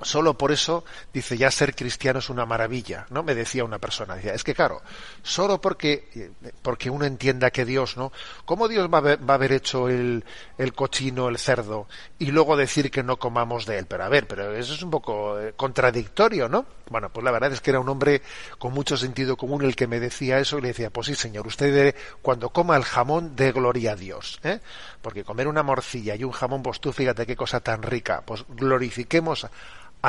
Solo 0.04 0.38
por 0.38 0.52
eso 0.52 0.84
dice 1.12 1.38
ya 1.38 1.50
ser 1.50 1.76
cristiano 1.76 2.20
es 2.20 2.30
una 2.30 2.46
maravilla, 2.46 3.08
¿no? 3.10 3.24
Me 3.24 3.34
decía 3.34 3.64
una 3.64 3.80
persona, 3.80 4.16
decía, 4.16 4.34
es 4.34 4.44
que 4.44 4.54
claro, 4.54 4.82
solo 5.24 5.60
porque, 5.60 6.32
porque 6.62 6.90
uno 6.90 7.06
entienda 7.06 7.50
que 7.50 7.66
Dios, 7.66 7.98
¿no? 7.98 8.12
¿Cómo 8.46 8.68
Dios 8.68 8.90
va 8.94 8.98
a 9.00 9.34
haber, 9.34 9.52
hecho 9.52 9.90
el, 9.90 10.24
el, 10.58 10.74
cochino, 10.74 11.30
el 11.30 11.40
cerdo, 11.40 11.88
y 12.20 12.28
luego 12.28 12.56
decir 12.56 12.92
que 12.92 13.02
no 13.02 13.18
comamos 13.18 13.66
de 13.66 13.80
él? 13.80 13.88
Pero 13.88 14.04
a 14.04 14.10
ver, 14.10 14.28
pero 14.28 14.54
eso 14.54 14.74
es 14.76 14.84
un 14.84 14.92
poco 14.92 15.40
eh, 15.40 15.54
contradictorio, 15.56 16.48
¿no? 16.48 16.66
Bueno, 16.90 17.10
pues 17.10 17.24
la 17.24 17.32
verdad 17.32 17.52
es 17.52 17.62
que 17.62 17.72
era 17.72 17.80
un 17.80 17.90
hombre 17.90 18.22
con 18.60 18.74
mucho 18.74 18.98
sentido 18.98 19.36
común 19.36 19.64
el 19.64 19.76
que 19.76 19.88
me 19.88 20.00
decía 20.00 20.38
eso 20.40 20.60
y 20.60 20.62
le 20.62 20.68
decía, 20.70 20.92
pues 20.92 21.08
sí, 21.08 21.16
señor, 21.16 21.48
usted 21.48 21.74
debe, 21.74 21.96
cuando 22.22 22.50
coma 22.50 22.78
el 22.78 22.84
jamón, 22.84 23.36
de 23.36 23.52
gloria 23.52 23.94
a 23.94 23.96
Dios, 23.96 24.40
¿eh? 24.44 24.60
Porque 25.02 25.24
comer 25.24 25.48
una 25.48 25.64
morcilla 25.64 26.16
y 26.16 26.24
un 26.24 26.32
jamón, 26.32 26.62
pues 26.62 26.80
tú 26.80 26.94
fíjate 26.94 27.26
qué 27.26 27.36
cosa 27.36 27.60
tan 27.62 27.82
rica, 27.82 28.22
pues 28.26 28.46
glorifiquemos 28.48 29.48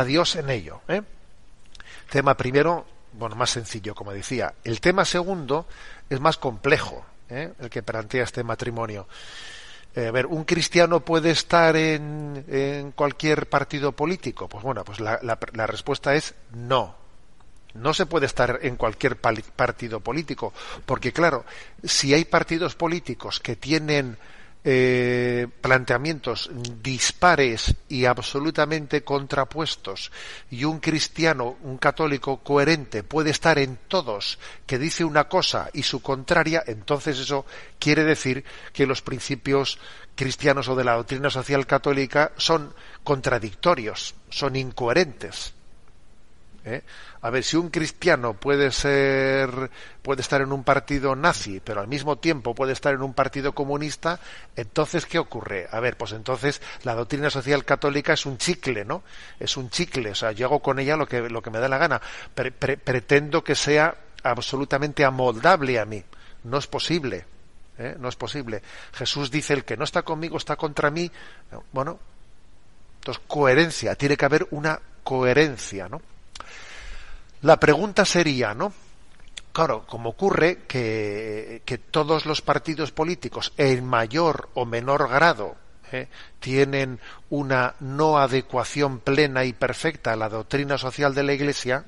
Dios 0.04 0.36
en 0.36 0.50
ello. 0.50 0.80
¿eh? 0.88 1.02
Tema 2.10 2.36
primero, 2.36 2.86
bueno, 3.12 3.36
más 3.36 3.50
sencillo, 3.50 3.94
como 3.94 4.12
decía. 4.12 4.54
El 4.64 4.80
tema 4.80 5.04
segundo 5.04 5.66
es 6.08 6.20
más 6.20 6.36
complejo, 6.36 7.04
¿eh? 7.28 7.52
el 7.58 7.70
que 7.70 7.82
plantea 7.82 8.24
este 8.24 8.44
matrimonio. 8.44 9.06
Eh, 9.94 10.06
a 10.06 10.10
ver, 10.10 10.26
¿un 10.26 10.44
cristiano 10.44 11.00
puede 11.00 11.30
estar 11.30 11.74
en, 11.76 12.44
en, 12.48 12.92
cualquier 12.92 13.48
partido 13.48 13.92
político? 13.92 14.48
Pues 14.48 14.62
bueno, 14.62 14.84
pues 14.84 15.00
la 15.00 15.66
respuesta 15.66 16.14
es 16.14 16.34
no. 16.52 16.94
No 17.74 17.94
se 17.94 18.06
puede 18.06 18.26
estar 18.26 18.58
en 18.62 18.76
cualquier 18.76 19.16
partido 19.18 20.00
político, 20.00 20.52
porque 20.86 21.12
claro, 21.12 21.44
si 21.84 22.14
hay 22.14 22.24
partidos 22.24 22.74
políticos 22.74 23.40
que 23.40 23.56
tienen 23.56 24.16
eh, 24.64 25.46
planteamientos 25.60 26.50
dispares 26.82 27.74
y 27.88 28.06
absolutamente 28.06 29.04
contrapuestos 29.04 30.10
y 30.50 30.64
un 30.64 30.80
cristiano, 30.80 31.56
un 31.62 31.78
católico 31.78 32.38
coherente 32.38 33.02
puede 33.02 33.30
estar 33.30 33.58
en 33.58 33.78
todos 33.88 34.38
que 34.66 34.78
dice 34.78 35.04
una 35.04 35.28
cosa 35.28 35.70
y 35.72 35.84
su 35.84 36.02
contraria, 36.02 36.62
entonces 36.66 37.18
eso 37.18 37.46
quiere 37.78 38.04
decir 38.04 38.44
que 38.72 38.86
los 38.86 39.00
principios 39.00 39.78
cristianos 40.16 40.68
o 40.68 40.74
de 40.74 40.84
la 40.84 40.94
doctrina 40.94 41.30
social 41.30 41.66
católica 41.66 42.32
son 42.36 42.74
contradictorios, 43.04 44.16
son 44.28 44.56
incoherentes. 44.56 45.54
¿Eh? 46.68 46.84
A 47.22 47.30
ver, 47.30 47.42
si 47.42 47.56
un 47.56 47.70
cristiano 47.70 48.34
puede 48.34 48.70
ser, 48.70 49.70
puede 50.02 50.22
estar 50.22 50.40
en 50.40 50.52
un 50.52 50.64
partido 50.64 51.16
nazi, 51.16 51.60
pero 51.60 51.80
al 51.80 51.88
mismo 51.88 52.16
tiempo 52.16 52.54
puede 52.54 52.72
estar 52.72 52.94
en 52.94 53.02
un 53.02 53.14
partido 53.14 53.52
comunista, 53.52 54.20
entonces 54.54 55.06
¿qué 55.06 55.18
ocurre? 55.18 55.68
A 55.70 55.80
ver, 55.80 55.96
pues 55.96 56.12
entonces 56.12 56.62
la 56.84 56.94
doctrina 56.94 57.30
social 57.30 57.64
católica 57.64 58.12
es 58.12 58.26
un 58.26 58.38
chicle, 58.38 58.84
¿no? 58.84 59.02
Es 59.40 59.56
un 59.56 59.70
chicle, 59.70 60.10
o 60.10 60.14
sea, 60.14 60.32
yo 60.32 60.46
hago 60.46 60.60
con 60.60 60.78
ella 60.78 60.96
lo 60.96 61.06
que, 61.06 61.28
lo 61.28 61.42
que 61.42 61.50
me 61.50 61.58
da 61.58 61.68
la 61.68 61.78
gana. 61.78 62.00
pretendo 62.34 63.42
que 63.42 63.54
sea 63.54 63.94
absolutamente 64.22 65.04
amoldable 65.04 65.78
a 65.78 65.84
mí. 65.84 66.04
No 66.44 66.58
es 66.58 66.66
posible. 66.66 67.24
¿eh? 67.78 67.96
No 67.98 68.08
es 68.08 68.16
posible. 68.16 68.62
Jesús 68.92 69.30
dice, 69.30 69.54
el 69.54 69.64
que 69.64 69.76
no 69.76 69.84
está 69.84 70.02
conmigo 70.02 70.36
está 70.36 70.56
contra 70.56 70.90
mí. 70.90 71.10
Bueno, 71.72 71.98
entonces 73.00 73.22
coherencia, 73.26 73.94
tiene 73.94 74.16
que 74.16 74.24
haber 74.24 74.46
una 74.50 74.80
coherencia, 75.02 75.88
¿no? 75.88 76.02
La 77.42 77.60
pregunta 77.60 78.04
sería, 78.04 78.54
¿no? 78.54 78.72
Claro, 79.52 79.84
como 79.86 80.10
ocurre 80.10 80.64
que, 80.66 81.62
todos 81.90 82.26
los 82.26 82.42
partidos 82.42 82.92
políticos, 82.92 83.52
en 83.56 83.84
mayor 83.84 84.50
o 84.54 84.64
menor 84.64 85.08
grado, 85.08 85.56
¿eh? 85.92 86.08
tienen 86.40 87.00
una 87.30 87.74
no 87.80 88.18
adecuación 88.18 89.00
plena 89.00 89.44
y 89.44 89.52
perfecta 89.52 90.12
a 90.12 90.16
la 90.16 90.28
doctrina 90.28 90.78
social 90.78 91.14
de 91.14 91.22
la 91.22 91.32
Iglesia, 91.32 91.84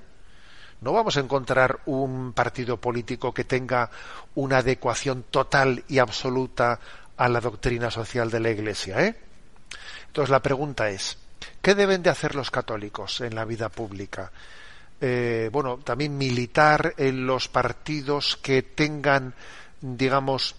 no 0.80 0.92
vamos 0.92 1.16
a 1.16 1.20
encontrar 1.20 1.80
un 1.86 2.32
partido 2.32 2.78
político 2.78 3.34
que 3.34 3.44
tenga 3.44 3.90
una 4.34 4.58
adecuación 4.58 5.24
total 5.30 5.84
y 5.88 5.98
absoluta 5.98 6.80
a 7.16 7.28
la 7.28 7.40
doctrina 7.40 7.90
social 7.90 8.30
de 8.30 8.40
la 8.40 8.50
Iglesia. 8.50 9.04
¿eh? 9.04 9.16
Entonces 10.06 10.30
la 10.30 10.40
pregunta 10.40 10.88
es, 10.88 11.18
¿qué 11.60 11.74
deben 11.74 12.02
de 12.02 12.10
hacer 12.10 12.34
los 12.34 12.50
católicos 12.50 13.20
en 13.20 13.34
la 13.34 13.44
vida 13.44 13.68
pública? 13.68 14.32
Eh, 15.00 15.48
bueno, 15.52 15.78
también 15.78 16.18
militar 16.18 16.94
en 16.96 17.26
los 17.26 17.48
partidos 17.48 18.38
que 18.42 18.62
tengan, 18.62 19.34
digamos, 19.80 20.56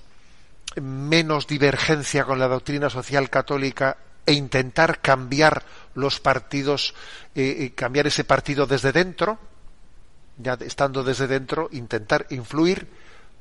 menos 0.82 1.48
divergencia 1.48 2.24
con 2.24 2.40
la 2.40 2.48
doctrina 2.48 2.90
social 2.90 3.30
católica 3.30 3.98
e 4.26 4.34
intentar 4.34 5.00
cambiar 5.02 5.64
los 5.96 6.20
partidos, 6.20 6.96
eh, 7.36 7.74
cambiar 7.76 8.08
ese 8.08 8.24
partido 8.24 8.66
desde 8.66 8.92
dentro, 8.92 9.38
ya 10.38 10.58
estando 10.62 11.04
desde 11.04 11.28
dentro, 11.28 11.70
intentar 11.72 12.26
influir 12.30 12.88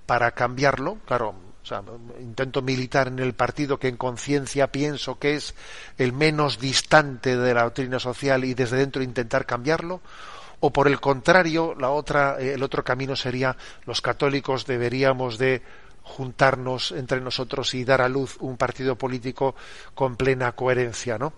para 0.06 0.32
cambiarlo, 0.32 0.98
claro, 1.06 1.34
intento 2.20 2.62
militar 2.62 3.08
en 3.08 3.18
el 3.20 3.34
partido 3.34 3.78
que 3.78 3.88
en 3.88 3.96
conciencia 3.96 4.72
pienso 4.72 5.18
que 5.18 5.34
es 5.34 5.54
el 5.98 6.12
menos 6.12 6.58
distante 6.58 7.36
de 7.36 7.54
la 7.54 7.64
doctrina 7.64 7.98
social 8.00 8.44
y 8.44 8.54
desde 8.54 8.78
dentro 8.78 9.02
intentar 9.02 9.46
cambiarlo, 9.46 10.00
o 10.60 10.70
por 10.70 10.88
el 10.88 11.00
contrario, 11.00 11.74
la 11.78 11.90
otra, 11.90 12.36
eh, 12.38 12.54
el 12.54 12.62
otro 12.62 12.84
camino 12.84 13.16
sería 13.16 13.56
los 13.86 14.00
católicos 14.00 14.66
deberíamos 14.66 15.38
de 15.38 15.62
juntarnos 16.02 16.92
entre 16.92 17.20
nosotros 17.20 17.74
y 17.74 17.84
dar 17.84 18.02
a 18.02 18.08
luz 18.08 18.36
un 18.40 18.56
partido 18.56 18.96
político 18.96 19.54
con 19.94 20.16
plena 20.16 20.52
coherencia, 20.52 21.18
¿no? 21.18 21.32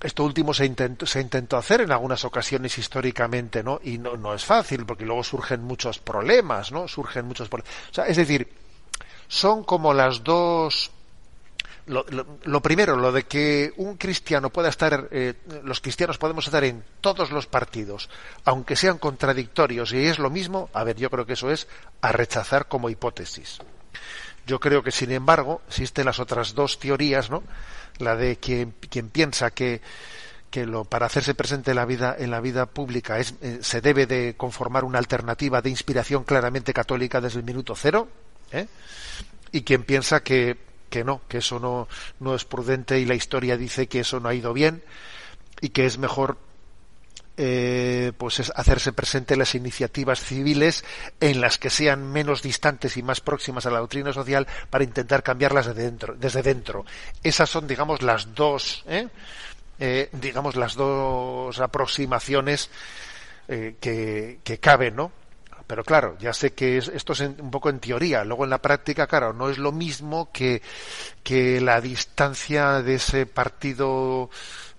Esto 0.00 0.22
último 0.22 0.54
se 0.54 0.64
intentó, 0.64 1.56
hacer 1.56 1.80
en 1.80 1.90
algunas 1.90 2.24
ocasiones 2.24 2.78
históricamente, 2.78 3.64
¿no? 3.64 3.80
Y 3.82 3.98
no, 3.98 4.32
es 4.32 4.44
fácil, 4.44 4.86
porque 4.86 5.04
luego 5.04 5.24
surgen 5.24 5.64
muchos 5.64 5.98
problemas, 5.98 6.70
¿no? 6.70 6.86
Surgen 6.86 7.26
muchos 7.26 7.48
problemas. 7.48 7.74
Es 8.06 8.16
decir, 8.16 8.48
son 9.26 9.64
como 9.64 9.92
las 9.92 10.22
dos 10.22 10.92
lo, 11.88 12.62
primero, 12.62 12.96
lo 12.96 13.12
de 13.12 13.24
que 13.24 13.72
un 13.76 13.96
cristiano 13.96 14.50
pueda 14.50 14.68
estar, 14.68 15.08
eh, 15.10 15.34
los 15.64 15.80
cristianos 15.80 16.18
podemos 16.18 16.46
estar 16.46 16.62
en 16.64 16.84
todos 17.00 17.30
los 17.30 17.46
partidos, 17.46 18.08
aunque 18.44 18.76
sean 18.76 18.98
contradictorios 18.98 19.92
y 19.92 20.06
es 20.06 20.18
lo 20.18 20.30
mismo, 20.30 20.68
a 20.72 20.84
ver, 20.84 20.96
yo 20.96 21.10
creo 21.10 21.26
que 21.26 21.32
eso 21.32 21.50
es 21.50 21.66
a 22.00 22.12
rechazar 22.12 22.68
como 22.68 22.90
hipótesis. 22.90 23.58
Yo 24.46 24.60
creo 24.60 24.82
que, 24.82 24.90
sin 24.90 25.12
embargo, 25.12 25.60
existen 25.68 26.06
las 26.06 26.20
otras 26.20 26.54
dos 26.54 26.78
teorías, 26.78 27.28
¿no? 27.28 27.42
La 27.98 28.16
de 28.16 28.36
quien, 28.36 28.72
quien 28.88 29.10
piensa 29.10 29.50
que, 29.50 29.82
lo, 30.54 30.84
para 30.84 31.06
hacerse 31.06 31.34
presente 31.34 31.72
en 31.72 31.76
la 31.76 31.84
vida, 31.84 32.16
en 32.18 32.30
la 32.30 32.40
vida 32.40 32.66
pública 32.66 33.18
es, 33.18 33.34
eh, 33.42 33.58
se 33.60 33.80
debe 33.80 34.06
de 34.06 34.34
conformar 34.36 34.84
una 34.84 34.98
alternativa 34.98 35.60
de 35.60 35.70
inspiración 35.70 36.24
claramente 36.24 36.72
católica 36.72 37.20
desde 37.20 37.40
el 37.40 37.44
minuto 37.44 37.74
cero, 37.76 38.08
¿eh? 38.52 38.66
y 39.52 39.62
quien 39.62 39.82
piensa 39.84 40.20
que 40.20 40.56
que 40.88 41.04
no, 41.04 41.20
que 41.28 41.38
eso 41.38 41.58
no, 41.58 41.88
no 42.20 42.34
es 42.34 42.44
prudente 42.44 42.98
y 42.98 43.04
la 43.04 43.14
historia 43.14 43.56
dice 43.56 43.86
que 43.86 44.00
eso 44.00 44.20
no 44.20 44.28
ha 44.28 44.34
ido 44.34 44.52
bien 44.52 44.82
y 45.60 45.70
que 45.70 45.86
es 45.86 45.98
mejor 45.98 46.38
eh, 47.40 48.12
pues 48.18 48.40
es 48.40 48.52
hacerse 48.56 48.92
presente 48.92 49.36
las 49.36 49.54
iniciativas 49.54 50.20
civiles 50.20 50.84
en 51.20 51.40
las 51.40 51.56
que 51.56 51.70
sean 51.70 52.10
menos 52.10 52.42
distantes 52.42 52.96
y 52.96 53.02
más 53.04 53.20
próximas 53.20 53.64
a 53.64 53.70
la 53.70 53.78
doctrina 53.78 54.12
social 54.12 54.48
para 54.70 54.82
intentar 54.82 55.22
cambiarlas 55.22 55.66
desde 55.66 55.84
dentro. 55.84 56.16
Desde 56.16 56.42
dentro. 56.42 56.84
Esas 57.22 57.48
son, 57.48 57.68
digamos, 57.68 58.02
las 58.02 58.34
dos, 58.34 58.84
¿eh? 58.88 59.06
Eh, 59.78 60.08
digamos, 60.12 60.56
las 60.56 60.74
dos 60.74 61.60
aproximaciones 61.60 62.70
que, 63.46 64.40
que 64.44 64.58
caben, 64.58 64.96
¿no? 64.96 65.12
Pero 65.68 65.84
claro, 65.84 66.16
ya 66.18 66.32
sé 66.32 66.54
que 66.54 66.78
esto 66.78 67.12
es 67.12 67.20
un 67.20 67.50
poco 67.50 67.68
en 67.68 67.78
teoría. 67.78 68.24
Luego 68.24 68.44
en 68.44 68.50
la 68.50 68.62
práctica, 68.62 69.06
claro, 69.06 69.34
no 69.34 69.50
es 69.50 69.58
lo 69.58 69.70
mismo 69.70 70.32
que, 70.32 70.62
que 71.22 71.60
la 71.60 71.82
distancia 71.82 72.80
de 72.80 72.94
ese 72.94 73.26
partido 73.26 74.30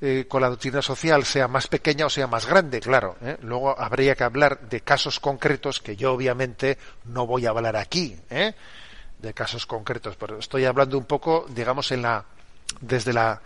eh, 0.01 0.25
con 0.27 0.41
la 0.41 0.49
doctrina 0.49 0.81
social 0.81 1.25
sea 1.25 1.47
más 1.47 1.67
pequeña 1.67 2.07
o 2.07 2.09
sea 2.09 2.25
más 2.25 2.47
grande, 2.47 2.79
claro. 2.79 3.17
¿eh? 3.21 3.37
Luego 3.43 3.79
habría 3.79 4.15
que 4.15 4.23
hablar 4.23 4.61
de 4.61 4.81
casos 4.81 5.19
concretos 5.19 5.79
que 5.79 5.95
yo 5.95 6.11
obviamente 6.11 6.79
no 7.05 7.27
voy 7.27 7.45
a 7.45 7.51
hablar 7.51 7.75
aquí, 7.75 8.17
¿eh? 8.31 8.55
de 9.19 9.33
casos 9.35 9.67
concretos, 9.67 10.15
pero 10.15 10.39
estoy 10.39 10.65
hablando 10.65 10.97
un 10.97 11.05
poco, 11.05 11.45
digamos, 11.49 11.91
en 11.91 12.01
la 12.01 12.25
desde 12.81 13.13
la 13.13 13.41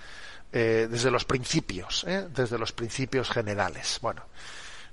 desde 0.51 1.09
los 1.09 1.25
principios, 1.25 2.05
desde 2.29 2.59
los 2.59 2.71
principios 2.71 3.27
generales. 3.31 3.97
Bueno. 4.03 4.21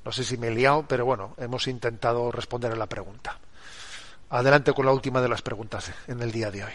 No 0.04 0.12
sé 0.12 0.24
si 0.24 0.36
me 0.36 0.48
he 0.48 0.54
liado, 0.54 0.86
pero 0.88 1.04
bueno, 1.04 1.34
hemos 1.38 1.66
intentado 1.68 2.32
responder 2.32 2.72
a 2.72 2.76
la 2.76 2.86
pregunta. 2.86 3.38
Adelante 4.30 4.72
con 4.72 4.86
la 4.86 4.92
última 4.92 5.20
de 5.20 5.28
las 5.28 5.42
preguntas 5.42 5.92
en 6.06 6.22
el 6.22 6.32
día 6.32 6.50
de 6.50 6.64
hoy. 6.64 6.72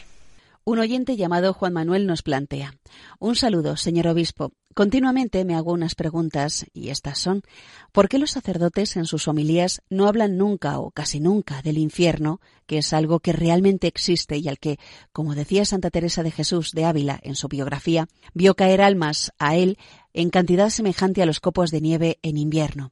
Un 0.67 0.79
oyente 0.79 1.15
llamado 1.15 1.53
Juan 1.53 1.73
Manuel 1.73 2.07
nos 2.07 2.23
plantea. 2.23 2.73
Un 3.19 3.35
saludo, 3.35 3.77
señor 3.77 4.07
obispo. 4.07 4.51
Continuamente 4.73 5.45
me 5.45 5.55
hago 5.55 5.71
unas 5.71 5.93
preguntas, 5.93 6.65
y 6.73 6.89
estas 6.89 7.19
son 7.19 7.43
¿por 7.91 8.09
qué 8.09 8.17
los 8.17 8.31
sacerdotes 8.31 8.97
en 8.97 9.05
sus 9.05 9.27
homilías 9.27 9.81
no 9.89 10.07
hablan 10.07 10.37
nunca 10.37 10.79
o 10.79 10.89
casi 10.89 11.19
nunca 11.19 11.61
del 11.61 11.77
infierno, 11.77 12.41
que 12.65 12.79
es 12.79 12.93
algo 12.93 13.19
que 13.19 13.31
realmente 13.31 13.85
existe 13.85 14.37
y 14.37 14.47
al 14.47 14.57
que, 14.57 14.79
como 15.13 15.35
decía 15.35 15.65
Santa 15.65 15.91
Teresa 15.91 16.23
de 16.23 16.31
Jesús 16.31 16.71
de 16.71 16.85
Ávila 16.85 17.19
en 17.21 17.35
su 17.35 17.47
biografía, 17.47 18.07
vio 18.33 18.55
caer 18.55 18.81
almas 18.81 19.31
a 19.37 19.55
él 19.55 19.77
en 20.13 20.31
cantidad 20.31 20.69
semejante 20.69 21.21
a 21.21 21.27
los 21.27 21.39
copos 21.39 21.69
de 21.69 21.81
nieve 21.81 22.19
en 22.23 22.37
invierno? 22.37 22.91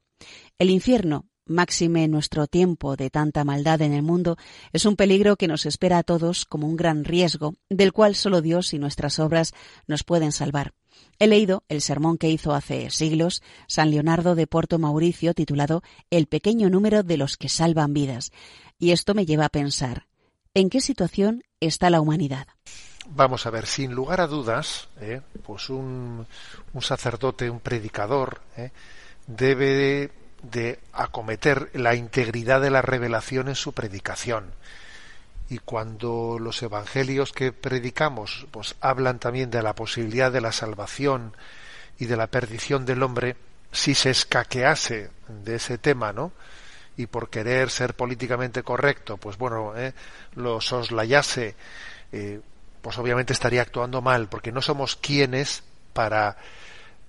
El 0.58 0.70
infierno, 0.70 1.26
máxime 1.46 2.08
nuestro 2.08 2.46
tiempo 2.46 2.96
de 2.96 3.10
tanta 3.10 3.44
maldad 3.44 3.82
en 3.82 3.92
el 3.92 4.02
mundo, 4.02 4.36
es 4.72 4.86
un 4.86 4.96
peligro 4.96 5.36
que 5.36 5.48
nos 5.48 5.66
espera 5.66 5.98
a 5.98 6.02
todos 6.02 6.44
como 6.44 6.66
un 6.66 6.76
gran 6.76 7.04
riesgo, 7.04 7.54
del 7.68 7.92
cual 7.92 8.14
solo 8.14 8.40
Dios 8.40 8.72
y 8.72 8.78
nuestras 8.78 9.18
obras 9.18 9.52
nos 9.86 10.04
pueden 10.04 10.32
salvar. 10.32 10.72
He 11.18 11.26
leído 11.26 11.64
el 11.68 11.80
sermón 11.80 12.18
que 12.18 12.30
hizo 12.30 12.54
hace 12.54 12.90
siglos 12.90 13.42
San 13.66 13.90
Leonardo 13.90 14.34
de 14.34 14.46
Porto 14.46 14.78
Mauricio 14.78 15.34
titulado 15.34 15.82
El 16.10 16.26
pequeño 16.26 16.70
número 16.70 17.02
de 17.02 17.16
los 17.16 17.36
que 17.36 17.48
salvan 17.48 17.92
vidas, 17.92 18.32
y 18.78 18.92
esto 18.92 19.14
me 19.14 19.26
lleva 19.26 19.46
a 19.46 19.50
pensar, 19.50 20.06
¿en 20.54 20.70
qué 20.70 20.80
situación 20.80 21.42
está 21.60 21.90
la 21.90 22.00
humanidad? 22.00 22.46
Vamos 23.06 23.46
a 23.46 23.50
ver, 23.50 23.66
sin 23.66 23.92
lugar 23.92 24.20
a 24.20 24.26
dudas, 24.26 24.88
¿eh? 25.00 25.20
pues 25.44 25.68
un, 25.68 26.26
sacerdote, 26.80 27.50
un 27.50 27.60
predicador, 27.60 28.40
¿eh? 28.56 28.70
Debe 29.26 30.10
de, 30.42 30.78
acometer 30.92 31.70
la 31.72 31.94
integridad 31.94 32.60
de 32.60 32.70
la 32.70 32.82
revelación 32.82 33.48
en 33.48 33.54
su 33.54 33.72
predicación. 33.72 34.52
Y 35.48 35.58
cuando 35.58 36.38
los 36.38 36.62
evangelios 36.62 37.32
que 37.32 37.52
predicamos 37.52 38.46
pues 38.50 38.76
hablan 38.80 39.18
también 39.18 39.50
de 39.50 39.62
la 39.62 39.74
posibilidad 39.74 40.32
de 40.32 40.40
la 40.40 40.52
salvación 40.52 41.36
y 41.98 42.06
de 42.06 42.16
la 42.16 42.26
perdición 42.26 42.86
del 42.86 43.02
hombre, 43.02 43.36
si 43.72 43.94
se 43.94 44.10
escaquease 44.10 45.10
de 45.28 45.56
ese 45.56 45.78
tema, 45.78 46.12
¿no? 46.12 46.32
Y 46.96 47.06
por 47.06 47.28
querer 47.28 47.70
ser 47.70 47.94
políticamente 47.94 48.62
correcto, 48.62 49.16
pues 49.16 49.36
bueno, 49.36 49.76
¿eh? 49.76 49.92
lo 50.36 50.60
soslayase, 50.60 51.56
eh, 52.12 52.40
pues 52.80 52.98
obviamente 52.98 53.32
estaría 53.32 53.62
actuando 53.62 54.00
mal, 54.00 54.28
porque 54.28 54.52
no 54.52 54.62
somos 54.62 54.94
quienes 54.94 55.64
para 55.92 56.36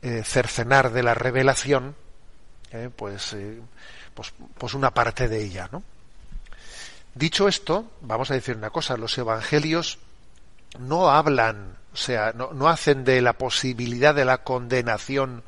eh, 0.02 0.24
cercenar 0.24 0.92
de 0.92 1.04
la 1.04 1.14
revelación, 1.14 1.96
eh, 2.72 2.90
pues, 2.96 3.34
eh, 3.34 3.62
pues, 4.14 4.34
pues 4.58 4.74
una 4.74 4.92
parte 4.92 5.28
de 5.28 5.44
ella, 5.44 5.70
¿no? 5.72 5.84
Dicho 7.14 7.48
esto, 7.48 7.92
vamos 8.02 8.32
a 8.32 8.34
decir 8.34 8.58
una 8.58 8.70
cosa, 8.70 8.98
los 8.98 9.18
evangelios 9.18 10.00
no 10.80 11.10
hablan, 11.10 11.78
o 11.94 11.98
sea, 11.98 12.34
no, 12.34 12.52
no 12.54 12.68
hacen 12.68 13.06
de 13.06 13.22
la 13.22 13.34
posibilidad 13.34 14.14
de 14.14 14.26
la 14.26 14.40
condenación 14.40 15.44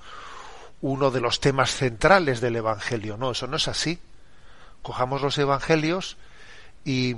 uno 0.81 1.11
de 1.11 1.21
los 1.21 1.39
temas 1.39 1.71
centrales 1.71 2.41
del 2.41 2.55
Evangelio. 2.57 3.17
No, 3.17 3.31
eso 3.31 3.47
no 3.47 3.57
es 3.57 3.67
así. 3.67 3.99
Cojamos 4.81 5.21
los 5.21 5.37
Evangelios 5.37 6.17
y, 6.85 7.15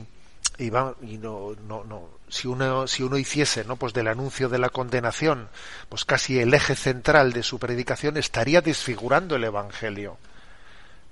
y, 0.58 0.70
va, 0.70 0.96
y 1.02 1.18
no, 1.18 1.56
no, 1.68 1.84
no, 1.84 2.10
si 2.30 2.48
uno, 2.48 2.88
si 2.88 3.04
uno 3.04 3.18
hiciese, 3.18 3.64
¿no? 3.66 3.76
Pues 3.76 3.94
del 3.94 4.08
anuncio 4.08 4.50
de 4.50 4.60
la 4.60 4.70
condenación, 4.70 5.50
pues 5.90 6.06
casi 6.06 6.40
el 6.40 6.54
eje 6.54 6.76
central 6.76 7.34
de 7.34 7.44
su 7.44 7.60
predicación 7.60 8.18
estaría 8.18 8.62
desfigurando 8.62 9.36
el 9.36 9.44
Evangelio. 9.44 10.18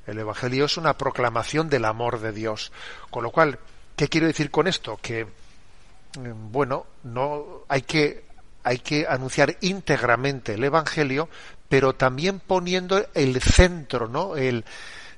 El 0.06 0.20
Evangelio 0.20 0.66
es 0.66 0.78
una 0.78 0.98
proclamación 0.98 1.70
del 1.70 1.86
amor 1.86 2.22
de 2.22 2.32
Dios. 2.32 2.72
Con 3.10 3.24
lo 3.24 3.32
cual, 3.32 3.60
¿qué 3.96 4.08
quiero 4.08 4.28
decir 4.28 4.52
con 4.52 4.68
esto? 4.68 4.98
Que, 5.02 5.26
mm, 5.26 6.52
bueno, 6.52 6.86
no 7.04 7.64
hay 7.68 7.82
que, 7.82 8.26
hay 8.64 8.80
que 8.80 9.06
anunciar 9.08 9.58
íntegramente 9.62 10.54
el 10.54 10.64
Evangelio, 10.64 11.30
pero 11.68 11.96
también 11.96 12.40
poniendo 12.40 13.06
el 13.14 13.42
centro, 13.42 14.08
¿no? 14.08 14.38
El, 14.38 14.64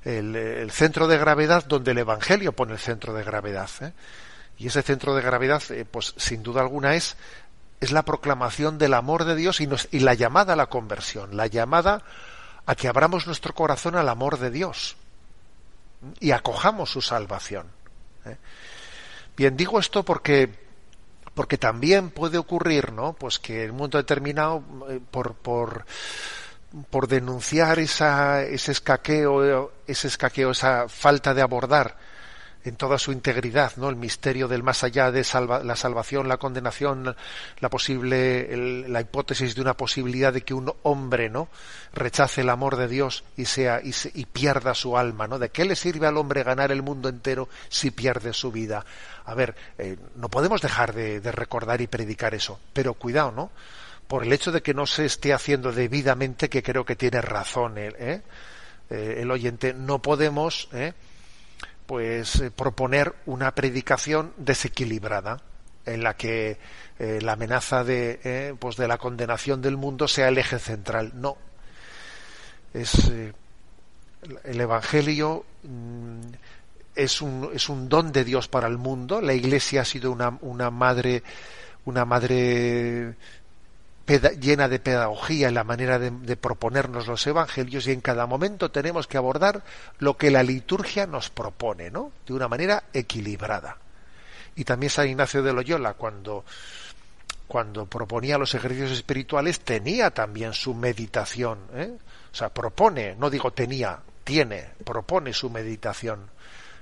el, 0.04 0.36
el 0.36 0.72
centro 0.72 1.08
de 1.08 1.18
gravedad 1.18 1.66
donde 1.66 1.92
el 1.92 2.00
Evangelio 2.00 2.54
pone 2.54 2.74
el 2.74 2.80
centro 2.80 3.14
de 3.14 3.24
gravedad. 3.24 3.70
¿eh? 3.82 3.92
Y 4.60 4.68
ese 4.68 4.84
centro 4.84 5.16
de 5.16 5.24
gravedad, 5.24 5.64
eh, 5.72 5.86
pues 5.90 6.14
sin 6.18 6.44
duda 6.44 6.62
alguna 6.62 6.96
es 6.96 7.18
es 7.80 7.92
la 7.92 8.04
proclamación 8.04 8.78
del 8.78 8.94
amor 8.94 9.24
de 9.24 9.36
Dios 9.36 9.62
y, 9.62 9.68
nos, 9.68 9.88
la 9.92 10.14
llamada 10.14 10.54
a 10.54 10.56
la 10.56 10.68
conversión, 10.68 11.38
la 11.38 11.48
llamada 11.48 12.04
a 12.66 12.76
que 12.76 12.88
abramos 12.88 13.26
nuestro 13.26 13.54
corazón 13.54 13.96
al 13.96 14.10
amor 14.10 14.38
de 14.38 14.52
Dios 14.52 14.98
y 16.20 16.32
acojamos 16.32 16.92
su 16.92 17.02
salvación. 17.02 17.68
¿eh? 18.26 18.38
Bien, 19.36 19.56
digo 19.56 19.80
esto 19.80 20.04
porque 20.04 20.68
porque 21.34 21.58
también 21.58 22.10
puede 22.10 22.38
ocurrir, 22.38 22.92
¿no? 22.92 23.14
Pues 23.14 23.40
que 23.40 23.64
en 23.64 23.72
un 23.72 23.78
momento 23.78 23.98
determinado 23.98 24.62
eh, 24.90 25.00
por 25.10 25.36
por 25.36 25.86
por 26.90 27.08
denunciar 27.08 27.80
esa, 27.80 28.44
ese 28.44 28.74
escaqueo, 28.74 29.72
ese 29.88 30.08
escaqueo, 30.08 30.52
esa 30.52 30.90
falta 30.90 31.34
de 31.34 31.42
abordar 31.42 31.98
en 32.70 32.76
toda 32.76 32.98
su 32.98 33.12
integridad, 33.12 33.74
¿no? 33.76 33.90
El 33.90 33.96
misterio 33.96 34.48
del 34.48 34.64
más 34.64 34.84
allá 34.84 35.12
de 35.12 35.26
la 35.64 35.76
salvación, 35.76 36.28
la 36.28 36.38
condenación, 36.38 37.16
la 37.60 37.70
posible, 37.70 38.88
la 38.88 39.02
hipótesis 39.02 39.56
de 39.56 39.62
una 39.62 39.76
posibilidad 39.76 40.32
de 40.32 40.42
que 40.42 40.54
un 40.54 40.72
hombre, 40.84 41.30
¿no? 41.30 41.50
Rechace 41.94 42.42
el 42.42 42.50
amor 42.50 42.78
de 42.78 42.88
Dios 42.88 43.24
y 43.36 43.46
sea 43.46 43.82
y, 43.84 43.94
y, 44.14 44.26
pierda 44.26 44.74
su 44.74 44.98
alma, 44.98 45.28
¿no? 45.28 45.40
¿De 45.40 45.50
qué 45.50 45.66
le 45.66 45.76
sirve 45.76 46.08
al 46.08 46.18
hombre 46.18 46.44
ganar 46.44 46.72
el 46.72 46.84
mundo 46.84 47.10
entero 47.10 47.50
si 47.68 47.92
pierde 47.92 48.34
su 48.34 48.52
vida? 48.52 48.86
A 49.26 49.34
ver, 49.34 49.56
eh, 49.78 49.98
no 50.16 50.30
podemos 50.30 50.62
dejar 50.62 50.94
de, 50.94 51.20
recordar 51.32 51.82
y 51.82 51.88
predicar 51.88 52.34
eso, 52.34 52.60
pero 52.74 52.94
cuidado, 52.94 53.32
¿no? 53.32 53.52
Por 54.08 54.24
el 54.24 54.34
hecho 54.34 54.52
de 54.52 54.62
que 54.62 54.74
no 54.74 54.86
se 54.86 55.06
esté 55.06 55.34
haciendo 55.34 55.72
debidamente, 55.72 56.50
que 56.50 56.64
creo 56.64 56.86
que 56.86 56.96
tiene 56.96 57.22
razón, 57.22 57.76
¿eh? 57.78 58.22
Eh, 58.90 59.18
el 59.20 59.30
oyente, 59.30 59.74
no 59.74 60.02
podemos. 60.02 60.70
Pues 61.90 62.36
eh, 62.36 62.52
proponer 62.52 63.16
una 63.26 63.56
predicación 63.56 64.32
desequilibrada 64.38 65.42
en 65.88 66.04
la 66.04 66.16
que 66.16 66.60
eh, 67.00 67.20
la 67.20 67.32
amenaza 67.32 67.84
de 67.84 68.20
eh, 68.24 68.54
pues 68.60 68.76
de 68.76 68.88
la 68.88 69.00
condenación 69.00 69.60
del 69.64 69.76
mundo 69.76 70.08
sea 70.08 70.28
el 70.28 70.38
eje 70.38 70.60
central. 70.60 71.14
No. 71.16 71.36
Es 72.76 73.10
eh, 73.10 73.34
el 74.44 74.62
evangelio 74.62 75.46
mm, 75.64 76.20
es 76.94 77.24
un 77.24 77.50
es 77.56 77.70
un 77.70 77.90
don 77.90 78.12
de 78.12 78.24
Dios 78.24 78.48
para 78.48 78.68
el 78.68 78.78
mundo. 78.78 79.20
La 79.20 79.34
iglesia 79.34 79.82
ha 79.82 79.86
sido 79.86 80.12
una, 80.12 80.38
una 80.42 80.70
madre 80.70 81.24
una 81.86 82.06
madre 82.06 83.16
llena 84.18 84.68
de 84.68 84.80
pedagogía 84.80 85.48
en 85.48 85.54
la 85.54 85.64
manera 85.64 86.00
de, 86.00 86.36
proponernos 86.36 87.08
los 87.08 87.26
evangelios 87.28 87.88
y 87.88 87.92
en 87.92 88.02
cada 88.02 88.26
momento 88.26 88.72
tenemos 88.72 89.08
que 89.08 89.18
abordar 89.18 89.64
lo 90.00 90.18
que 90.18 90.32
la 90.32 90.44
liturgia 90.44 91.06
nos 91.06 91.30
propone, 91.30 91.92
¿no? 91.92 92.12
De 92.26 92.34
una 92.34 92.48
manera 92.48 92.84
equilibrada. 92.94 93.78
Y 94.56 94.64
también 94.64 94.90
San 94.90 95.08
Ignacio 95.08 95.44
de 95.44 95.54
Loyola, 95.54 95.94
cuando, 95.94 96.44
cuando 97.48 97.86
proponía 97.86 98.38
los 98.38 98.56
ejercicios 98.56 98.92
espirituales, 98.92 99.60
tenía 99.62 100.12
también 100.12 100.54
su 100.54 100.74
meditación, 100.74 101.60
¿eh? 101.76 101.92
O 102.32 102.36
sea, 102.36 102.50
propone, 102.50 103.16
no 103.16 103.30
digo 103.30 103.52
tenía, 103.52 104.00
tiene, 104.24 104.70
propone 104.84 105.34
su 105.34 105.50
meditación. 105.50 106.30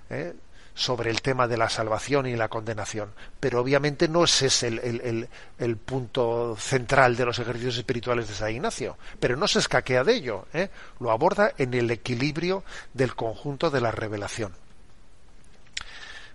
¿eh? 0.09 0.33
Sobre 0.77 1.09
el 1.09 1.23
tema 1.23 1.47
de 1.47 1.57
la 1.57 1.69
salvación 1.69 2.27
y 2.27 2.35
la 2.35 2.49
condenación. 2.49 3.11
Pero 3.39 3.59
obviamente 3.59 4.07
no 4.07 4.23
es 4.23 4.43
ese 4.43 4.67
el, 4.67 4.79
el, 4.79 5.27
el, 5.57 5.77
punto 5.77 6.55
central 6.55 7.15
de 7.15 7.25
los 7.25 7.39
ejercicios 7.39 7.77
espirituales 7.77 8.27
de 8.27 8.35
San 8.35 8.51
Ignacio. 8.51 8.95
Pero 9.19 9.35
no 9.37 9.47
se 9.47 9.57
escaquea 9.57 10.03
de 10.03 10.13
ello. 10.13 10.45
¿eh? 10.53 10.69
Lo 10.99 11.09
aborda 11.09 11.51
en 11.57 11.73
el 11.73 11.89
equilibrio 11.89 12.63
del 12.93 13.15
conjunto 13.15 13.71
de 13.71 13.81
la 13.81 13.89
revelación. 13.89 14.53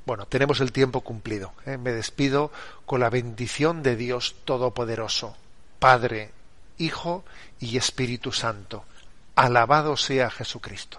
Bueno, 0.04 0.26
tenemos 0.26 0.60
el 0.60 0.72
tiempo 0.72 1.02
cumplido. 1.02 1.52
¿eh? 1.64 1.78
Me 1.78 1.92
despido 1.92 2.50
con 2.84 2.98
la 2.98 3.10
bendición 3.10 3.84
de 3.84 3.94
Dios 3.94 4.34
Todopoderoso, 4.44 5.36
Padre, 5.78 6.32
Hijo 6.78 7.24
y 7.60 7.76
Espíritu 7.76 8.32
Santo. 8.32 8.84
Alabado 9.36 9.96
sea 9.96 10.30
Jesucristo. 10.30 10.98